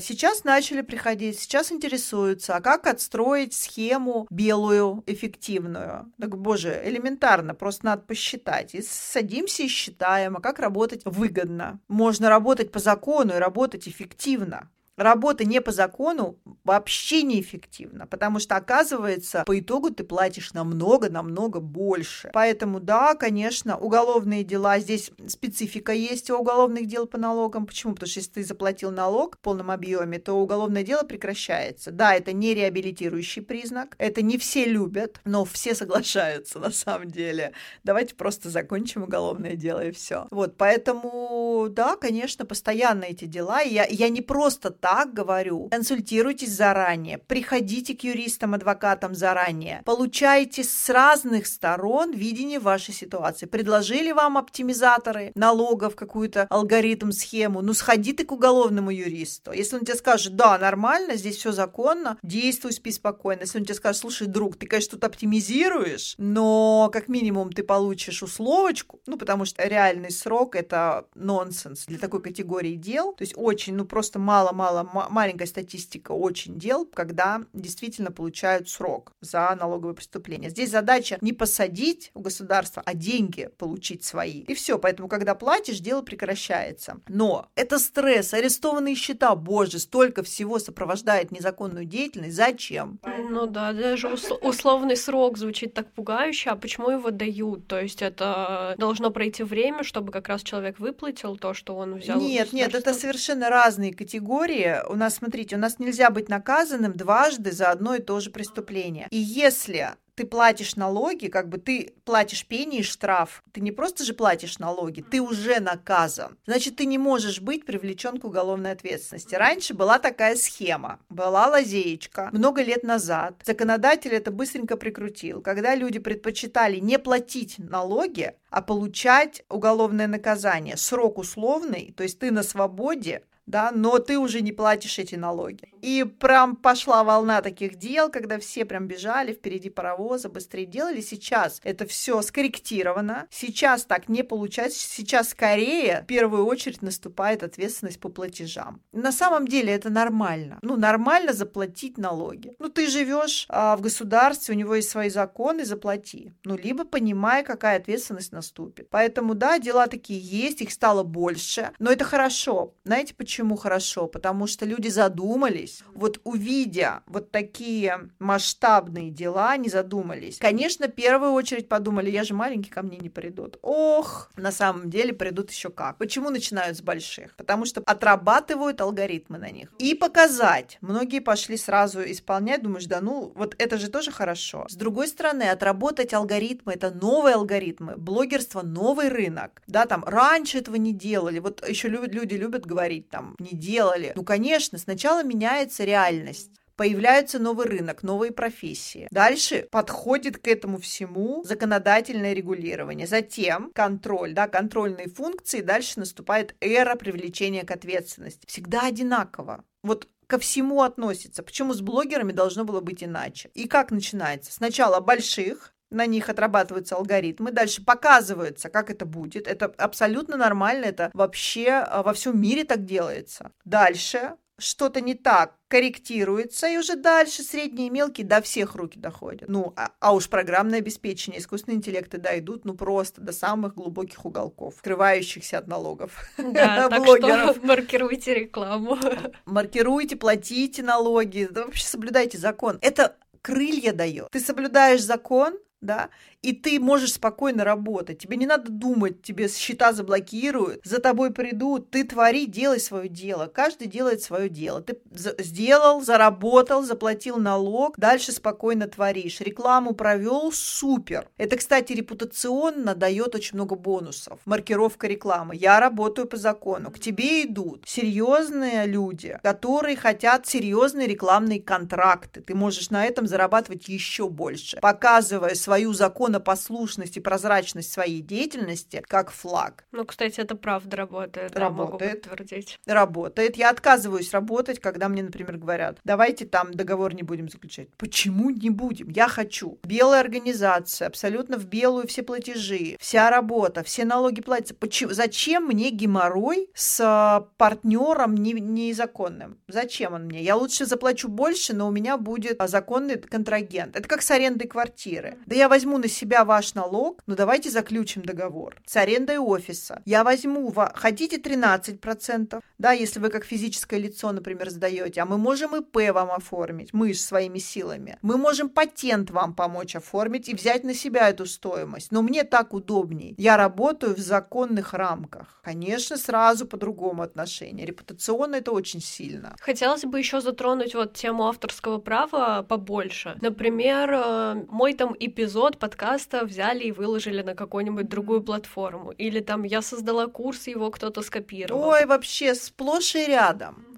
сейчас 0.00 0.44
начали 0.44 0.80
приходить, 0.80 1.38
сейчас 1.38 1.70
интересуются, 1.70 2.56
а 2.56 2.60
как 2.60 2.86
отстроить 2.86 3.54
схему 3.54 4.26
белую, 4.28 5.04
эффективную. 5.06 6.12
Так, 6.20 6.36
боже, 6.36 6.80
элементарно, 6.84 7.54
просто 7.54 7.86
надо 7.86 8.02
посчитать. 8.02 8.74
И 8.74 8.82
садимся 8.82 9.62
и 9.62 9.68
считаем, 9.68 10.36
а 10.36 10.40
как 10.40 10.58
работать 10.58 11.02
выгодно. 11.04 11.78
Можно 11.88 12.28
работать 12.28 12.72
по 12.72 12.80
закону 12.80 13.34
и 13.34 13.38
работать 13.38 13.86
эффективно 13.86 14.68
Работа 15.00 15.46
не 15.46 15.62
по 15.62 15.72
закону 15.72 16.38
вообще 16.62 17.22
неэффективна, 17.22 18.06
потому 18.06 18.38
что, 18.38 18.56
оказывается, 18.56 19.44
по 19.46 19.58
итогу 19.58 19.88
ты 19.88 20.04
платишь 20.04 20.52
намного-намного 20.52 21.58
больше. 21.58 22.28
Поэтому, 22.34 22.80
да, 22.80 23.14
конечно, 23.14 23.78
уголовные 23.78 24.44
дела, 24.44 24.78
здесь 24.78 25.10
специфика 25.26 25.92
есть 25.92 26.28
у 26.28 26.36
уголовных 26.36 26.86
дел 26.86 27.06
по 27.06 27.16
налогам. 27.16 27.64
Почему? 27.64 27.94
Потому 27.94 28.10
что 28.10 28.20
если 28.20 28.30
ты 28.30 28.44
заплатил 28.44 28.90
налог 28.90 29.36
в 29.36 29.38
полном 29.38 29.70
объеме, 29.70 30.18
то 30.18 30.34
уголовное 30.34 30.82
дело 30.82 31.02
прекращается. 31.02 31.92
Да, 31.92 32.14
это 32.14 32.34
не 32.34 32.52
реабилитирующий 32.52 33.40
признак, 33.40 33.94
это 33.96 34.20
не 34.20 34.36
все 34.36 34.66
любят, 34.66 35.22
но 35.24 35.46
все 35.46 35.74
соглашаются 35.74 36.58
на 36.58 36.70
самом 36.70 37.10
деле. 37.10 37.54
Давайте 37.84 38.14
просто 38.14 38.50
закончим 38.50 39.04
уголовное 39.04 39.56
дело 39.56 39.82
и 39.82 39.92
все. 39.92 40.26
Вот, 40.30 40.58
поэтому, 40.58 41.68
да, 41.70 41.96
конечно, 41.96 42.44
постоянно 42.44 43.04
эти 43.04 43.24
дела. 43.24 43.62
Я, 43.62 43.86
я 43.86 44.10
не 44.10 44.20
просто 44.20 44.68
так 44.68 44.89
говорю. 45.04 45.68
Консультируйтесь 45.70 46.52
заранее, 46.52 47.18
приходите 47.18 47.94
к 47.94 48.04
юристам, 48.04 48.54
адвокатам 48.54 49.14
заранее, 49.14 49.82
получайте 49.84 50.64
с 50.64 50.88
разных 50.88 51.46
сторон 51.46 52.12
видение 52.12 52.58
вашей 52.58 52.94
ситуации. 52.94 53.46
Предложили 53.46 54.12
вам 54.12 54.38
оптимизаторы 54.38 55.32
налогов, 55.34 55.96
какую-то 55.96 56.46
алгоритм, 56.50 57.10
схему, 57.10 57.62
ну 57.62 57.74
сходи 57.74 58.12
ты 58.12 58.24
к 58.24 58.32
уголовному 58.32 58.90
юристу. 58.90 59.52
Если 59.52 59.76
он 59.76 59.82
тебе 59.82 59.96
скажет, 59.96 60.36
да, 60.36 60.58
нормально, 60.58 61.16
здесь 61.16 61.36
все 61.36 61.52
законно, 61.52 62.18
действуй, 62.22 62.72
спи 62.72 62.92
спокойно. 62.92 63.40
Если 63.42 63.58
он 63.58 63.64
тебе 63.64 63.74
скажет, 63.74 64.00
слушай, 64.00 64.26
друг, 64.26 64.56
ты, 64.56 64.66
конечно, 64.66 64.92
тут 64.92 65.04
оптимизируешь, 65.04 66.14
но 66.18 66.90
как 66.92 67.08
минимум 67.08 67.52
ты 67.52 67.62
получишь 67.62 68.22
условочку, 68.22 69.00
ну, 69.06 69.16
потому 69.16 69.44
что 69.44 69.66
реальный 69.66 70.10
срок— 70.10 70.54
это 70.56 71.06
нонсенс 71.14 71.86
для 71.86 71.98
такой 71.98 72.22
категории 72.22 72.74
дел. 72.74 73.12
То 73.12 73.22
есть 73.22 73.34
очень, 73.36 73.74
ну, 73.74 73.84
просто 73.84 74.18
мало-мало, 74.18 74.69
маленькая 75.10 75.46
статистика 75.46 76.12
очень 76.12 76.58
дел, 76.58 76.86
когда 76.86 77.42
действительно 77.52 78.10
получают 78.10 78.68
срок 78.68 79.12
за 79.20 79.54
налоговое 79.58 79.94
преступление. 79.94 80.50
Здесь 80.50 80.70
задача 80.70 81.18
не 81.20 81.32
посадить 81.32 82.10
у 82.14 82.20
государства, 82.20 82.82
а 82.84 82.94
деньги 82.94 83.50
получить 83.58 84.04
свои. 84.04 84.40
И 84.42 84.54
все. 84.54 84.78
Поэтому, 84.78 85.08
когда 85.08 85.34
платишь, 85.34 85.80
дело 85.80 86.02
прекращается. 86.02 86.98
Но 87.08 87.48
это 87.54 87.78
стресс, 87.78 88.34
арестованные 88.34 88.94
счета, 88.94 89.34
боже, 89.34 89.78
столько 89.78 90.22
всего 90.22 90.58
сопровождает 90.58 91.30
незаконную 91.30 91.84
деятельность. 91.84 92.36
Зачем? 92.36 93.00
Ну 93.30 93.46
да, 93.46 93.72
даже 93.72 94.08
условный 94.08 94.96
срок 94.96 95.38
звучит 95.38 95.74
так 95.74 95.92
пугающе, 95.92 96.50
а 96.50 96.56
почему 96.56 96.90
его 96.90 97.10
дают? 97.10 97.66
То 97.66 97.80
есть 97.80 98.02
это 98.02 98.74
должно 98.78 99.10
пройти 99.10 99.42
время, 99.42 99.82
чтобы 99.82 100.12
как 100.12 100.28
раз 100.28 100.42
человек 100.42 100.78
выплатил 100.78 101.36
то, 101.36 101.54
что 101.54 101.76
он 101.76 101.96
взял? 101.96 102.20
Нет, 102.20 102.52
нет, 102.52 102.74
это 102.74 102.94
совершенно 102.94 103.48
разные 103.48 103.94
категории. 103.94 104.59
У 104.88 104.94
нас, 104.94 105.16
смотрите, 105.16 105.56
у 105.56 105.58
нас 105.58 105.78
нельзя 105.78 106.10
быть 106.10 106.28
наказанным 106.28 106.92
дважды 106.92 107.52
за 107.52 107.70
одно 107.70 107.94
и 107.94 108.02
то 108.02 108.20
же 108.20 108.30
преступление. 108.30 109.06
И 109.10 109.16
если 109.16 109.90
ты 110.20 110.26
платишь 110.26 110.76
налоги, 110.76 111.28
как 111.28 111.48
бы 111.48 111.56
ты 111.56 111.94
платишь 112.04 112.44
пени 112.46 112.80
и 112.80 112.82
штраф. 112.82 113.42
Ты 113.52 113.62
не 113.62 113.72
просто 113.72 114.04
же 114.04 114.12
платишь 114.12 114.58
налоги, 114.58 115.00
ты 115.00 115.22
уже 115.22 115.60
наказан. 115.60 116.36
Значит, 116.44 116.76
ты 116.76 116.84
не 116.84 116.98
можешь 116.98 117.40
быть 117.40 117.64
привлечен 117.64 118.18
к 118.18 118.24
уголовной 118.24 118.72
ответственности. 118.72 119.34
Раньше 119.34 119.72
была 119.72 119.98
такая 119.98 120.36
схема, 120.36 120.98
была 121.08 121.46
лазеечка. 121.46 122.28
Много 122.32 122.62
лет 122.62 122.82
назад 122.82 123.40
законодатель 123.46 124.12
это 124.12 124.30
быстренько 124.30 124.76
прикрутил. 124.76 125.40
Когда 125.40 125.74
люди 125.74 125.98
предпочитали 125.98 126.80
не 126.80 126.98
платить 126.98 127.54
налоги, 127.58 128.34
а 128.50 128.60
получать 128.60 129.42
уголовное 129.48 130.06
наказание. 130.06 130.76
Срок 130.76 131.16
условный, 131.16 131.94
то 131.96 132.02
есть 132.02 132.18
ты 132.18 132.30
на 132.30 132.42
свободе, 132.42 133.22
да, 133.50 133.70
но 133.72 133.98
ты 133.98 134.18
уже 134.18 134.40
не 134.40 134.52
платишь 134.52 134.98
эти 134.98 135.16
налоги. 135.16 135.72
И 135.82 136.04
прям 136.04 136.56
пошла 136.56 137.04
волна 137.04 137.42
таких 137.42 137.76
дел, 137.76 138.10
когда 138.10 138.38
все 138.38 138.64
прям 138.64 138.86
бежали 138.86 139.32
впереди 139.32 139.70
паровоза, 139.70 140.28
быстрее 140.28 140.66
делали. 140.66 141.00
Сейчас 141.00 141.60
это 141.64 141.86
все 141.86 142.20
скорректировано. 142.22 143.26
Сейчас 143.30 143.84
так 143.84 144.08
не 144.08 144.22
получается. 144.22 144.78
Сейчас 144.78 145.30
скорее 145.30 146.02
в 146.02 146.06
первую 146.06 146.46
очередь 146.46 146.82
наступает 146.82 147.42
ответственность 147.42 148.00
по 148.00 148.08
платежам. 148.08 148.80
На 148.92 149.12
самом 149.12 149.48
деле 149.48 149.72
это 149.72 149.90
нормально. 149.90 150.58
Ну, 150.62 150.76
нормально 150.76 151.32
заплатить 151.32 151.98
налоги. 151.98 152.54
Ну, 152.58 152.68
ты 152.68 152.86
живешь 152.88 153.46
а, 153.48 153.76
в 153.76 153.80
государстве, 153.80 154.54
у 154.54 154.58
него 154.58 154.74
есть 154.74 154.90
свои 154.90 155.10
законы, 155.10 155.64
заплати. 155.64 156.32
Ну, 156.44 156.56
либо 156.56 156.84
понимай, 156.84 157.42
какая 157.42 157.78
ответственность 157.78 158.32
наступит. 158.32 158.88
Поэтому, 158.90 159.34
да, 159.34 159.58
дела 159.58 159.86
такие 159.86 160.20
есть, 160.20 160.60
их 160.60 160.70
стало 160.70 161.02
больше, 161.02 161.70
но 161.78 161.90
это 161.90 162.04
хорошо. 162.04 162.74
Знаете 162.84 163.14
почему? 163.14 163.39
Почему 163.40 163.56
хорошо? 163.56 164.06
Потому 164.06 164.46
что 164.46 164.66
люди 164.66 164.88
задумались, 164.88 165.82
вот 165.94 166.20
увидя 166.24 167.02
вот 167.06 167.30
такие 167.30 168.10
масштабные 168.18 169.10
дела, 169.10 169.56
не 169.56 169.70
задумались. 169.70 170.36
Конечно, 170.38 170.88
в 170.88 170.92
первую 170.92 171.32
очередь 171.32 171.66
подумали, 171.66 172.10
я 172.10 172.22
же 172.22 172.34
маленький, 172.34 172.68
ко 172.68 172.82
мне 172.82 172.98
не 172.98 173.08
придут. 173.08 173.58
Ох, 173.62 174.30
на 174.36 174.52
самом 174.52 174.90
деле 174.90 175.14
придут 175.14 175.50
еще 175.50 175.70
как. 175.70 175.96
Почему 175.96 176.28
начинают 176.28 176.76
с 176.76 176.82
больших? 176.82 177.34
Потому 177.36 177.64
что 177.64 177.82
отрабатывают 177.86 178.82
алгоритмы 178.82 179.38
на 179.38 179.50
них. 179.50 179.72
И 179.78 179.94
показать. 179.94 180.76
Многие 180.82 181.20
пошли 181.20 181.56
сразу 181.56 182.02
исполнять, 182.02 182.62
думаешь, 182.62 182.84
да 182.84 183.00
ну, 183.00 183.32
вот 183.34 183.54
это 183.56 183.78
же 183.78 183.88
тоже 183.88 184.10
хорошо. 184.10 184.66
С 184.68 184.74
другой 184.74 185.08
стороны, 185.08 185.44
отработать 185.44 186.12
алгоритмы, 186.12 186.74
это 186.74 186.90
новые 186.90 187.36
алгоритмы, 187.36 187.96
блогерство 187.96 188.60
новый 188.60 189.08
рынок. 189.08 189.62
Да, 189.66 189.86
там 189.86 190.04
раньше 190.04 190.58
этого 190.58 190.76
не 190.76 190.92
делали. 190.92 191.38
Вот 191.38 191.66
еще 191.66 191.88
люди 191.88 192.34
любят 192.34 192.66
говорить 192.66 193.08
там, 193.08 193.19
не 193.38 193.56
делали. 193.56 194.12
Ну, 194.14 194.24
конечно, 194.24 194.78
сначала 194.78 195.22
меняется 195.22 195.84
реальность 195.84 196.50
появляется 196.80 197.38
новый 197.38 197.66
рынок, 197.66 198.02
новые 198.02 198.32
профессии. 198.32 199.06
Дальше 199.10 199.68
подходит 199.70 200.38
к 200.38 200.48
этому 200.48 200.78
всему 200.78 201.44
законодательное 201.44 202.32
регулирование. 202.32 203.06
Затем 203.06 203.70
контроль, 203.74 204.32
да, 204.32 204.48
контрольные 204.48 205.10
функции. 205.10 205.60
Дальше 205.60 206.00
наступает 206.00 206.56
эра 206.58 206.94
привлечения 206.94 207.64
к 207.66 207.70
ответственности. 207.70 208.46
Всегда 208.46 208.86
одинаково. 208.86 209.62
Вот 209.82 210.08
ко 210.26 210.38
всему 210.38 210.80
относится. 210.80 211.42
Почему 211.42 211.74
с 211.74 211.82
блогерами 211.82 212.32
должно 212.32 212.64
было 212.64 212.80
быть 212.80 213.04
иначе? 213.04 213.50
И 213.52 213.68
как 213.68 213.90
начинается? 213.90 214.50
Сначала 214.50 215.00
больших, 215.00 215.74
на 215.90 216.06
них 216.06 216.28
отрабатываются 216.28 216.96
алгоритмы, 216.96 217.52
дальше 217.52 217.84
показывается, 217.84 218.68
как 218.68 218.90
это 218.90 219.04
будет. 219.04 219.46
Это 219.46 219.66
абсолютно 219.66 220.36
нормально, 220.36 220.86
это 220.86 221.10
вообще 221.14 221.70
а, 221.70 222.02
во 222.02 222.12
всем 222.12 222.40
мире 222.40 222.64
так 222.64 222.84
делается. 222.84 223.52
Дальше 223.64 224.36
что-то 224.60 225.00
не 225.00 225.14
так, 225.14 225.54
корректируется, 225.68 226.68
и 226.68 226.76
уже 226.76 226.94
дальше 226.96 227.42
средние 227.42 227.88
и 227.88 227.90
мелкие 227.90 228.26
до 228.26 228.40
всех 228.42 228.74
руки 228.74 228.98
доходят. 228.98 229.48
Ну, 229.48 229.72
а, 229.76 229.92
а 230.00 230.14
уж 230.14 230.28
программное 230.28 230.78
обеспечение, 230.78 231.40
искусственные 231.40 231.78
интеллекты 231.78 232.18
дойдут, 232.18 232.64
ну, 232.64 232.74
просто 232.74 233.20
до 233.20 233.32
самых 233.32 233.74
глубоких 233.74 234.24
уголков, 234.24 234.74
скрывающихся 234.78 235.58
от 235.58 235.66
налогов. 235.66 236.12
Да, 236.36 236.88
так 236.90 237.04
что 237.04 237.56
маркируйте 237.62 238.34
рекламу. 238.34 238.98
Маркируйте, 239.46 240.16
платите 240.16 240.82
налоги, 240.82 241.48
да, 241.50 241.64
вообще 241.64 241.86
соблюдайте 241.86 242.38
закон. 242.38 242.78
Это 242.82 243.16
крылья 243.42 243.92
дает. 243.92 244.28
Ты 244.30 244.40
соблюдаешь 244.40 245.02
закон, 245.02 245.58
да, 245.80 246.10
и 246.42 246.52
ты 246.52 246.80
можешь 246.80 247.14
спокойно 247.14 247.64
работать. 247.64 248.18
Тебе 248.18 248.36
не 248.36 248.46
надо 248.46 248.70
думать, 248.70 249.22
тебе 249.22 249.48
счета 249.48 249.92
заблокируют, 249.92 250.80
за 250.84 250.98
тобой 250.98 251.32
придут, 251.32 251.90
ты 251.90 252.04
твори, 252.04 252.46
делай 252.46 252.80
свое 252.80 253.08
дело. 253.08 253.46
Каждый 253.46 253.88
делает 253.88 254.22
свое 254.22 254.48
дело. 254.48 254.80
Ты 254.80 254.98
сделал, 255.38 256.02
заработал, 256.02 256.82
заплатил 256.82 257.36
налог, 257.36 257.98
дальше 257.98 258.32
спокойно 258.32 258.86
творишь. 258.88 259.40
Рекламу 259.40 259.94
провел, 259.94 260.50
супер. 260.52 261.28
Это, 261.36 261.56
кстати, 261.56 261.92
репутационно 261.92 262.94
дает 262.94 263.34
очень 263.34 263.56
много 263.56 263.76
бонусов. 263.76 264.40
Маркировка 264.46 265.06
рекламы. 265.06 265.56
Я 265.56 265.78
работаю 265.78 266.26
по 266.26 266.36
закону. 266.36 266.90
К 266.90 266.98
тебе 266.98 267.44
идут 267.44 267.84
серьезные 267.86 268.86
люди, 268.86 269.38
которые 269.42 269.96
хотят 269.96 270.46
серьезные 270.46 271.06
рекламные 271.06 271.60
контракты. 271.60 272.40
Ты 272.40 272.54
можешь 272.54 272.90
на 272.90 273.04
этом 273.04 273.26
зарабатывать 273.26 273.88
еще 273.88 274.28
больше, 274.28 274.78
показывая 274.80 275.54
свою 275.54 275.92
закон 275.92 276.29
законопослушность 276.30 277.16
и 277.16 277.20
прозрачность 277.20 277.92
своей 277.92 278.20
деятельности 278.20 279.02
как 279.06 279.30
флаг. 279.30 279.84
Ну, 279.92 280.04
кстати, 280.04 280.40
это 280.40 280.54
правда 280.54 280.96
работает. 280.96 281.56
Работает. 281.56 282.26
Могу 282.26 282.36
подтвердить. 282.38 282.78
Работает. 282.86 283.56
Я 283.56 283.70
отказываюсь 283.70 284.32
работать, 284.32 284.80
когда 284.80 285.08
мне, 285.08 285.22
например, 285.22 285.56
говорят, 285.56 285.98
давайте 286.04 286.46
там 286.46 286.72
договор 286.72 287.14
не 287.14 287.22
будем 287.22 287.48
заключать. 287.48 287.88
Почему 287.96 288.50
не 288.50 288.70
будем? 288.70 289.08
Я 289.08 289.28
хочу. 289.28 289.78
Белая 289.84 290.20
организация, 290.20 291.08
абсолютно 291.08 291.58
в 291.58 291.66
белую 291.66 292.06
все 292.06 292.22
платежи, 292.22 292.96
вся 293.00 293.30
работа, 293.30 293.82
все 293.82 294.04
налоги 294.04 294.40
платятся. 294.40 294.74
Почему? 294.74 295.12
Зачем 295.12 295.66
мне 295.66 295.90
геморрой 295.90 296.68
с 296.74 297.00
а, 297.00 297.48
партнером 297.56 298.34
не, 298.34 298.52
незаконным? 298.52 299.58
Зачем 299.68 300.14
он 300.14 300.24
мне? 300.24 300.42
Я 300.42 300.56
лучше 300.56 300.86
заплачу 300.86 301.28
больше, 301.28 301.74
но 301.74 301.88
у 301.88 301.90
меня 301.90 302.16
будет 302.16 302.60
законный 302.66 303.18
контрагент. 303.18 303.96
Это 303.96 304.08
как 304.08 304.22
с 304.22 304.30
арендой 304.30 304.68
квартиры. 304.68 305.38
Да 305.46 305.56
я 305.56 305.68
возьму 305.68 305.98
на 305.98 306.08
себя 306.08 306.19
ваш 306.44 306.74
налог, 306.74 307.22
но 307.26 307.34
давайте 307.34 307.70
заключим 307.70 308.22
договор 308.22 308.76
с 308.86 308.96
арендой 308.96 309.38
офиса. 309.38 310.02
Я 310.04 310.24
возьму, 310.24 310.72
хотите 310.94 311.38
13%, 311.38 312.60
да, 312.78 312.92
если 312.92 313.20
вы 313.20 313.30
как 313.30 313.44
физическое 313.44 313.98
лицо, 313.98 314.32
например, 314.32 314.70
сдаете, 314.70 315.20
а 315.20 315.26
мы 315.26 315.38
можем 315.38 315.76
ИП 315.76 316.12
вам 316.12 316.30
оформить, 316.30 316.92
мы 316.92 317.12
же 317.12 317.20
своими 317.20 317.58
силами. 317.58 318.18
Мы 318.22 318.36
можем 318.36 318.68
патент 318.68 319.30
вам 319.30 319.54
помочь 319.54 319.96
оформить 319.96 320.48
и 320.48 320.54
взять 320.54 320.84
на 320.84 320.94
себя 320.94 321.28
эту 321.28 321.46
стоимость. 321.46 322.12
Но 322.12 322.22
мне 322.22 322.44
так 322.44 322.74
удобнее. 322.74 323.34
Я 323.38 323.56
работаю 323.56 324.14
в 324.14 324.18
законных 324.18 324.94
рамках. 324.94 325.60
Конечно, 325.62 326.16
сразу 326.16 326.66
по-другому 326.66 327.22
отношение. 327.22 327.86
Репутационно 327.86 328.56
это 328.56 328.72
очень 328.72 329.00
сильно. 329.00 329.56
Хотелось 329.60 330.04
бы 330.04 330.18
еще 330.18 330.40
затронуть 330.40 330.94
вот 330.94 331.14
тему 331.14 331.46
авторского 331.46 331.98
права 331.98 332.62
побольше. 332.62 333.36
Например, 333.40 334.10
э, 334.12 334.64
мой 334.68 334.94
там 334.94 335.14
эпизод 335.18 335.78
подкаста 335.78 336.09
взяли 336.44 336.84
и 336.84 336.92
выложили 336.92 337.42
на 337.42 337.54
какую-нибудь 337.54 338.08
другую 338.08 338.42
платформу. 338.42 339.12
Или 339.12 339.40
там 339.40 339.64
я 339.64 339.82
создала 339.82 340.26
курс, 340.26 340.66
его 340.66 340.90
кто-то 340.90 341.22
скопировал. 341.22 341.88
Ой, 341.88 342.06
вообще 342.06 342.54
сплошь 342.54 343.14
и 343.14 343.26
рядом 343.26 343.89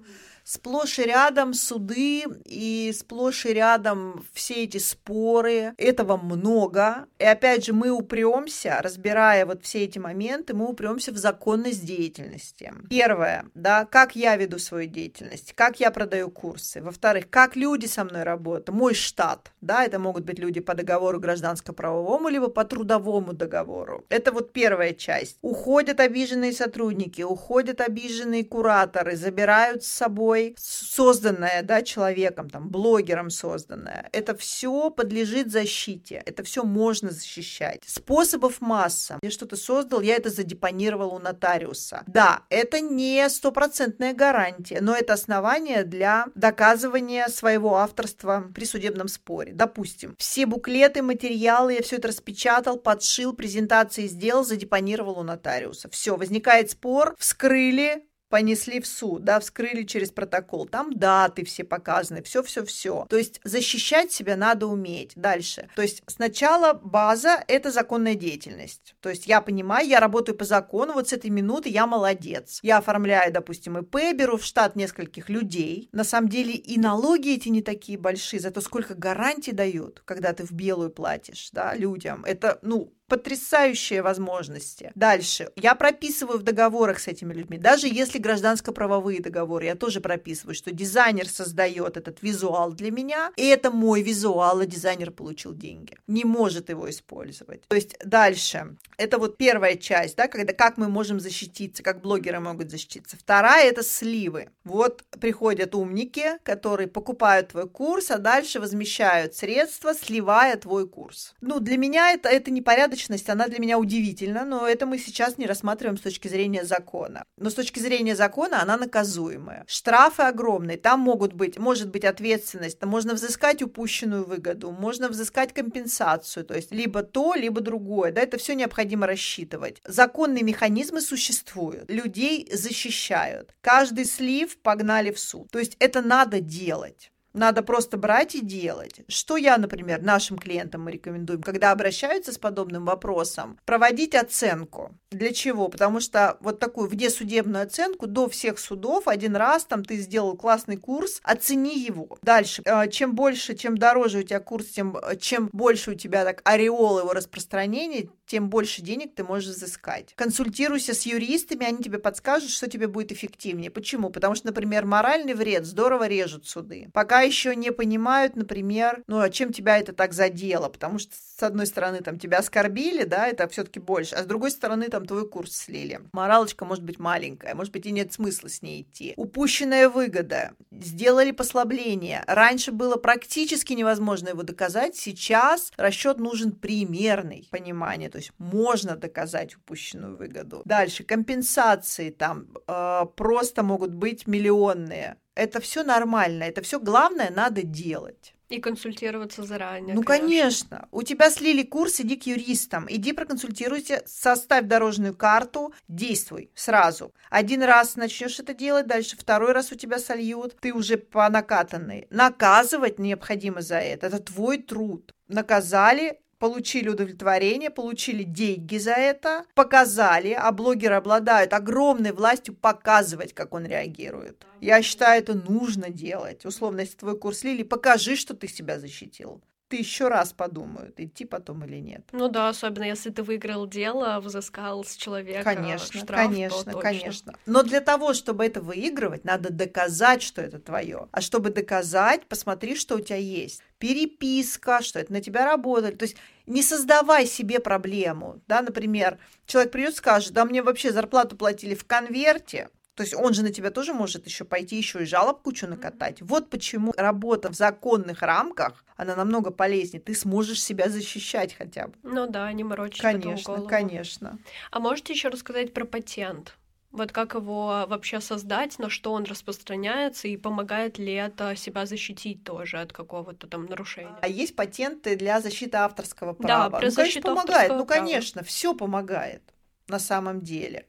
сплошь 0.43 0.99
и 0.99 1.03
рядом 1.03 1.53
суды 1.53 2.23
и 2.45 2.93
сплошь 2.97 3.45
и 3.45 3.53
рядом 3.53 4.25
все 4.33 4.63
эти 4.63 4.77
споры. 4.77 5.73
Этого 5.77 6.17
много. 6.17 7.07
И 7.19 7.23
опять 7.23 7.65
же, 7.65 7.73
мы 7.73 7.89
упремся, 7.89 8.79
разбирая 8.81 9.45
вот 9.45 9.63
все 9.63 9.83
эти 9.83 9.99
моменты, 9.99 10.53
мы 10.53 10.67
упремся 10.67 11.11
в 11.11 11.17
законность 11.17 11.85
деятельности. 11.85 12.73
Первое, 12.89 13.45
да, 13.53 13.85
как 13.85 14.15
я 14.15 14.35
веду 14.35 14.59
свою 14.59 14.89
деятельность, 14.89 15.53
как 15.53 15.79
я 15.79 15.91
продаю 15.91 16.29
курсы. 16.29 16.81
Во-вторых, 16.81 17.29
как 17.29 17.55
люди 17.55 17.85
со 17.85 18.03
мной 18.03 18.23
работают, 18.23 18.69
мой 18.69 18.93
штат, 18.93 19.51
да, 19.61 19.85
это 19.85 19.99
могут 19.99 20.25
быть 20.25 20.39
люди 20.39 20.59
по 20.59 20.73
договору 20.73 21.19
гражданско-правовому, 21.19 22.29
либо 22.29 22.49
по 22.49 22.65
трудовому 22.65 23.33
договору. 23.33 24.05
Это 24.09 24.31
вот 24.31 24.53
первая 24.53 24.93
часть. 24.93 25.37
Уходят 25.41 25.99
обиженные 25.99 26.51
сотрудники, 26.51 27.21
уходят 27.21 27.81
обиженные 27.81 28.43
кураторы, 28.43 29.15
забирают 29.15 29.83
с 29.83 29.87
собой 29.87 30.32
собой, 30.33 30.55
созданное 30.57 31.61
да, 31.63 31.81
человеком, 31.81 32.49
там, 32.49 32.69
блогером 32.69 33.29
созданное, 33.29 34.09
это 34.11 34.35
все 34.35 34.89
подлежит 34.89 35.51
защите, 35.51 36.21
это 36.25 36.43
все 36.43 36.63
можно 36.63 37.11
защищать. 37.11 37.81
Способов 37.85 38.61
масса. 38.61 39.19
Я 39.21 39.31
что-то 39.31 39.55
создал, 39.55 40.01
я 40.01 40.15
это 40.15 40.29
задепонировал 40.29 41.15
у 41.15 41.19
нотариуса. 41.19 42.03
Да, 42.07 42.43
это 42.49 42.79
не 42.79 43.27
стопроцентная 43.29 44.13
гарантия, 44.13 44.79
но 44.81 44.95
это 44.95 45.13
основание 45.13 45.83
для 45.83 46.25
доказывания 46.35 47.27
своего 47.27 47.77
авторства 47.77 48.45
при 48.53 48.65
судебном 48.65 49.07
споре. 49.07 49.53
Допустим, 49.53 50.15
все 50.17 50.45
буклеты, 50.45 51.01
материалы, 51.01 51.73
я 51.73 51.81
все 51.81 51.97
это 51.97 52.09
распечатал, 52.09 52.77
подшил, 52.77 53.33
презентации 53.33 54.07
сделал, 54.07 54.43
задепонировал 54.43 55.19
у 55.19 55.23
нотариуса. 55.23 55.89
Все, 55.89 56.15
возникает 56.15 56.71
спор, 56.71 57.15
вскрыли, 57.17 58.03
понесли 58.33 58.79
в 58.79 58.87
суд, 58.87 59.23
да, 59.23 59.39
вскрыли 59.39 59.83
через 59.83 60.09
протокол, 60.09 60.65
там 60.65 60.91
даты 60.91 61.45
все 61.45 61.63
показаны, 61.63 62.23
все-все-все. 62.23 63.05
То 63.07 63.15
есть 63.15 63.39
защищать 63.43 64.11
себя 64.11 64.35
надо 64.35 64.65
уметь. 64.65 65.11
Дальше. 65.15 65.69
То 65.75 65.83
есть 65.83 66.01
сначала 66.07 66.73
база– 66.73 67.43
это 67.47 67.69
законная 67.69 68.15
деятельность. 68.15 68.95
То 69.01 69.09
есть 69.09 69.27
я 69.27 69.39
понимаю, 69.39 69.87
я 69.87 69.99
работаю 69.99 70.35
по 70.35 70.45
закону, 70.45 70.93
вот 70.93 71.09
с 71.09 71.13
этой 71.13 71.29
минуты 71.29 71.69
я 71.69 71.85
молодец. 71.85 72.57
Я 72.63 72.79
оформляю, 72.79 73.31
допустим, 73.31 73.77
ИП, 73.77 74.15
беру 74.15 74.37
в 74.37 74.43
штат 74.43 74.75
нескольких 74.75 75.29
людей. 75.29 75.89
На 75.91 76.03
самом 76.03 76.29
деле 76.29 76.53
и 76.53 76.79
налоги 76.79 77.35
эти 77.35 77.49
не 77.49 77.61
такие 77.61 77.99
большие, 77.99 78.39
зато 78.39 78.61
сколько 78.61 78.95
гарантий 78.95 79.51
дают, 79.51 80.01
когда 80.05 80.33
ты 80.33 80.43
в 80.43 80.53
белую 80.53 80.89
платишь, 80.89 81.49
да, 81.51 81.75
людям. 81.75 82.25
Это, 82.25 82.57
ну, 82.63 82.93
потрясающие 83.07 84.01
возможности. 84.01 84.91
Дальше. 84.95 85.49
Я 85.55 85.75
прописываю 85.75 86.39
в 86.39 86.43
договорах 86.43 86.99
с 86.99 87.07
этими 87.07 87.33
людьми, 87.33 87.57
даже 87.57 87.87
если 87.87 88.17
гражданско-правовые 88.17 89.21
договоры, 89.21 89.65
я 89.65 89.75
тоже 89.75 90.01
прописываю, 90.01 90.55
что 90.55 90.71
дизайнер 90.71 91.27
создает 91.29 91.97
этот 91.97 92.21
визуал 92.21 92.73
для 92.73 92.91
меня, 92.91 93.31
и 93.35 93.45
это 93.45 93.71
мой 93.71 94.01
визуал, 94.01 94.59
а 94.59 94.65
дизайнер 94.65 95.11
получил 95.11 95.53
деньги. 95.53 95.97
Не 96.07 96.25
может 96.25 96.69
его 96.69 96.89
использовать. 96.89 97.67
То 97.67 97.75
есть 97.75 97.95
дальше. 98.03 98.75
Это 98.97 99.17
вот 99.17 99.37
первая 99.37 99.75
часть, 99.75 100.17
да, 100.17 100.27
когда 100.27 100.53
как 100.53 100.77
мы 100.77 100.89
можем 100.89 101.19
защититься, 101.19 101.83
как 101.83 102.01
блогеры 102.01 102.39
могут 102.39 102.71
защититься. 102.71 103.17
Вторая– 103.17 103.69
это 103.69 103.83
сливы. 103.83 104.49
Вот 104.63 105.03
приходят 105.19 105.75
умники, 105.75 106.37
которые 106.43 106.87
покупают 106.87 107.49
твой 107.49 107.69
курс, 107.69 108.11
а 108.11 108.17
дальше 108.17 108.59
возмещают 108.59 109.35
средства, 109.35 109.93
сливая 109.93 110.57
твой 110.57 110.87
курс. 110.87 111.35
Ну, 111.41 111.59
для 111.59 111.77
меня 111.77 112.11
это, 112.11 112.29
это 112.29 112.51
непорядочно 112.51 113.02
порядочность, 113.03 113.29
она 113.29 113.47
для 113.47 113.59
меня 113.59 113.77
удивительна, 113.77 114.45
но 114.45 114.67
это 114.67 114.85
мы 114.85 114.97
сейчас 114.97 115.37
не 115.37 115.45
рассматриваем 115.45 115.97
с 115.97 116.01
точки 116.01 116.29
зрения 116.29 116.63
закона. 116.63 117.23
Но 117.37 117.49
с 117.49 117.53
точки 117.53 117.79
зрения 117.79 118.15
закона 118.15 118.61
она 118.61 118.77
наказуемая. 118.77 119.63
Штрафы 119.67 120.23
огромные, 120.23 120.77
там 120.77 120.99
могут 120.99 121.33
быть, 121.33 121.59
может 121.59 121.89
быть 121.89 122.05
ответственность, 122.05 122.79
там 122.79 122.89
можно 122.89 123.13
взыскать 123.13 123.61
упущенную 123.61 124.25
выгоду, 124.25 124.71
можно 124.71 125.09
взыскать 125.09 125.53
компенсацию, 125.53 126.45
то 126.45 126.55
есть 126.55 126.71
либо 126.71 127.03
то, 127.03 127.35
либо 127.35 127.61
другое, 127.61 128.11
да, 128.11 128.21
это 128.21 128.37
все 128.37 128.55
необходимо 128.55 129.07
рассчитывать. 129.07 129.81
Законные 129.85 130.43
механизмы 130.43 131.01
существуют, 131.01 131.91
людей 131.91 132.49
защищают. 132.51 133.53
Каждый 133.61 134.05
слив 134.05 134.57
погнали 134.61 135.11
в 135.11 135.19
суд. 135.19 135.49
То 135.51 135.59
есть 135.59 135.75
это 135.79 136.01
надо 136.01 136.39
делать. 136.39 137.12
Надо 137.33 137.63
просто 137.63 137.97
брать 137.97 138.35
и 138.35 138.41
делать. 138.41 139.01
Что 139.07 139.37
я, 139.37 139.57
например, 139.57 140.01
нашим 140.01 140.37
клиентам 140.37 140.83
мы 140.83 140.91
рекомендуем, 140.91 141.41
когда 141.41 141.71
обращаются 141.71 142.31
с 142.31 142.37
подобным 142.37 142.85
вопросом, 142.85 143.59
проводить 143.65 144.15
оценку. 144.15 144.95
Для 145.11 145.33
чего? 145.33 145.67
Потому 145.67 145.99
что 145.99 146.37
вот 146.41 146.59
такую 146.59 146.87
внесудебную 146.89 147.63
оценку 147.63 148.07
до 148.07 148.29
всех 148.29 148.59
судов 148.59 149.07
один 149.07 149.35
раз 149.35 149.65
там 149.65 149.83
ты 149.83 149.97
сделал 149.97 150.35
классный 150.37 150.77
курс, 150.77 151.21
оцени 151.23 151.77
его. 151.79 152.17
Дальше. 152.21 152.61
Э, 152.65 152.89
чем 152.89 153.15
больше, 153.15 153.55
чем 153.55 153.77
дороже 153.77 154.19
у 154.19 154.23
тебя 154.23 154.39
курс, 154.39 154.67
тем 154.67 154.95
э, 154.97 155.15
чем 155.17 155.49
больше 155.51 155.91
у 155.91 155.95
тебя 155.95 156.23
так 156.23 156.41
ореол 156.43 156.99
его 156.99 157.13
распространения, 157.13 158.09
тем 158.25 158.49
больше 158.49 158.81
денег 158.81 159.15
ты 159.15 159.23
можешь 159.23 159.49
взыскать. 159.49 160.13
Консультируйся 160.15 160.93
с 160.93 161.05
юристами, 161.05 161.65
они 161.65 161.83
тебе 161.83 161.99
подскажут, 161.99 162.49
что 162.49 162.69
тебе 162.69 162.87
будет 162.87 163.11
эффективнее. 163.11 163.71
Почему? 163.71 164.09
Потому 164.09 164.35
что, 164.35 164.47
например, 164.47 164.85
моральный 164.85 165.33
вред 165.33 165.65
здорово 165.65 166.07
режут 166.07 166.47
суды. 166.47 166.89
Пока 166.93 167.21
еще 167.21 167.55
не 167.55 167.71
понимают, 167.71 168.35
например, 168.35 169.03
ну, 169.07 169.19
а 169.19 169.29
чем 169.29 169.51
тебя 169.51 169.77
это 169.77 169.93
так 169.93 170.13
задело? 170.13 170.69
Потому 170.69 170.99
что, 170.99 171.13
с 171.13 171.43
одной 171.43 171.65
стороны, 171.67 172.01
там, 172.01 172.19
тебя 172.19 172.39
оскорбили, 172.39 173.03
да, 173.03 173.27
это 173.27 173.47
все-таки 173.47 173.79
больше, 173.79 174.15
а 174.15 174.23
с 174.23 174.25
другой 174.25 174.51
стороны, 174.51 174.89
там, 174.89 175.05
твой 175.05 175.27
курс 175.27 175.55
слили. 175.55 176.01
Моралочка 176.13 176.65
может 176.65 176.83
быть 176.83 176.99
маленькая, 176.99 177.55
может 177.55 177.73
быть, 177.73 177.85
и 177.85 177.91
нет 177.91 178.13
смысла 178.13 178.49
с 178.49 178.61
ней 178.61 178.81
идти. 178.81 179.13
Упущенная 179.17 179.89
выгода. 179.89 180.53
Сделали 180.71 181.31
послабление. 181.31 182.23
Раньше 182.27 182.71
было 182.71 182.95
практически 182.95 183.73
невозможно 183.73 184.29
его 184.29 184.43
доказать, 184.43 184.95
сейчас 184.95 185.71
расчет 185.77 186.19
нужен 186.19 186.51
примерный, 186.51 187.47
понимание, 187.51 188.09
то 188.09 188.17
есть 188.23 188.33
можно 188.39 188.95
доказать 188.95 189.55
упущенную 189.55 190.15
выгоду. 190.17 190.61
Дальше, 190.65 191.03
компенсации 191.03 192.09
там 192.09 192.47
э, 192.67 193.05
просто 193.15 193.63
могут 193.63 193.93
быть 193.93 194.27
миллионные. 194.27 195.17
Это 195.35 195.59
все 195.59 195.83
нормально, 195.83 196.43
это 196.43 196.61
все 196.61 196.79
главное 196.79 197.31
надо 197.31 197.63
делать. 197.63 198.35
И 198.49 198.59
консультироваться 198.59 199.43
заранее. 199.43 199.95
Ну, 199.95 200.03
конечно. 200.03 200.27
конечно. 200.27 200.87
У 200.91 201.01
тебя 201.01 201.31
слили 201.31 201.63
курс, 201.63 201.99
иди 202.01 202.15
к 202.15 202.27
юристам. 202.27 202.85
Иди 202.87 203.11
проконсультируйся, 203.11 204.03
составь 204.05 204.65
дорожную 204.65 205.15
карту, 205.15 205.73
действуй 205.87 206.51
сразу. 206.53 207.15
Один 207.31 207.63
раз 207.63 207.95
начнешь 207.95 208.39
это 208.39 208.53
делать, 208.53 208.85
дальше 208.85 209.17
второй 209.17 209.53
раз 209.53 209.71
у 209.71 209.75
тебя 209.75 209.97
сольют, 209.97 210.55
ты 210.59 210.71
уже 210.71 210.97
по 210.97 211.27
накатанной. 211.29 212.05
Наказывать 212.11 212.99
необходимо 212.99 213.61
за 213.61 213.79
это. 213.79 214.05
Это 214.05 214.19
твой 214.19 214.59
труд. 214.59 215.15
Наказали, 215.27 216.19
получили 216.43 216.89
удовлетворение, 216.89 217.69
получили 217.69 218.23
деньги 218.23 218.77
за 218.77 218.91
это, 218.91 219.45
показали, 219.55 220.33
а 220.37 220.51
блогеры 220.51 220.95
обладают 220.95 221.53
огромной 221.53 222.11
властью 222.11 222.53
показывать, 222.53 223.33
как 223.33 223.53
он 223.53 223.65
реагирует. 223.65 224.45
Я 224.59 224.81
считаю, 224.81 225.21
это 225.21 225.35
нужно 225.35 225.89
делать. 225.89 226.45
Условно, 226.45 226.81
если 226.81 226.97
твой 226.97 227.17
курс 227.17 227.45
Лили, 227.45 227.63
покажи, 227.63 228.17
что 228.17 228.33
ты 228.33 228.49
себя 228.49 228.77
защитил 228.77 229.41
еще 229.77 230.07
раз 230.07 230.33
подумают, 230.33 230.99
идти 230.99 231.25
потом 231.25 231.63
или 231.65 231.77
нет. 231.77 232.07
Ну 232.11 232.29
да, 232.29 232.49
особенно 232.49 232.85
если 232.85 233.09
ты 233.09 233.23
выиграл 233.23 233.67
дело, 233.67 234.19
взыскал 234.19 234.83
с 234.83 234.95
человека 234.95 235.43
конечно, 235.43 235.99
штраф, 235.99 236.27
конечно, 236.27 236.71
то 236.71 236.79
конечно. 236.79 237.33
Но 237.45 237.63
для 237.63 237.81
того, 237.81 238.13
чтобы 238.13 238.45
это 238.45 238.61
выигрывать, 238.61 239.23
надо 239.25 239.51
доказать, 239.51 240.21
что 240.21 240.41
это 240.41 240.59
твое. 240.59 241.07
А 241.11 241.21
чтобы 241.21 241.49
доказать, 241.49 242.25
посмотри, 242.27 242.75
что 242.75 242.95
у 242.95 242.99
тебя 242.99 243.17
есть. 243.17 243.61
Переписка, 243.79 244.81
что 244.81 244.99
это 244.99 245.11
на 245.11 245.21
тебя 245.21 245.45
работает. 245.45 245.97
То 245.97 246.05
есть 246.05 246.17
не 246.45 246.61
создавай 246.61 247.25
себе 247.25 247.59
проблему. 247.59 248.41
Да, 248.47 248.61
например, 248.61 249.19
человек 249.45 249.71
придет 249.71 249.93
и 249.93 249.97
скажет, 249.97 250.33
да 250.33 250.45
мне 250.45 250.61
вообще 250.61 250.91
зарплату 250.91 251.35
платили 251.35 251.75
в 251.75 251.85
конверте, 251.85 252.69
То 252.95 253.01
есть 253.01 253.15
он 253.15 253.33
же 253.33 253.41
на 253.41 253.51
тебя 253.51 253.71
тоже 253.71 253.93
может 253.93 254.25
еще 254.25 254.45
пойти 254.45 254.77
еще 254.77 255.01
и 255.01 255.05
жалоб 255.05 255.41
кучу 255.41 255.67
накатать. 255.67 256.21
Вот 256.21 256.49
почему 256.49 256.93
работа 256.95 257.49
в 257.49 257.55
законных 257.55 258.21
рамках, 258.21 258.85
она 258.95 259.15
намного 259.15 259.49
полезнее. 259.49 260.01
Ты 260.01 260.13
сможешь 260.13 260.63
себя 260.63 260.89
защищать 260.89 261.55
хотя 261.55 261.87
бы. 261.87 261.93
Ну 262.03 262.27
да, 262.27 262.51
не 262.53 262.63
морочить 262.63 263.01
Конечно, 263.01 263.65
конечно. 263.65 264.37
А 264.71 264.79
можете 264.79 265.13
еще 265.13 265.29
рассказать 265.29 265.73
про 265.73 265.85
патент? 265.85 266.55
Вот 266.91 267.11
как 267.11 267.33
его 267.33 267.85
вообще 267.87 268.21
создать, 268.21 268.77
на 268.77 268.87
что 268.87 269.13
он 269.13 269.23
распространяется, 269.23 270.27
и 270.27 270.37
помогает 270.37 270.99
ли 270.99 271.13
это 271.13 271.55
себя 271.55 271.87
защитить 271.87 272.43
тоже 272.43 272.79
от 272.79 272.93
какого-то 272.93 273.47
там 273.47 273.65
нарушения? 273.65 274.15
А 274.21 274.27
есть 274.27 274.55
патенты 274.55 275.15
для 275.15 275.41
защиты 275.41 275.77
авторского 275.77 276.33
права. 276.33 276.79
Да, 276.79 276.87
ну, 276.87 276.93
конечно, 276.93 277.21
помогает. 277.21 277.71
Ну, 277.71 277.85
конечно, 277.87 278.43
все 278.43 278.75
помогает 278.75 279.41
на 279.87 279.99
самом 279.99 280.41
деле. 280.41 280.85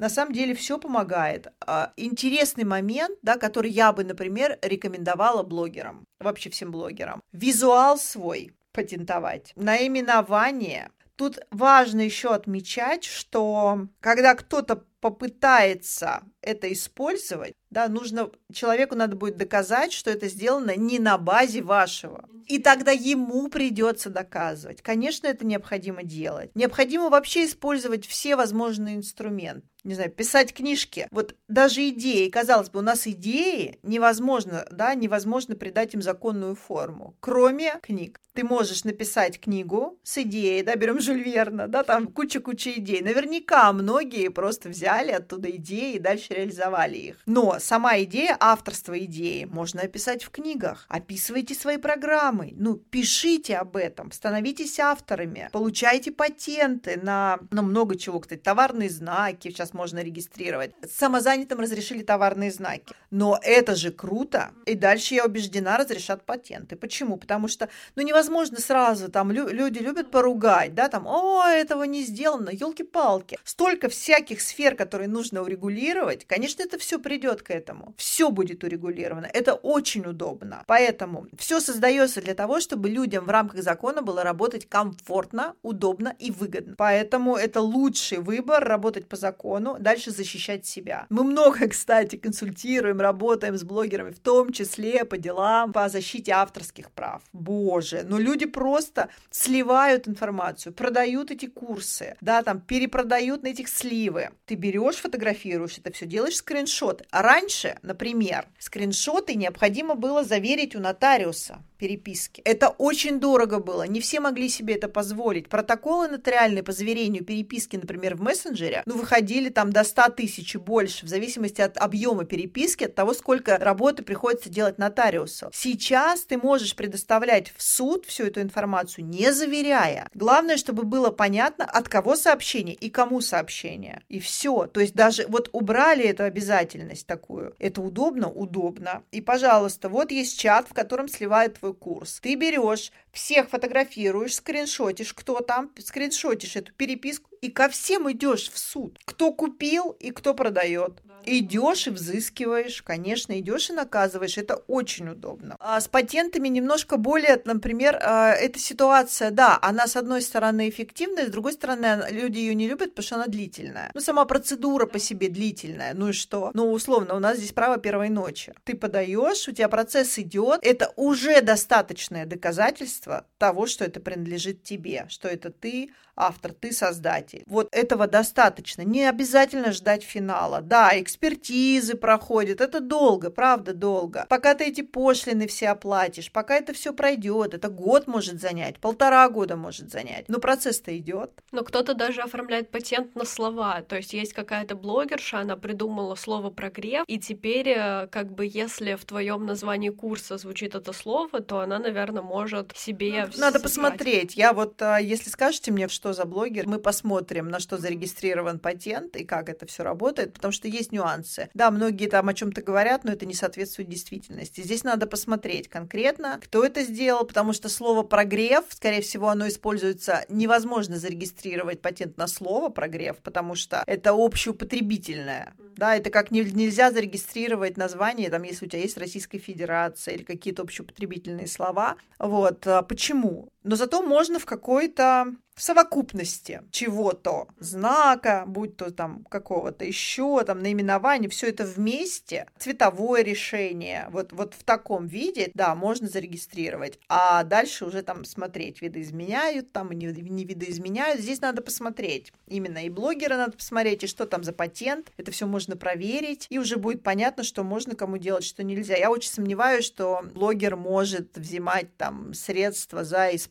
На 0.00 0.08
самом 0.08 0.32
деле 0.32 0.54
все 0.54 0.78
помогает. 0.78 1.48
А, 1.60 1.92
Интересный 1.98 2.64
момент, 2.64 3.18
да, 3.20 3.36
который 3.36 3.70
я 3.70 3.92
бы, 3.92 4.02
например, 4.02 4.58
рекомендовала 4.62 5.42
блогерам, 5.42 6.06
вообще 6.18 6.48
всем 6.48 6.70
блогерам. 6.72 7.20
Визуал 7.32 7.98
свой 7.98 8.54
патентовать, 8.72 9.52
наименование. 9.56 10.90
Тут 11.16 11.40
важно 11.50 12.00
еще 12.00 12.30
отмечать, 12.30 13.04
что 13.04 13.88
когда 14.00 14.34
кто-то 14.34 14.84
попытается 15.00 16.22
это 16.40 16.72
использовать, 16.72 17.52
да, 17.68 17.88
нужно 17.88 18.30
человеку 18.52 18.94
надо 18.94 19.16
будет 19.16 19.36
доказать, 19.36 19.92
что 19.92 20.10
это 20.10 20.28
сделано 20.28 20.76
не 20.76 20.98
на 20.98 21.18
базе 21.18 21.60
вашего. 21.60 22.26
И 22.46 22.58
тогда 22.58 22.90
ему 22.90 23.48
придется 23.48 24.10
доказывать. 24.10 24.82
Конечно, 24.82 25.26
это 25.26 25.46
необходимо 25.46 26.02
делать. 26.02 26.50
Необходимо 26.54 27.10
вообще 27.10 27.44
использовать 27.44 28.06
все 28.06 28.34
возможные 28.34 28.96
инструменты. 28.96 29.68
Не 29.84 29.94
знаю, 29.94 30.10
писать 30.10 30.52
книжки. 30.52 31.08
Вот 31.10 31.34
даже 31.48 31.88
идеи, 31.88 32.28
казалось 32.28 32.70
бы, 32.70 32.80
у 32.80 32.82
нас 32.82 33.06
идеи 33.06 33.78
невозможно, 33.82 34.66
да, 34.70 34.94
невозможно 34.94 35.56
придать 35.56 35.94
им 35.94 36.02
законную 36.02 36.54
форму, 36.54 37.16
кроме 37.20 37.78
книг. 37.82 38.20
Ты 38.40 38.46
можешь 38.46 38.84
написать 38.84 39.38
книгу 39.38 39.98
с 40.02 40.16
идеей, 40.16 40.62
да, 40.62 40.74
берем 40.74 40.98
Жюль 40.98 41.22
Верна, 41.22 41.66
да, 41.66 41.82
там 41.82 42.06
куча-куча 42.06 42.72
идей. 42.72 43.02
Наверняка 43.02 43.70
многие 43.74 44.30
просто 44.30 44.70
взяли 44.70 45.10
оттуда 45.10 45.50
идеи 45.50 45.96
и 45.96 45.98
дальше 45.98 46.32
реализовали 46.32 46.96
их. 46.96 47.16
Но 47.26 47.58
сама 47.58 48.00
идея, 48.00 48.34
авторство 48.40 48.98
идеи 49.00 49.44
можно 49.44 49.82
описать 49.82 50.24
в 50.24 50.30
книгах. 50.30 50.86
Описывайте 50.88 51.54
свои 51.54 51.76
программы, 51.76 52.54
ну, 52.56 52.76
пишите 52.76 53.58
об 53.58 53.76
этом, 53.76 54.10
становитесь 54.10 54.80
авторами, 54.80 55.50
получайте 55.52 56.10
патенты 56.10 56.98
на, 57.02 57.40
ну, 57.50 57.60
много 57.60 57.98
чего, 57.98 58.20
кстати, 58.20 58.40
товарные 58.40 58.88
знаки 58.88 59.48
сейчас 59.48 59.74
можно 59.74 60.02
регистрировать. 60.02 60.72
Самозанятым 60.90 61.60
разрешили 61.60 62.02
товарные 62.02 62.50
знаки. 62.50 62.94
Но 63.10 63.38
это 63.42 63.74
же 63.74 63.90
круто. 63.90 64.52
И 64.64 64.74
дальше, 64.74 65.16
я 65.16 65.26
убеждена, 65.26 65.76
разрешат 65.76 66.24
патенты. 66.24 66.76
Почему? 66.76 67.18
Потому 67.18 67.48
что, 67.48 67.68
ну, 67.96 68.02
невозможно 68.02 68.29
сразу, 68.58 69.08
там, 69.08 69.32
лю- 69.32 69.48
люди 69.48 69.78
любят 69.78 70.10
поругать, 70.10 70.74
да, 70.74 70.88
там, 70.88 71.06
о, 71.06 71.44
этого 71.46 71.84
не 71.84 72.02
сделано, 72.02 72.50
елки-палки. 72.50 73.38
Столько 73.44 73.88
всяких 73.88 74.40
сфер, 74.40 74.74
которые 74.76 75.08
нужно 75.08 75.42
урегулировать, 75.42 76.24
конечно, 76.26 76.62
это 76.62 76.78
все 76.78 76.98
придет 76.98 77.42
к 77.42 77.50
этому. 77.50 77.94
Все 77.96 78.30
будет 78.30 78.64
урегулировано. 78.64 79.28
Это 79.32 79.54
очень 79.54 80.06
удобно. 80.06 80.64
Поэтому 80.66 81.26
все 81.38 81.60
создается 81.60 82.20
для 82.20 82.34
того, 82.34 82.60
чтобы 82.60 82.88
людям 82.88 83.24
в 83.24 83.30
рамках 83.30 83.62
закона 83.62 84.02
было 84.02 84.22
работать 84.22 84.68
комфортно, 84.68 85.54
удобно 85.62 86.14
и 86.18 86.30
выгодно. 86.30 86.74
Поэтому 86.76 87.36
это 87.36 87.60
лучший 87.60 88.18
выбор 88.18 88.64
работать 88.64 89.08
по 89.08 89.16
закону, 89.16 89.76
дальше 89.78 90.10
защищать 90.10 90.66
себя. 90.66 91.06
Мы 91.10 91.24
много, 91.24 91.68
кстати, 91.68 92.16
консультируем, 92.16 93.00
работаем 93.00 93.56
с 93.56 93.62
блогерами, 93.64 94.10
в 94.10 94.20
том 94.20 94.52
числе 94.52 95.04
по 95.04 95.18
делам 95.18 95.72
по 95.72 95.88
защите 95.88 96.32
авторских 96.32 96.90
прав. 96.90 97.22
Боже, 97.32 98.02
но 98.10 98.18
люди 98.18 98.44
просто 98.44 99.08
сливают 99.30 100.08
информацию, 100.08 100.72
продают 100.72 101.30
эти 101.30 101.46
курсы, 101.46 102.16
да, 102.20 102.42
там 102.42 102.60
перепродают 102.60 103.44
на 103.44 103.48
этих 103.48 103.68
сливы. 103.68 104.30
Ты 104.46 104.56
берешь, 104.56 104.96
фотографируешь 104.96 105.78
это 105.78 105.92
все, 105.92 106.06
делаешь 106.06 106.38
скриншот. 106.38 107.06
А 107.12 107.22
раньше, 107.22 107.78
например, 107.82 108.48
скриншоты 108.58 109.36
необходимо 109.36 109.94
было 109.94 110.24
заверить 110.24 110.74
у 110.74 110.80
нотариуса 110.80 111.62
переписки. 111.80 112.42
Это 112.44 112.68
очень 112.68 113.18
дорого 113.18 113.58
было, 113.58 113.84
не 113.84 114.00
все 114.00 114.20
могли 114.20 114.48
себе 114.48 114.74
это 114.74 114.88
позволить. 114.88 115.48
Протоколы 115.48 116.08
нотариальные 116.08 116.62
по 116.62 116.72
заверению 116.72 117.24
переписки, 117.24 117.76
например, 117.76 118.16
в 118.16 118.20
мессенджере, 118.20 118.82
ну, 118.84 118.96
выходили 118.96 119.48
там 119.48 119.72
до 119.72 119.82
100 119.82 120.10
тысяч 120.10 120.54
и 120.54 120.58
больше, 120.58 121.06
в 121.06 121.08
зависимости 121.08 121.62
от 121.62 121.78
объема 121.78 122.24
переписки, 122.24 122.84
от 122.84 122.94
того, 122.94 123.14
сколько 123.14 123.56
работы 123.56 124.02
приходится 124.02 124.50
делать 124.50 124.78
нотариусу. 124.78 125.50
Сейчас 125.54 126.24
ты 126.24 126.36
можешь 126.36 126.76
предоставлять 126.76 127.52
в 127.56 127.62
суд 127.62 128.04
всю 128.04 128.24
эту 128.24 128.42
информацию, 128.42 129.06
не 129.06 129.32
заверяя. 129.32 130.08
Главное, 130.12 130.58
чтобы 130.58 130.82
было 130.82 131.10
понятно, 131.10 131.64
от 131.64 131.88
кого 131.88 132.14
сообщение 132.14 132.74
и 132.74 132.90
кому 132.90 133.22
сообщение. 133.22 134.02
И 134.08 134.20
все. 134.20 134.66
То 134.66 134.80
есть 134.80 134.94
даже 134.94 135.24
вот 135.28 135.48
убрали 135.52 136.04
эту 136.04 136.24
обязательность 136.24 137.06
такую. 137.06 137.54
Это 137.58 137.80
удобно? 137.80 138.28
Удобно. 138.28 139.02
И, 139.12 139.22
пожалуйста, 139.22 139.88
вот 139.88 140.10
есть 140.10 140.38
чат, 140.38 140.68
в 140.68 140.74
котором 140.74 141.08
сливает 141.08 141.58
твой 141.58 141.69
курс. 141.74 142.20
Ты 142.20 142.34
берешь, 142.34 142.92
всех 143.12 143.48
фотографируешь, 143.48 144.34
скриншотишь, 144.34 145.14
кто 145.14 145.40
там, 145.40 145.70
скриншотишь 145.78 146.56
эту 146.56 146.72
переписку, 146.72 147.29
и 147.40 147.50
ко 147.50 147.68
всем 147.68 148.10
идешь 148.10 148.50
в 148.50 148.58
суд. 148.58 148.98
Кто 149.04 149.32
купил 149.32 149.96
и 149.98 150.10
кто 150.10 150.34
продает. 150.34 151.02
Идешь 151.24 151.86
и 151.86 151.90
взыскиваешь, 151.90 152.82
конечно, 152.82 153.38
идешь 153.38 153.70
и 153.70 153.74
наказываешь. 153.74 154.38
Это 154.38 154.56
очень 154.66 155.08
удобно. 155.08 155.56
А 155.60 155.80
с 155.80 155.86
патентами 155.86 156.48
немножко 156.48 156.96
более, 156.96 157.40
например, 157.44 157.98
а, 158.02 158.32
эта 158.32 158.58
ситуация, 158.58 159.30
да, 159.30 159.58
она 159.60 159.86
с 159.86 159.96
одной 159.96 160.22
стороны 160.22 160.70
эффективная, 160.70 161.26
с 161.26 161.30
другой 161.30 161.52
стороны 161.52 162.06
люди 162.10 162.38
ее 162.38 162.54
не 162.54 162.68
любят, 162.68 162.90
потому 162.90 163.04
что 163.04 163.16
она 163.16 163.26
длительная. 163.26 163.90
Ну, 163.94 164.00
сама 164.00 164.24
процедура 164.24 164.86
по 164.86 164.98
себе 164.98 165.28
длительная. 165.28 165.92
Ну 165.94 166.08
и 166.08 166.12
что? 166.12 166.50
Ну, 166.54 166.72
условно, 166.72 167.14
у 167.14 167.18
нас 167.18 167.36
здесь 167.36 167.52
право 167.52 167.76
первой 167.76 168.08
ночи. 168.08 168.54
Ты 168.64 168.74
подаешь, 168.74 169.46
у 169.46 169.52
тебя 169.52 169.68
процесс 169.68 170.18
идет. 170.18 170.60
Это 170.62 170.92
уже 170.96 171.42
достаточное 171.42 172.24
доказательство 172.24 173.26
того, 173.36 173.66
что 173.66 173.84
это 173.84 174.00
принадлежит 174.00 174.62
тебе, 174.62 175.06
что 175.08 175.28
это 175.28 175.50
ты 175.50 175.90
автор, 176.20 176.52
ты 176.52 176.72
создатель. 176.72 177.29
Вот 177.46 177.68
этого 177.72 178.06
достаточно. 178.06 178.82
Не 178.82 179.04
обязательно 179.08 179.72
ждать 179.72 180.02
финала. 180.02 180.60
Да, 180.60 180.90
экспертизы 180.94 181.94
проходят. 181.94 182.60
Это 182.60 182.80
долго, 182.80 183.30
правда, 183.30 183.72
долго. 183.72 184.26
Пока 184.28 184.54
ты 184.54 184.64
эти 184.64 184.82
пошлины 184.82 185.46
все 185.46 185.68
оплатишь, 185.68 186.30
пока 186.32 186.56
это 186.56 186.72
все 186.72 186.92
пройдет, 186.92 187.54
это 187.54 187.68
год 187.68 188.06
может 188.06 188.40
занять, 188.40 188.78
полтора 188.78 189.28
года 189.28 189.56
может 189.56 189.90
занять. 189.90 190.28
Но 190.28 190.38
процесс-то 190.38 190.96
идет. 190.96 191.30
Но 191.52 191.62
кто-то 191.62 191.94
даже 191.94 192.22
оформляет 192.22 192.70
патент 192.70 193.14
на 193.14 193.24
слова. 193.24 193.82
То 193.82 193.96
есть 193.96 194.12
есть 194.12 194.32
какая-то 194.32 194.74
блогерша, 194.74 195.40
она 195.40 195.56
придумала 195.56 196.14
слово 196.14 196.50
прогрев, 196.50 197.04
и 197.06 197.18
теперь, 197.18 197.68
э, 197.68 198.06
как 198.08 198.32
бы, 198.32 198.46
если 198.46 198.94
в 198.94 199.04
твоем 199.04 199.46
названии 199.46 199.90
курса 199.90 200.38
звучит 200.38 200.74
это 200.74 200.92
слово, 200.92 201.40
то 201.40 201.60
она, 201.60 201.78
наверное, 201.78 202.22
может 202.22 202.76
себе... 202.76 203.28
Ну, 203.34 203.40
Надо 203.40 203.58
собрать. 203.58 203.62
посмотреть. 203.62 204.36
Я 204.36 204.52
вот, 204.52 204.80
а, 204.82 204.98
если 204.98 205.30
скажете 205.30 205.72
мне, 205.72 205.88
что 205.88 206.12
за 206.12 206.24
блогер, 206.24 206.66
мы 206.66 206.78
посмотрим, 206.78 207.19
на 207.20 207.60
что 207.60 207.78
зарегистрирован 207.78 208.58
патент 208.58 209.16
и 209.16 209.24
как 209.24 209.48
это 209.48 209.66
все 209.66 209.82
работает, 209.82 210.32
потому 210.34 210.52
что 210.52 210.68
есть 210.68 210.92
нюансы. 210.92 211.48
Да, 211.54 211.70
многие 211.70 212.08
там 212.08 212.28
о 212.28 212.34
чем-то 212.34 212.62
говорят, 212.62 213.04
но 213.04 213.12
это 213.12 213.26
не 213.26 213.34
соответствует 213.34 213.88
действительности. 213.88 214.60
Здесь 214.60 214.84
надо 214.84 215.06
посмотреть 215.06 215.68
конкретно, 215.68 216.40
кто 216.42 216.64
это 216.64 216.82
сделал, 216.82 217.24
потому 217.24 217.52
что 217.52 217.68
слово 217.68 218.02
прогрев, 218.02 218.64
скорее 218.70 219.02
всего, 219.02 219.28
оно 219.28 219.48
используется, 219.48 220.24
невозможно 220.28 220.96
зарегистрировать 220.96 221.80
патент 221.80 222.16
на 222.16 222.26
слово 222.26 222.68
прогрев, 222.68 223.18
потому 223.18 223.54
что 223.54 223.82
это 223.86 224.12
общеупотребительное. 224.12 225.54
Да, 225.76 225.96
это 225.96 226.10
как 226.10 226.30
не- 226.30 226.40
нельзя 226.44 226.90
зарегистрировать 226.90 227.76
название, 227.76 228.30
там, 228.30 228.42
если 228.42 228.66
у 228.66 228.68
тебя 228.68 228.82
есть 228.82 228.98
Российская 228.98 229.38
Федерация 229.38 230.14
или 230.14 230.24
какие-то 230.24 230.62
общеупотребительные 230.62 231.46
слова. 231.46 231.96
Вот. 232.18 232.66
а 232.66 232.82
Почему? 232.82 233.48
Но 233.62 233.76
зато 233.76 234.02
можно 234.02 234.38
в 234.38 234.46
какой-то 234.46 235.34
совокупности 235.60 236.62
чего-то, 236.70 237.48
знака, 237.58 238.44
будь 238.46 238.76
то 238.76 238.90
там 238.90 239.24
какого-то 239.24 239.84
еще, 239.84 240.42
там 240.44 240.60
наименование, 240.60 241.28
все 241.28 241.48
это 241.48 241.64
вместе, 241.64 242.46
цветовое 242.58 243.22
решение, 243.22 244.08
вот, 244.10 244.32
вот 244.32 244.54
в 244.54 244.64
таком 244.64 245.06
виде, 245.06 245.50
да, 245.54 245.74
можно 245.74 246.08
зарегистрировать. 246.08 246.98
А 247.08 247.44
дальше 247.44 247.84
уже 247.84 248.02
там 248.02 248.24
смотреть, 248.24 248.80
видоизменяют, 248.80 249.72
там 249.72 249.92
не, 249.92 250.06
не 250.06 250.44
видоизменяют. 250.44 251.20
Здесь 251.20 251.40
надо 251.40 251.62
посмотреть. 251.62 252.32
Именно 252.46 252.86
и 252.86 252.88
блогера 252.88 253.36
надо 253.36 253.52
посмотреть, 253.52 254.04
и 254.04 254.06
что 254.06 254.26
там 254.26 254.42
за 254.42 254.52
патент. 254.52 255.12
Это 255.18 255.30
все 255.30 255.46
можно 255.46 255.76
проверить, 255.76 256.46
и 256.48 256.58
уже 256.58 256.76
будет 256.76 257.02
понятно, 257.02 257.44
что 257.44 257.64
можно 257.64 257.94
кому 257.94 258.16
делать, 258.16 258.44
что 258.44 258.62
нельзя. 258.62 258.96
Я 258.96 259.10
очень 259.10 259.30
сомневаюсь, 259.30 259.84
что 259.84 260.22
блогер 260.34 260.76
может 260.76 261.36
взимать 261.36 261.94
там 261.96 262.32
средства 262.32 263.04
за 263.04 263.34
использование 263.36 263.49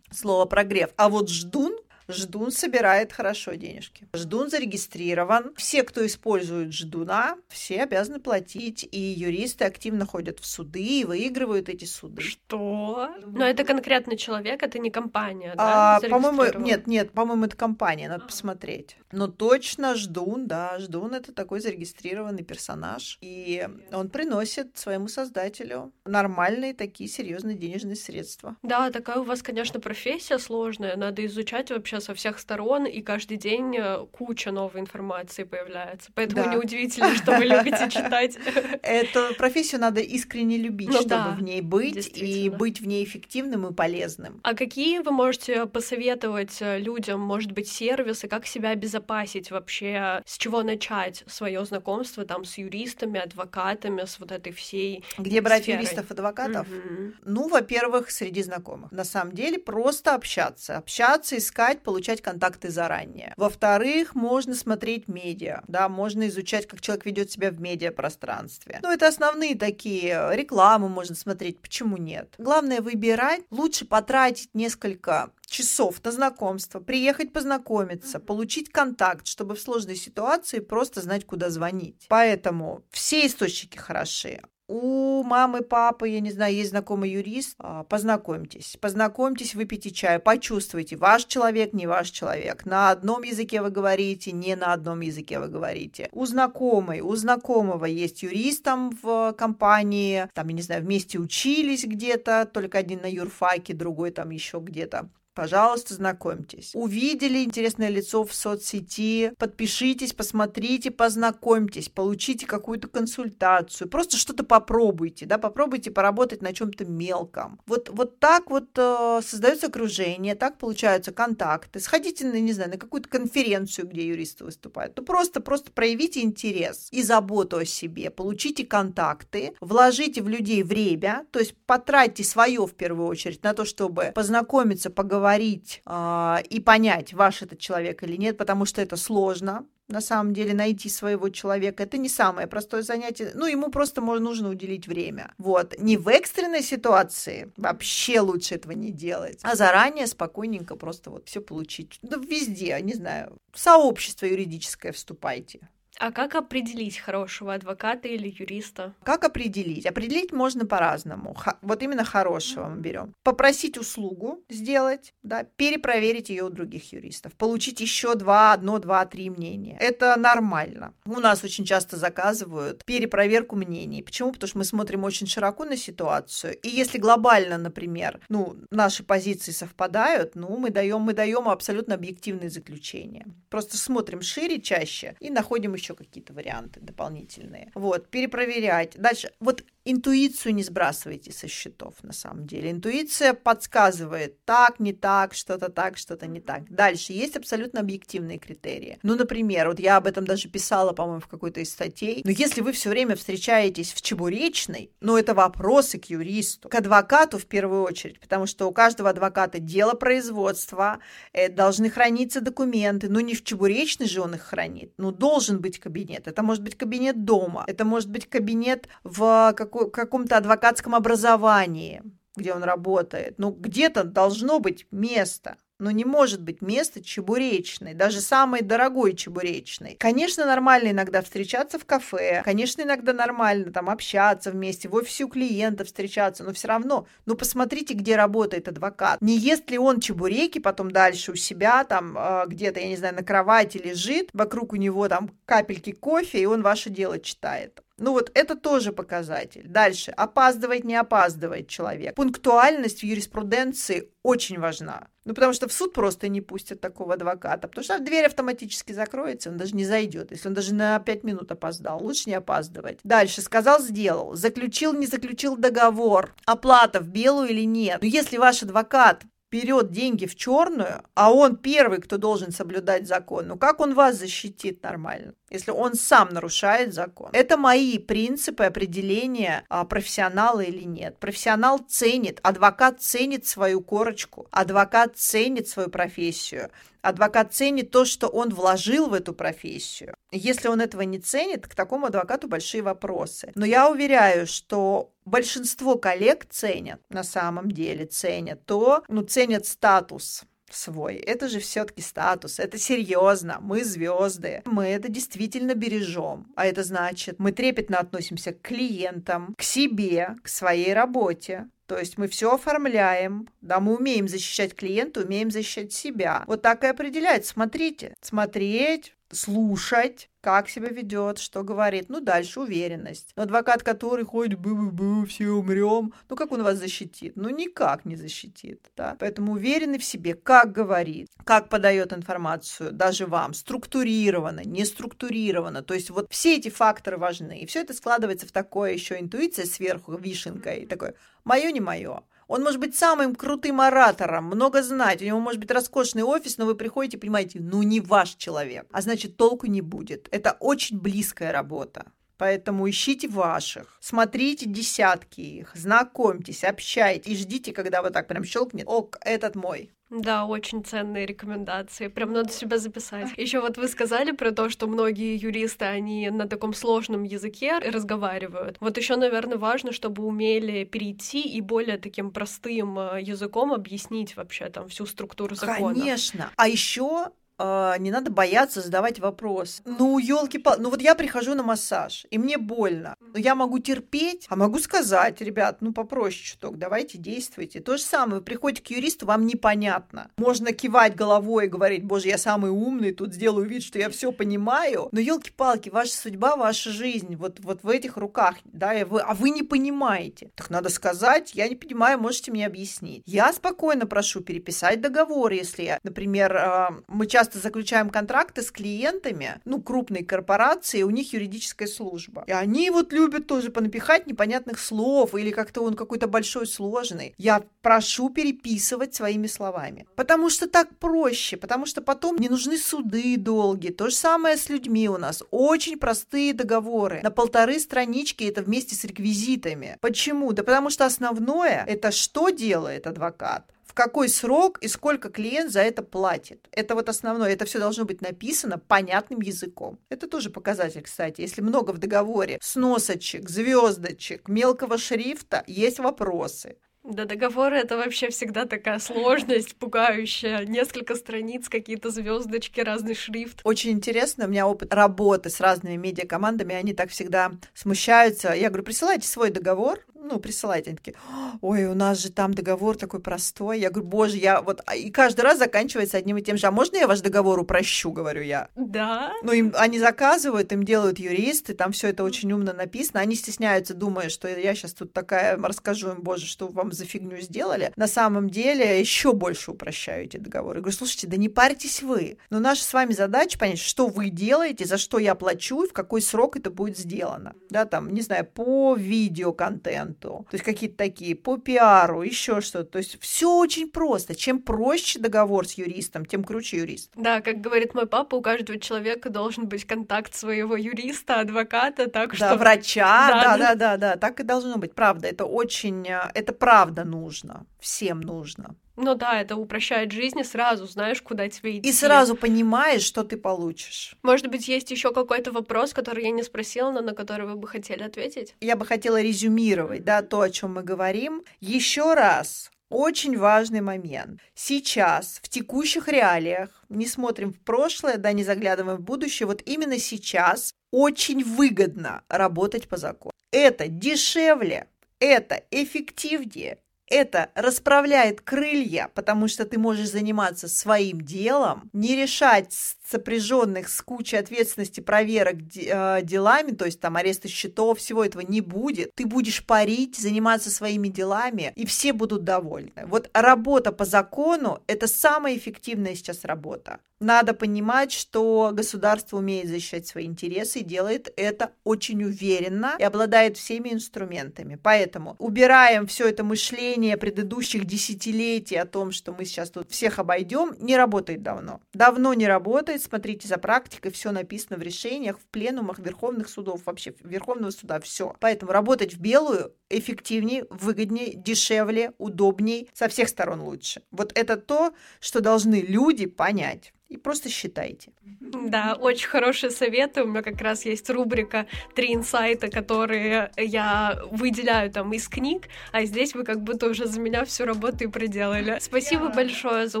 слова 0.10 0.46
прогрев. 0.46 0.90
А 0.96 1.08
вот 1.08 1.28
ждун, 1.28 1.76
Ждун 2.12 2.50
собирает 2.50 3.12
хорошо 3.12 3.54
денежки. 3.54 4.06
Ждун 4.14 4.50
зарегистрирован. 4.50 5.52
Все, 5.56 5.82
кто 5.82 6.04
использует 6.06 6.72
ждуна, 6.72 7.36
все 7.48 7.82
обязаны 7.82 8.20
платить. 8.20 8.88
И 8.90 8.98
юристы 8.98 9.64
активно 9.64 10.06
ходят 10.06 10.38
в 10.38 10.46
суды 10.46 10.82
и 11.00 11.04
выигрывают 11.04 11.68
эти 11.68 11.84
суды. 11.84 12.22
Что? 12.22 13.10
Но 13.26 13.44
это 13.44 13.64
конкретный 13.64 14.16
человек, 14.16 14.62
это 14.62 14.78
не 14.78 14.90
компания, 14.90 15.54
да? 15.56 15.96
А, 15.96 16.00
по-моему, 16.08 16.58
нет, 16.58 16.86
нет, 16.86 17.12
по-моему, 17.12 17.44
это 17.46 17.56
компания, 17.56 18.08
надо 18.08 18.24
посмотреть. 18.24 18.96
Но 19.12 19.28
точно 19.28 19.94
ждун, 19.94 20.46
да, 20.46 20.78
ждун 20.78 21.14
это 21.14 21.32
такой 21.32 21.60
зарегистрированный 21.60 22.44
персонаж. 22.44 23.18
И 23.20 23.68
он 23.92 24.08
приносит 24.08 24.76
своему 24.78 25.08
создателю 25.08 25.92
нормальные 26.04 26.74
такие 26.74 27.08
серьезные 27.08 27.56
денежные 27.56 27.96
средства. 27.96 28.56
Да, 28.62 28.90
такая 28.90 29.18
у 29.18 29.24
вас, 29.24 29.42
конечно, 29.42 29.80
профессия 29.80 30.38
сложная. 30.38 30.96
Надо 30.96 31.24
изучать 31.26 31.70
вообще 31.70 32.00
со 32.02 32.14
всех 32.14 32.38
сторон, 32.38 32.86
и 32.86 33.00
каждый 33.00 33.36
день 33.36 33.76
э, 33.78 34.06
куча 34.12 34.50
новой 34.50 34.80
информации 34.80 35.44
появляется. 35.44 36.10
Поэтому 36.14 36.44
да. 36.44 36.54
неудивительно, 36.54 37.14
что 37.16 37.32
вы 37.32 37.44
любите 37.44 37.88
читать. 37.90 38.36
Эту 38.82 39.34
профессию 39.36 39.80
надо 39.80 40.00
искренне 40.00 40.58
любить, 40.58 40.88
ну, 40.88 40.94
чтобы 40.94 41.08
да, 41.08 41.36
в 41.38 41.42
ней 41.42 41.60
быть 41.60 42.18
и 42.18 42.50
быть 42.50 42.80
в 42.80 42.86
ней 42.86 43.04
эффективным 43.04 43.66
и 43.66 43.72
полезным. 43.72 44.40
А 44.42 44.54
какие 44.54 44.98
вы 44.98 45.10
можете 45.10 45.66
посоветовать 45.66 46.58
э, 46.60 46.78
людям, 46.78 47.20
может 47.20 47.52
быть, 47.52 47.68
сервисы, 47.68 48.28
как 48.28 48.46
себя 48.46 48.70
обезопасить 48.70 49.50
вообще, 49.50 50.22
с 50.26 50.38
чего 50.38 50.62
начать 50.62 51.24
свое 51.26 51.64
знакомство 51.64 52.24
там 52.24 52.44
с 52.44 52.58
юристами, 52.58 53.20
адвокатами, 53.20 54.04
с 54.04 54.18
вот 54.18 54.32
этой 54.32 54.52
всей 54.52 55.04
Где 55.18 55.40
брать 55.40 55.68
юристов, 55.68 56.10
адвокатов? 56.10 56.66
Угу. 56.68 57.12
Ну, 57.24 57.48
во-первых, 57.48 58.10
среди 58.10 58.42
знакомых. 58.42 58.90
На 58.92 59.04
самом 59.04 59.32
деле, 59.32 59.58
просто 59.58 60.14
общаться. 60.14 60.76
Общаться, 60.76 61.36
искать, 61.36 61.81
получать 61.82 62.22
контакты 62.22 62.70
заранее. 62.70 63.34
Во-вторых, 63.36 64.14
можно 64.14 64.54
смотреть 64.54 65.08
медиа, 65.08 65.62
да, 65.68 65.88
можно 65.88 66.28
изучать, 66.28 66.66
как 66.66 66.80
человек 66.80 67.06
ведет 67.06 67.30
себя 67.30 67.50
в 67.50 67.60
медиапространстве. 67.60 68.80
Ну, 68.82 68.90
это 68.90 69.08
основные 69.08 69.56
такие 69.56 70.28
рекламы 70.32 70.88
можно 70.88 71.14
смотреть, 71.14 71.60
почему 71.60 71.96
нет. 71.96 72.34
Главное 72.38 72.80
выбирать, 72.80 73.42
лучше 73.50 73.84
потратить 73.84 74.50
несколько 74.54 75.30
часов 75.46 76.02
на 76.02 76.10
знакомство, 76.10 76.80
приехать 76.80 77.32
познакомиться, 77.32 78.18
получить 78.18 78.70
контакт, 78.70 79.26
чтобы 79.26 79.54
в 79.54 79.60
сложной 79.60 79.96
ситуации 79.96 80.60
просто 80.60 81.00
знать, 81.00 81.26
куда 81.26 81.50
звонить. 81.50 82.06
Поэтому 82.08 82.82
все 82.90 83.26
источники 83.26 83.76
хороши 83.76 84.40
у 84.68 85.22
мамы, 85.22 85.62
папы, 85.62 86.08
я 86.08 86.20
не 86.20 86.30
знаю, 86.30 86.54
есть 86.54 86.70
знакомый 86.70 87.10
юрист, 87.10 87.54
а, 87.58 87.84
познакомьтесь. 87.84 88.76
Познакомьтесь, 88.80 89.54
выпейте 89.54 89.90
чай, 89.90 90.18
почувствуйте, 90.18 90.96
ваш 90.96 91.24
человек, 91.24 91.72
не 91.72 91.86
ваш 91.86 92.10
человек. 92.10 92.64
На 92.64 92.90
одном 92.90 93.22
языке 93.22 93.62
вы 93.62 93.70
говорите, 93.70 94.32
не 94.32 94.56
на 94.56 94.72
одном 94.72 95.00
языке 95.00 95.38
вы 95.38 95.48
говорите. 95.48 96.08
У 96.12 96.26
знакомой, 96.26 97.00
у 97.00 97.14
знакомого 97.16 97.84
есть 97.84 98.22
юристом 98.22 98.96
в 99.02 99.34
компании, 99.36 100.28
там, 100.34 100.48
я 100.48 100.54
не 100.54 100.62
знаю, 100.62 100.82
вместе 100.82 101.18
учились 101.18 101.84
где-то, 101.84 102.48
только 102.52 102.78
один 102.78 103.02
на 103.02 103.10
юрфаке, 103.10 103.74
другой 103.74 104.10
там 104.10 104.30
еще 104.30 104.58
где-то. 104.58 105.08
Пожалуйста, 105.34 105.94
знакомьтесь. 105.94 106.72
Увидели 106.74 107.42
интересное 107.42 107.88
лицо 107.88 108.22
в 108.24 108.34
соцсети, 108.34 109.32
подпишитесь, 109.38 110.12
посмотрите, 110.12 110.90
познакомьтесь, 110.90 111.88
получите 111.88 112.46
какую-то 112.46 112.88
консультацию, 112.88 113.88
просто 113.88 114.18
что-то 114.18 114.44
попробуйте, 114.44 115.24
да, 115.24 115.38
попробуйте 115.38 115.90
поработать 115.90 116.42
на 116.42 116.52
чем-то 116.52 116.84
мелком. 116.84 117.58
Вот, 117.66 117.88
вот 117.88 118.18
так 118.18 118.50
вот 118.50 118.68
э, 118.76 119.20
создается 119.24 119.68
окружение, 119.68 120.34
так 120.34 120.58
получаются 120.58 121.12
контакты. 121.12 121.80
Сходите, 121.80 122.26
на, 122.26 122.38
не 122.38 122.52
знаю, 122.52 122.70
на 122.70 122.76
какую-то 122.76 123.08
конференцию, 123.08 123.88
где 123.88 124.06
юристы 124.06 124.44
выступают. 124.44 124.96
Ну, 124.98 125.02
просто, 125.02 125.40
просто 125.40 125.72
проявите 125.72 126.20
интерес 126.20 126.88
и 126.90 127.02
заботу 127.02 127.56
о 127.56 127.64
себе, 127.64 128.10
получите 128.10 128.66
контакты, 128.66 129.54
вложите 129.60 130.20
в 130.20 130.28
людей 130.28 130.62
время, 130.62 131.24
то 131.30 131.38
есть 131.38 131.54
потратьте 131.64 132.22
свое 132.22 132.66
в 132.66 132.74
первую 132.74 133.08
очередь 133.08 133.42
на 133.42 133.54
то, 133.54 133.64
чтобы 133.64 134.12
познакомиться, 134.14 134.90
поговорить, 134.90 135.21
поговорить 135.22 135.82
э, 135.86 136.36
и 136.50 136.60
понять, 136.60 137.12
ваш 137.14 137.42
этот 137.42 137.58
человек 137.58 138.02
или 138.02 138.16
нет, 138.16 138.36
потому 138.36 138.64
что 138.64 138.82
это 138.82 138.96
сложно. 138.96 139.66
На 139.88 140.00
самом 140.00 140.32
деле 140.32 140.54
найти 140.54 140.88
своего 140.88 141.28
человека 141.28 141.82
это 141.82 141.98
не 141.98 142.08
самое 142.08 142.46
простое 142.46 142.82
занятие. 142.82 143.32
Ну, 143.34 143.46
ему 143.46 143.70
просто 143.70 144.00
можно, 144.00 144.24
нужно 144.24 144.48
уделить 144.48 144.88
время. 144.88 145.34
Вот. 145.38 145.78
Не 145.78 145.96
в 145.96 146.08
экстренной 146.08 146.62
ситуации, 146.62 147.52
вообще 147.56 148.20
лучше 148.20 148.54
этого 148.54 148.72
не 148.72 148.90
делать, 148.90 149.40
а 149.42 149.54
заранее 149.54 150.06
спокойненько 150.06 150.76
просто 150.76 151.10
вот 151.10 151.28
все 151.28 151.40
получить. 151.40 151.98
Да 152.02 152.16
везде, 152.16 152.80
не 152.82 152.94
знаю, 152.94 153.36
в 153.52 153.58
сообщество 153.58 154.26
юридическое 154.26 154.92
вступайте. 154.92 155.60
А 155.98 156.10
как 156.10 156.34
определить 156.34 156.98
хорошего 156.98 157.54
адвоката 157.54 158.08
или 158.08 158.34
юриста? 158.36 158.94
Как 159.02 159.24
определить? 159.24 159.86
Определить 159.86 160.32
можно 160.32 160.66
по-разному. 160.66 161.36
Вот 161.60 161.82
именно 161.82 162.04
хорошего 162.04 162.68
мы 162.68 162.80
берем. 162.80 163.14
Попросить 163.22 163.78
услугу 163.78 164.42
сделать, 164.48 165.14
да, 165.22 165.44
перепроверить 165.44 166.30
ее 166.30 166.44
у 166.44 166.50
других 166.50 166.92
юристов, 166.92 167.34
получить 167.34 167.80
еще 167.80 168.14
два, 168.14 168.52
одно, 168.52 168.78
два, 168.78 169.04
три 169.04 169.30
мнения. 169.30 169.76
Это 169.80 170.16
нормально. 170.18 170.94
У 171.04 171.20
нас 171.20 171.44
очень 171.44 171.64
часто 171.64 171.96
заказывают 171.96 172.84
перепроверку 172.84 173.56
мнений. 173.56 174.02
Почему? 174.02 174.32
Потому 174.32 174.48
что 174.48 174.58
мы 174.58 174.64
смотрим 174.64 175.04
очень 175.04 175.26
широко 175.26 175.64
на 175.64 175.76
ситуацию. 175.76 176.56
И 176.60 176.68
если 176.68 176.98
глобально, 176.98 177.58
например, 177.58 178.20
ну, 178.28 178.56
наши 178.70 179.04
позиции 179.04 179.52
совпадают, 179.52 180.34
ну, 180.34 180.56
мы 180.56 180.70
даем, 180.70 181.02
мы 181.02 181.12
даем 181.12 181.48
абсолютно 181.48 181.94
объективные 181.94 182.50
заключения. 182.50 183.26
Просто 183.50 183.76
смотрим 183.76 184.22
шире 184.22 184.60
чаще 184.60 185.14
и 185.20 185.30
находим 185.30 185.74
еще 185.82 185.94
какие-то 185.94 186.32
варианты 186.32 186.80
дополнительные. 186.80 187.70
Вот, 187.74 188.08
перепроверять. 188.08 188.96
Дальше, 188.96 189.32
вот 189.40 189.64
интуицию 189.84 190.54
не 190.54 190.62
сбрасывайте 190.62 191.32
со 191.32 191.48
счетов, 191.48 191.94
на 192.02 192.12
самом 192.12 192.46
деле. 192.46 192.70
Интуиция 192.70 193.34
подсказывает 193.34 194.44
так, 194.44 194.80
не 194.80 194.92
так, 194.92 195.34
что-то 195.34 195.68
так, 195.68 195.96
что-то 195.96 196.26
не 196.26 196.40
так. 196.40 196.70
Дальше, 196.70 197.12
есть 197.12 197.36
абсолютно 197.36 197.80
объективные 197.80 198.38
критерии. 198.38 198.98
Ну, 199.02 199.16
например, 199.16 199.68
вот 199.68 199.80
я 199.80 199.96
об 199.96 200.06
этом 200.06 200.24
даже 200.24 200.48
писала, 200.48 200.92
по-моему, 200.92 201.20
в 201.20 201.28
какой-то 201.28 201.60
из 201.60 201.70
статей. 201.70 202.22
Но 202.24 202.30
если 202.30 202.60
вы 202.60 202.72
все 202.72 202.90
время 202.90 203.16
встречаетесь 203.16 203.92
в 203.92 204.02
Чебуречной, 204.02 204.90
ну, 205.00 205.16
это 205.16 205.34
вопросы 205.34 205.98
к 205.98 206.06
юристу, 206.06 206.68
к 206.68 206.74
адвокату 206.74 207.38
в 207.38 207.46
первую 207.46 207.82
очередь, 207.82 208.20
потому 208.20 208.46
что 208.46 208.66
у 208.66 208.72
каждого 208.72 209.10
адвоката 209.10 209.58
дело 209.58 209.94
производства, 209.94 210.98
э, 211.32 211.48
должны 211.48 211.90
храниться 211.90 212.40
документы, 212.40 213.08
ну, 213.08 213.20
не 213.20 213.34
в 213.34 213.44
Чебуречной 213.44 214.06
же 214.06 214.20
он 214.20 214.34
их 214.34 214.42
хранит, 214.42 214.92
ну, 214.98 215.10
должен 215.10 215.60
быть 215.60 215.78
кабинет. 215.78 216.28
Это 216.28 216.42
может 216.42 216.62
быть 216.62 216.76
кабинет 216.76 217.24
дома, 217.24 217.64
это 217.66 217.84
может 217.84 218.10
быть 218.10 218.28
кабинет 218.28 218.88
в 219.04 219.52
каком-то 219.90 220.36
адвокатском 220.36 220.94
образовании, 220.94 222.02
где 222.36 222.52
он 222.52 222.62
работает. 222.62 223.34
Ну, 223.38 223.50
где-то 223.50 224.04
должно 224.04 224.60
быть 224.60 224.86
место 224.90 225.56
но 225.82 225.90
не 225.90 226.04
может 226.04 226.40
быть 226.42 226.62
места 226.62 227.02
чебуречной, 227.02 227.94
даже 227.94 228.20
самой 228.20 228.62
дорогой 228.62 229.14
чебуречной. 229.14 229.96
Конечно, 229.98 230.46
нормально 230.46 230.90
иногда 230.92 231.22
встречаться 231.22 231.76
в 231.76 231.84
кафе, 231.84 232.42
конечно, 232.44 232.82
иногда 232.82 233.12
нормально 233.12 233.72
там 233.72 233.90
общаться 233.90 234.52
вместе, 234.52 234.88
в 234.88 234.94
офисе 234.94 235.24
у 235.24 235.28
клиента 235.28 235.84
встречаться, 235.84 236.44
но 236.44 236.52
все 236.52 236.68
равно, 236.68 237.08
ну 237.26 237.34
посмотрите, 237.34 237.94
где 237.94 238.14
работает 238.14 238.68
адвокат. 238.68 239.20
Не 239.20 239.36
ест 239.36 239.68
ли 239.72 239.78
он 239.78 239.98
чебуреки 239.98 240.60
потом 240.60 240.92
дальше 240.92 241.32
у 241.32 241.34
себя, 241.34 241.82
там 241.82 242.16
э, 242.16 242.44
где-то, 242.46 242.78
я 242.78 242.86
не 242.86 242.96
знаю, 242.96 243.16
на 243.16 243.24
кровати 243.24 243.78
лежит, 243.78 244.30
вокруг 244.32 244.74
у 244.74 244.76
него 244.76 245.08
там 245.08 245.30
капельки 245.46 245.90
кофе, 245.90 246.42
и 246.42 246.46
он 246.46 246.62
ваше 246.62 246.90
дело 246.90 247.18
читает. 247.18 247.82
Ну 248.02 248.12
вот 248.12 248.32
это 248.34 248.56
тоже 248.56 248.92
показатель. 248.92 249.68
Дальше. 249.68 250.10
Опаздывает, 250.10 250.82
не 250.82 250.96
опаздывает 250.96 251.68
человек. 251.68 252.16
Пунктуальность 252.16 253.00
в 253.00 253.04
юриспруденции 253.04 254.10
очень 254.24 254.58
важна. 254.58 255.06
Ну, 255.24 255.34
потому 255.34 255.52
что 255.52 255.68
в 255.68 255.72
суд 255.72 255.92
просто 255.92 256.26
не 256.26 256.40
пустят 256.40 256.80
такого 256.80 257.14
адвоката, 257.14 257.68
потому 257.68 257.84
что 257.84 258.00
дверь 258.00 258.26
автоматически 258.26 258.92
закроется, 258.92 259.50
он 259.50 259.56
даже 259.56 259.76
не 259.76 259.84
зайдет, 259.84 260.32
если 260.32 260.48
он 260.48 260.54
даже 260.54 260.74
на 260.74 260.98
5 260.98 261.22
минут 261.22 261.52
опоздал. 261.52 262.02
Лучше 262.02 262.28
не 262.28 262.34
опаздывать. 262.34 262.98
Дальше. 263.04 263.40
Сказал, 263.40 263.80
сделал. 263.80 264.34
Заключил, 264.34 264.92
не 264.94 265.06
заключил 265.06 265.56
договор. 265.56 266.34
Оплата 266.44 266.98
в 266.98 267.06
белую 267.06 267.50
или 267.50 267.64
нет. 267.64 268.02
Но 268.02 268.08
если 268.08 268.36
ваш 268.36 268.64
адвокат 268.64 269.22
берет 269.52 269.92
деньги 269.92 270.26
в 270.26 270.34
черную, 270.34 271.02
а 271.14 271.32
он 271.32 271.56
первый, 271.56 272.00
кто 272.00 272.16
должен 272.16 272.50
соблюдать 272.50 273.06
закон, 273.06 273.46
ну 273.48 273.58
как 273.58 273.80
он 273.80 273.94
вас 273.94 274.16
защитит 274.16 274.82
нормально, 274.82 275.34
если 275.52 275.70
он 275.70 275.94
сам 275.94 276.30
нарушает 276.30 276.94
закон? 276.94 277.30
Это 277.32 277.56
мои 277.56 277.98
принципы 277.98 278.64
определения, 278.64 279.64
а, 279.68 279.84
профессионала 279.84 280.60
или 280.60 280.84
нет. 280.84 281.18
Профессионал 281.18 281.78
ценит, 281.78 282.40
адвокат 282.42 283.02
ценит 283.02 283.46
свою 283.46 283.82
корочку, 283.82 284.48
адвокат 284.50 285.16
ценит 285.16 285.68
свою 285.68 285.90
профессию, 285.90 286.70
адвокат 287.02 287.52
ценит 287.52 287.90
то, 287.90 288.04
что 288.04 288.28
он 288.28 288.48
вложил 288.48 289.08
в 289.08 289.14
эту 289.14 289.34
профессию. 289.34 290.14
Если 290.30 290.68
он 290.68 290.80
этого 290.80 291.02
не 291.02 291.18
ценит, 291.18 291.66
к 291.66 291.74
такому 291.74 292.06
адвокату 292.06 292.48
большие 292.48 292.82
вопросы. 292.82 293.52
Но 293.54 293.66
я 293.66 293.90
уверяю, 293.90 294.46
что 294.46 295.12
большинство 295.24 295.96
коллег 295.96 296.46
ценят, 296.48 297.00
на 297.10 297.24
самом 297.24 297.70
деле 297.70 298.06
ценят 298.06 298.64
то, 298.64 299.02
ну, 299.08 299.22
ценят 299.22 299.66
статус 299.66 300.44
свой. 300.76 301.16
Это 301.16 301.48
же 301.48 301.60
все-таки 301.60 302.02
статус, 302.02 302.58
это 302.58 302.78
серьезно, 302.78 303.58
мы 303.60 303.84
звезды, 303.84 304.62
мы 304.64 304.86
это 304.86 305.08
действительно 305.08 305.74
бережем. 305.74 306.46
А 306.56 306.66
это 306.66 306.82
значит, 306.82 307.38
мы 307.38 307.52
трепетно 307.52 307.98
относимся 307.98 308.52
к 308.52 308.60
клиентам, 308.60 309.54
к 309.56 309.62
себе, 309.62 310.36
к 310.42 310.48
своей 310.48 310.94
работе. 310.94 311.68
То 311.86 311.98
есть 311.98 312.16
мы 312.16 312.26
все 312.28 312.54
оформляем, 312.54 313.48
да, 313.60 313.78
мы 313.80 313.96
умеем 313.96 314.28
защищать 314.28 314.74
клиента, 314.74 315.20
умеем 315.20 315.50
защищать 315.50 315.92
себя. 315.92 316.44
Вот 316.46 316.62
так 316.62 316.84
и 316.84 316.86
определяет. 316.86 317.44
Смотрите, 317.44 318.14
смотреть, 318.22 319.14
слушать, 319.30 320.30
как 320.42 320.68
себя 320.68 320.88
ведет, 320.88 321.38
что 321.38 321.62
говорит. 321.62 322.06
Ну, 322.08 322.20
дальше 322.20 322.60
уверенность. 322.60 323.32
Но 323.36 323.44
адвокат, 323.44 323.82
который 323.82 324.24
ходит, 324.24 324.58
бу-бу-бу, 324.58 325.24
все 325.26 325.48
умрем, 325.48 326.12
ну, 326.28 326.36
как 326.36 326.52
он 326.52 326.62
вас 326.64 326.78
защитит? 326.78 327.36
Ну, 327.36 327.48
никак 327.48 328.04
не 328.04 328.16
защитит. 328.16 328.90
Да? 328.96 329.16
Поэтому 329.18 329.52
уверенный 329.52 329.98
в 329.98 330.04
себе, 330.04 330.34
как 330.34 330.72
говорит, 330.72 331.30
как 331.44 331.68
подает 331.68 332.12
информацию, 332.12 332.92
даже 332.92 333.26
вам, 333.26 333.54
структурированно, 333.54 334.62
не 334.64 334.84
структурированно. 334.84 335.82
То 335.82 335.94
есть 335.94 336.10
вот 336.10 336.26
все 336.30 336.56
эти 336.56 336.68
факторы 336.68 337.18
важны. 337.18 337.60
И 337.60 337.66
все 337.66 337.80
это 337.80 337.94
складывается 337.94 338.46
в 338.46 338.52
такое 338.52 338.92
еще 338.92 339.20
интуиция 339.20 339.64
сверху, 339.64 340.16
вишенкой, 340.16 340.86
такое 340.86 341.14
мое 341.44 341.70
не 341.70 341.80
мое. 341.80 342.24
Он 342.52 342.62
может 342.64 342.80
быть 342.80 342.94
самым 342.94 343.34
крутым 343.34 343.80
оратором, 343.80 344.44
много 344.44 344.82
знать, 344.82 345.22
у 345.22 345.24
него 345.24 345.40
может 345.40 345.58
быть 345.58 345.70
роскошный 345.70 346.22
офис, 346.22 346.58
но 346.58 346.66
вы 346.66 346.74
приходите 346.74 347.16
понимаете, 347.16 347.60
ну 347.62 347.82
не 347.82 347.98
ваш 347.98 348.34
человек, 348.34 348.84
а 348.92 349.00
значит 349.00 349.38
толку 349.38 349.68
не 349.68 349.80
будет. 349.80 350.28
Это 350.30 350.58
очень 350.60 351.00
близкая 351.00 351.50
работа. 351.50 352.12
Поэтому 352.36 352.90
ищите 352.90 353.26
ваших, 353.26 353.96
смотрите 354.00 354.66
десятки 354.66 355.40
их, 355.40 355.70
знакомьтесь, 355.74 356.62
общайтесь 356.62 357.32
и 357.32 357.36
ждите, 357.36 357.72
когда 357.72 358.02
вот 358.02 358.12
так 358.12 358.28
прям 358.28 358.44
щелкнет. 358.44 358.86
Ок, 358.86 359.16
этот 359.22 359.54
мой. 359.54 359.90
Да, 360.12 360.44
очень 360.44 360.84
ценные 360.84 361.24
рекомендации. 361.24 362.08
Прям 362.08 362.32
надо 362.32 362.52
себя 362.52 362.76
записать. 362.76 363.30
Еще 363.38 363.60
вот 363.60 363.78
вы 363.78 363.88
сказали 363.88 364.32
про 364.32 364.50
то, 364.50 364.68
что 364.68 364.86
многие 364.86 365.36
юристы, 365.36 365.86
они 365.86 366.28
на 366.28 366.46
таком 366.46 366.74
сложном 366.74 367.22
языке 367.22 367.78
разговаривают. 367.78 368.76
Вот 368.80 368.98
еще, 368.98 369.16
наверное, 369.16 369.56
важно, 369.56 369.92
чтобы 369.92 370.24
умели 370.24 370.84
перейти 370.84 371.40
и 371.40 371.60
более 371.62 371.96
таким 371.96 372.30
простым 372.30 372.98
э, 372.98 373.22
языком 373.22 373.72
объяснить 373.72 374.36
вообще 374.36 374.68
там 374.68 374.88
всю 374.88 375.06
структуру 375.06 375.54
закона. 375.54 375.94
Конечно. 375.94 376.50
А 376.56 376.68
еще 376.68 377.30
а, 377.58 377.96
не 377.98 378.10
надо 378.10 378.30
бояться 378.30 378.80
задавать 378.80 379.20
вопрос. 379.20 379.82
Ну, 379.84 380.18
елки 380.18 380.62
ну 380.78 380.90
вот 380.90 381.00
я 381.00 381.14
прихожу 381.14 381.54
на 381.54 381.62
массаж, 381.62 382.26
и 382.30 382.38
мне 382.38 382.58
больно. 382.58 383.16
Но 383.20 383.38
я 383.38 383.54
могу 383.54 383.78
терпеть, 383.78 384.46
а 384.48 384.56
могу 384.56 384.78
сказать, 384.78 385.40
ребят, 385.40 385.78
ну 385.80 385.92
попроще 385.92 386.44
чуток, 386.44 386.78
давайте 386.78 387.18
действуйте. 387.18 387.80
То 387.80 387.96
же 387.96 388.02
самое, 388.02 388.38
вы 388.38 388.42
приходите 388.42 388.82
к 388.82 388.90
юристу, 388.90 389.26
вам 389.26 389.46
непонятно. 389.46 390.30
Можно 390.36 390.72
кивать 390.72 391.14
головой 391.14 391.66
и 391.66 391.68
говорить, 391.68 392.04
боже, 392.04 392.28
я 392.28 392.38
самый 392.38 392.70
умный, 392.70 393.12
тут 393.12 393.34
сделаю 393.34 393.66
вид, 393.66 393.82
что 393.82 393.98
я 393.98 394.10
все 394.10 394.32
понимаю. 394.32 395.08
Но 395.12 395.20
елки-палки, 395.20 395.88
ваша 395.88 396.16
судьба, 396.16 396.56
ваша 396.56 396.90
жизнь, 396.90 397.36
вот, 397.36 397.60
вот 397.60 397.84
в 397.84 397.88
этих 397.88 398.16
руках, 398.16 398.56
да, 398.64 398.94
и 398.94 399.04
вы, 399.04 399.20
а 399.20 399.34
вы 399.34 399.50
не 399.50 399.62
понимаете. 399.62 400.50
Так 400.56 400.70
надо 400.70 400.88
сказать, 400.88 401.54
я 401.54 401.68
не 401.68 401.76
понимаю, 401.76 402.18
можете 402.18 402.50
мне 402.50 402.66
объяснить. 402.66 403.22
Я 403.26 403.52
спокойно 403.52 404.06
прошу 404.06 404.40
переписать 404.40 405.00
договор, 405.00 405.52
если, 405.52 405.82
я, 405.82 405.98
например, 406.02 406.56
а, 406.56 406.94
мы 407.06 407.26
часто 407.26 407.41
часто 407.42 407.58
заключаем 407.58 408.08
контракты 408.08 408.62
с 408.62 408.70
клиентами, 408.70 409.60
ну, 409.64 409.82
крупные 409.82 410.24
корпорации, 410.24 411.02
у 411.02 411.10
них 411.10 411.32
юридическая 411.32 411.88
служба. 411.88 412.44
И 412.46 412.52
они 412.52 412.88
вот 412.90 413.12
любят 413.12 413.48
тоже 413.48 413.70
понапихать 413.70 414.28
непонятных 414.28 414.78
слов 414.78 415.34
или 415.34 415.50
как-то 415.50 415.82
он 415.82 415.94
какой-то 415.94 416.28
большой 416.28 416.68
сложный. 416.68 417.34
Я 417.38 417.64
прошу 417.82 418.30
переписывать 418.30 419.16
своими 419.16 419.48
словами. 419.48 420.06
Потому 420.14 420.50
что 420.50 420.68
так 420.68 420.96
проще, 421.00 421.56
потому 421.56 421.84
что 421.84 422.00
потом 422.00 422.36
не 422.36 422.48
нужны 422.48 422.78
суды 422.78 423.36
долгие. 423.36 423.90
То 423.90 424.08
же 424.08 424.14
самое 424.14 424.56
с 424.56 424.68
людьми 424.68 425.08
у 425.08 425.18
нас. 425.18 425.42
Очень 425.50 425.98
простые 425.98 426.54
договоры. 426.54 427.22
На 427.24 427.32
полторы 427.32 427.80
странички 427.80 428.44
это 428.44 428.62
вместе 428.62 428.94
с 428.94 429.02
реквизитами. 429.02 429.98
Почему? 430.00 430.52
Да 430.52 430.62
потому 430.62 430.90
что 430.90 431.06
основное 431.06 431.84
это 431.88 432.12
что 432.12 432.50
делает 432.50 433.08
адвокат? 433.08 433.64
В 433.92 433.94
какой 433.94 434.30
срок 434.30 434.78
и 434.78 434.88
сколько 434.88 435.28
клиент 435.28 435.70
за 435.70 435.82
это 435.82 436.02
платит. 436.02 436.66
Это 436.72 436.94
вот 436.94 437.10
основное. 437.10 437.52
Это 437.52 437.66
все 437.66 437.78
должно 437.78 438.06
быть 438.06 438.22
написано 438.22 438.78
понятным 438.78 439.42
языком. 439.42 439.98
Это 440.08 440.26
тоже 440.26 440.48
показатель, 440.48 441.02
кстати. 441.02 441.42
Если 441.42 441.60
много 441.60 441.90
в 441.90 441.98
договоре 441.98 442.58
сносочек, 442.62 443.50
звездочек, 443.50 444.48
мелкого 444.48 444.96
шрифта, 444.96 445.62
есть 445.66 445.98
вопросы. 445.98 446.78
Да, 447.04 447.24
договоры 447.24 447.76
это 447.76 447.96
вообще 447.96 448.30
всегда 448.30 448.64
такая 448.64 448.98
сложность, 449.00 449.74
пугающая. 449.76 450.64
Несколько 450.64 451.16
страниц, 451.16 451.68
какие-то 451.68 452.10
звездочки, 452.10 452.80
разный 452.80 453.14
шрифт. 453.14 453.60
Очень 453.64 453.90
интересно, 453.90 454.46
у 454.46 454.48
меня 454.48 454.68
опыт 454.68 454.94
работы 454.94 455.50
с 455.50 455.60
разными 455.60 455.96
медиакомандами, 455.96 456.74
они 456.74 456.94
так 456.94 457.10
всегда 457.10 457.52
смущаются. 457.74 458.52
Я 458.52 458.68
говорю, 458.68 458.84
присылайте 458.84 459.26
свой 459.26 459.50
договор, 459.50 459.98
ну, 460.22 460.38
присылайте. 460.38 460.90
Они 460.90 460.96
такие, 460.96 461.16
ой, 461.60 461.86
у 461.86 461.94
нас 461.94 462.20
же 462.20 462.30
там 462.30 462.54
договор 462.54 462.96
такой 462.96 463.20
простой. 463.20 463.80
Я 463.80 463.90
говорю, 463.90 464.08
боже, 464.08 464.36
я 464.36 464.62
вот... 464.62 464.80
А, 464.86 464.94
и 464.94 465.10
каждый 465.10 465.40
раз 465.40 465.58
заканчивается 465.58 466.16
одним 466.16 466.38
и 466.38 466.42
тем 466.42 466.56
же. 466.56 466.66
А 466.66 466.70
можно 466.70 466.96
я 466.96 467.08
ваш 467.08 467.20
договор 467.20 467.58
упрощу, 467.58 468.12
говорю 468.12 468.42
я? 468.42 468.68
Да. 468.76 469.32
Ну, 469.42 469.52
им, 469.52 469.72
они 469.76 469.98
заказывают, 469.98 470.72
им 470.72 470.84
делают 470.84 471.18
юристы, 471.18 471.74
там 471.74 471.92
все 471.92 472.08
это 472.08 472.22
очень 472.22 472.52
умно 472.52 472.72
написано. 472.72 473.20
Они 473.20 473.34
стесняются, 473.34 473.94
думая, 473.94 474.28
что 474.28 474.48
я 474.48 474.74
сейчас 474.74 474.94
тут 474.94 475.12
такая 475.12 475.56
расскажу 475.56 476.12
им, 476.12 476.22
боже, 476.22 476.46
что 476.46 476.68
вам 476.68 476.91
за 476.92 477.04
фигню 477.04 477.40
сделали. 477.40 477.92
На 477.96 478.06
самом 478.06 478.50
деле 478.50 479.00
еще 479.00 479.32
больше 479.32 479.72
упрощаю 479.72 480.24
эти 480.24 480.36
договоры. 480.36 480.78
Я 480.78 480.82
говорю, 480.82 480.96
слушайте, 480.96 481.26
да 481.26 481.36
не 481.36 481.48
парьтесь 481.48 482.02
вы. 482.02 482.38
Но 482.50 482.60
наша 482.60 482.84
с 482.84 482.92
вами 482.92 483.12
задача 483.12 483.58
понять, 483.58 483.78
что 483.78 484.06
вы 484.06 484.30
делаете, 484.30 484.84
за 484.84 484.98
что 484.98 485.18
я 485.18 485.34
плачу 485.34 485.84
и 485.84 485.88
в 485.88 485.92
какой 485.92 486.22
срок 486.22 486.56
это 486.56 486.70
будет 486.70 486.98
сделано. 486.98 487.54
Да, 487.70 487.84
там, 487.84 488.12
не 488.12 488.20
знаю, 488.20 488.46
по 488.46 488.94
видеоконтенту, 488.94 489.82
контенту, 489.82 490.46
то 490.50 490.54
есть 490.54 490.64
какие-то 490.64 490.96
такие, 490.96 491.34
по 491.34 491.56
пиару, 491.56 492.22
еще 492.22 492.60
что-то. 492.60 492.84
То 492.84 492.98
есть 492.98 493.20
все 493.20 493.56
очень 493.56 493.90
просто. 493.90 494.34
Чем 494.34 494.60
проще 494.60 495.18
договор 495.18 495.66
с 495.66 495.74
юристом, 495.74 496.24
тем 496.24 496.44
круче 496.44 496.78
юрист. 496.78 497.10
Да, 497.16 497.40
как 497.40 497.60
говорит 497.60 497.94
мой 497.94 498.06
папа, 498.06 498.36
у 498.36 498.42
каждого 498.42 498.78
человека 498.78 499.30
должен 499.30 499.66
быть 499.66 499.84
контакт 499.84 500.34
своего 500.34 500.76
юриста, 500.76 501.40
адвоката, 501.40 502.08
так 502.08 502.30
да, 502.30 502.36
что... 502.36 502.56
Врача, 502.56 503.28
да 503.28 503.42
да, 503.42 503.56
да, 503.56 503.74
да, 503.74 503.96
да, 503.96 504.16
так 504.16 504.40
и 504.40 504.42
должно 504.42 504.76
быть. 504.76 504.94
Правда, 504.94 505.28
это 505.28 505.44
очень, 505.44 506.06
э, 506.06 506.30
это 506.34 506.52
правда 506.52 506.81
нужно, 506.90 507.66
всем 507.80 508.20
нужно. 508.20 508.76
Ну 508.96 509.14
да, 509.14 509.40
это 509.40 509.56
упрощает 509.56 510.12
жизнь, 510.12 510.40
и 510.40 510.44
сразу 510.44 510.86
знаешь, 510.86 511.22
куда 511.22 511.48
тебе 511.48 511.78
идти. 511.78 511.88
И 511.88 511.92
сразу 511.92 512.36
понимаешь, 512.36 513.02
что 513.02 513.24
ты 513.24 513.36
получишь. 513.36 514.16
Может 514.22 514.48
быть, 514.48 514.68
есть 514.68 514.90
еще 514.90 515.12
какой-то 515.12 515.50
вопрос, 515.50 515.94
который 515.94 516.24
я 516.24 516.30
не 516.30 516.42
спросила, 516.42 516.90
но 516.90 517.00
на 517.00 517.14
который 517.14 517.46
вы 517.46 517.56
бы 517.56 517.66
хотели 517.66 518.02
ответить? 518.02 518.54
Я 518.60 518.76
бы 518.76 518.84
хотела 518.84 519.20
резюмировать, 519.20 520.04
да, 520.04 520.22
то, 520.22 520.42
о 520.42 520.50
чем 520.50 520.74
мы 520.74 520.82
говорим. 520.82 521.42
Еще 521.60 522.14
раз, 522.14 522.70
очень 522.92 523.38
важный 523.38 523.80
момент. 523.80 524.40
Сейчас, 524.54 525.40
в 525.42 525.48
текущих 525.48 526.08
реалиях, 526.08 526.84
не 526.90 527.06
смотрим 527.06 527.52
в 527.52 527.58
прошлое, 527.58 528.18
да, 528.18 528.32
не 528.32 528.44
заглядываем 528.44 528.98
в 528.98 529.02
будущее, 529.02 529.46
вот 529.46 529.62
именно 529.64 529.98
сейчас 529.98 530.74
очень 530.90 531.42
выгодно 531.42 532.22
работать 532.28 532.88
по 532.88 532.98
закону. 532.98 533.32
Это 533.50 533.88
дешевле, 533.88 534.88
это 535.22 535.62
эффективнее, 535.70 536.78
это 537.06 537.50
расправляет 537.54 538.40
крылья, 538.40 539.10
потому 539.14 539.46
что 539.46 539.64
ты 539.64 539.78
можешь 539.78 540.10
заниматься 540.10 540.68
своим 540.68 541.20
делом, 541.20 541.90
не 541.92 542.16
решать 542.16 542.96
сопряженных 543.12 543.88
с 543.88 544.00
кучей 544.02 544.36
ответственности 544.36 545.00
проверок 545.00 545.56
э, 545.76 546.20
делами, 546.22 546.72
то 546.72 546.84
есть 546.86 547.00
там 547.00 547.16
аресты 547.16 547.48
счетов, 547.48 547.98
всего 547.98 548.24
этого 548.24 548.42
не 548.42 548.60
будет. 548.60 549.14
Ты 549.14 549.26
будешь 549.26 549.64
парить, 549.64 550.16
заниматься 550.16 550.70
своими 550.70 551.08
делами, 551.08 551.72
и 551.76 551.86
все 551.86 552.12
будут 552.12 552.44
довольны. 552.44 552.92
Вот 553.06 553.30
работа 553.34 553.92
по 553.92 554.04
закону– 554.04 554.82
это 554.86 555.06
самая 555.06 555.56
эффективная 555.56 556.14
сейчас 556.14 556.44
работа. 556.44 556.98
Надо 557.22 557.54
понимать, 557.54 558.10
что 558.10 558.70
государство 558.72 559.36
умеет 559.36 559.68
защищать 559.68 560.08
свои 560.08 560.24
интересы 560.24 560.80
и 560.80 560.84
делает 560.84 561.32
это 561.36 561.70
очень 561.84 562.24
уверенно 562.24 562.96
и 562.98 563.04
обладает 563.04 563.56
всеми 563.56 563.92
инструментами. 563.92 564.76
Поэтому 564.82 565.36
убираем 565.38 566.08
все 566.08 566.28
это 566.28 566.42
мышление 566.42 567.16
предыдущих 567.16 567.84
десятилетий 567.84 568.74
о 568.74 568.86
том, 568.86 569.12
что 569.12 569.32
мы 569.32 569.44
сейчас 569.44 569.70
тут 569.70 569.88
всех 569.92 570.18
обойдем, 570.18 570.74
не 570.80 570.96
работает 570.96 571.44
давно. 571.44 571.80
Давно 571.94 572.34
не 572.34 572.48
работает, 572.48 573.01
смотрите 573.02 573.48
за 573.48 573.58
практикой, 573.58 574.10
все 574.12 574.30
написано 574.30 574.78
в 574.78 574.82
решениях, 574.82 575.38
в 575.38 575.46
пленумах 575.46 575.98
Верховных 575.98 576.48
судов, 576.48 576.82
вообще 576.86 577.14
Верховного 577.20 577.70
суда, 577.70 578.00
все. 578.00 578.34
Поэтому 578.40 578.72
работать 578.72 579.14
в 579.14 579.20
белую 579.20 579.74
эффективнее, 579.88 580.66
выгоднее, 580.70 581.34
дешевле, 581.34 582.12
удобней, 582.18 582.88
со 582.92 583.08
всех 583.08 583.28
сторон 583.28 583.60
лучше. 583.60 584.02
Вот 584.10 584.32
это 584.34 584.56
то, 584.56 584.92
что 585.20 585.40
должны 585.40 585.82
люди 585.82 586.26
понять. 586.26 586.92
И 587.12 587.18
просто 587.18 587.50
считайте. 587.50 588.10
Да, 588.40 588.96
очень 588.98 589.28
хорошие 589.28 589.70
советы. 589.70 590.22
У 590.22 590.26
меня 590.26 590.42
как 590.42 590.60
раз 590.62 590.86
есть 590.86 591.10
рубрика 591.10 591.66
«Три 591.94 592.14
инсайта», 592.14 592.68
которые 592.68 593.50
я 593.56 594.18
выделяю 594.30 594.90
там 594.90 595.12
из 595.12 595.28
книг, 595.28 595.68
а 595.92 596.04
здесь 596.04 596.34
вы 596.34 596.44
как 596.44 596.62
будто 596.62 596.88
уже 596.88 597.06
за 597.06 597.20
меня 597.20 597.44
всю 597.44 597.66
работу 597.66 598.04
и 598.04 598.06
проделали. 598.06 598.78
Спасибо 598.80 599.26
yeah. 599.26 599.34
большое 599.34 599.88
за 599.88 600.00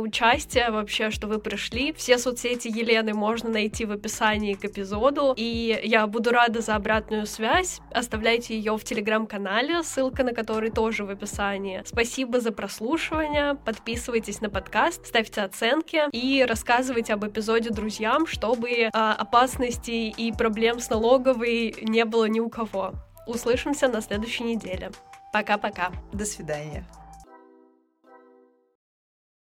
участие 0.00 0.70
вообще, 0.70 1.10
что 1.10 1.26
вы 1.26 1.38
пришли. 1.38 1.92
Все 1.92 2.16
соцсети 2.16 2.68
Елены 2.68 3.12
можно 3.12 3.50
найти 3.50 3.84
в 3.84 3.92
описании 3.92 4.54
к 4.54 4.64
эпизоду, 4.64 5.34
и 5.36 5.78
я 5.84 6.06
буду 6.06 6.30
рада 6.30 6.62
за 6.62 6.76
обратную 6.76 7.26
связь. 7.26 7.80
Оставляйте 7.90 8.56
ее 8.56 8.76
в 8.78 8.84
телеграм-канале, 8.84 9.82
ссылка 9.82 10.24
на 10.24 10.32
который 10.32 10.70
тоже 10.70 11.04
в 11.04 11.10
описании. 11.10 11.82
Спасибо 11.84 12.40
за 12.40 12.52
прослушивание, 12.52 13.54
подписывайтесь 13.54 14.40
на 14.40 14.48
подкаст, 14.48 15.06
ставьте 15.06 15.42
оценки 15.42 16.04
и 16.12 16.44
рассказывайте 16.48 17.01
об 17.10 17.26
эпизоде 17.26 17.70
друзьям, 17.70 18.26
чтобы 18.26 18.90
а, 18.92 19.14
опасностей 19.14 20.10
и 20.10 20.32
проблем 20.32 20.80
с 20.80 20.90
налоговой 20.90 21.74
не 21.82 22.04
было 22.04 22.26
ни 22.26 22.40
у 22.40 22.48
кого. 22.48 22.92
Услышимся 23.26 23.88
на 23.88 24.00
следующей 24.00 24.44
неделе. 24.44 24.90
Пока-пока. 25.32 25.90
До 26.12 26.24
свидания. 26.24 26.84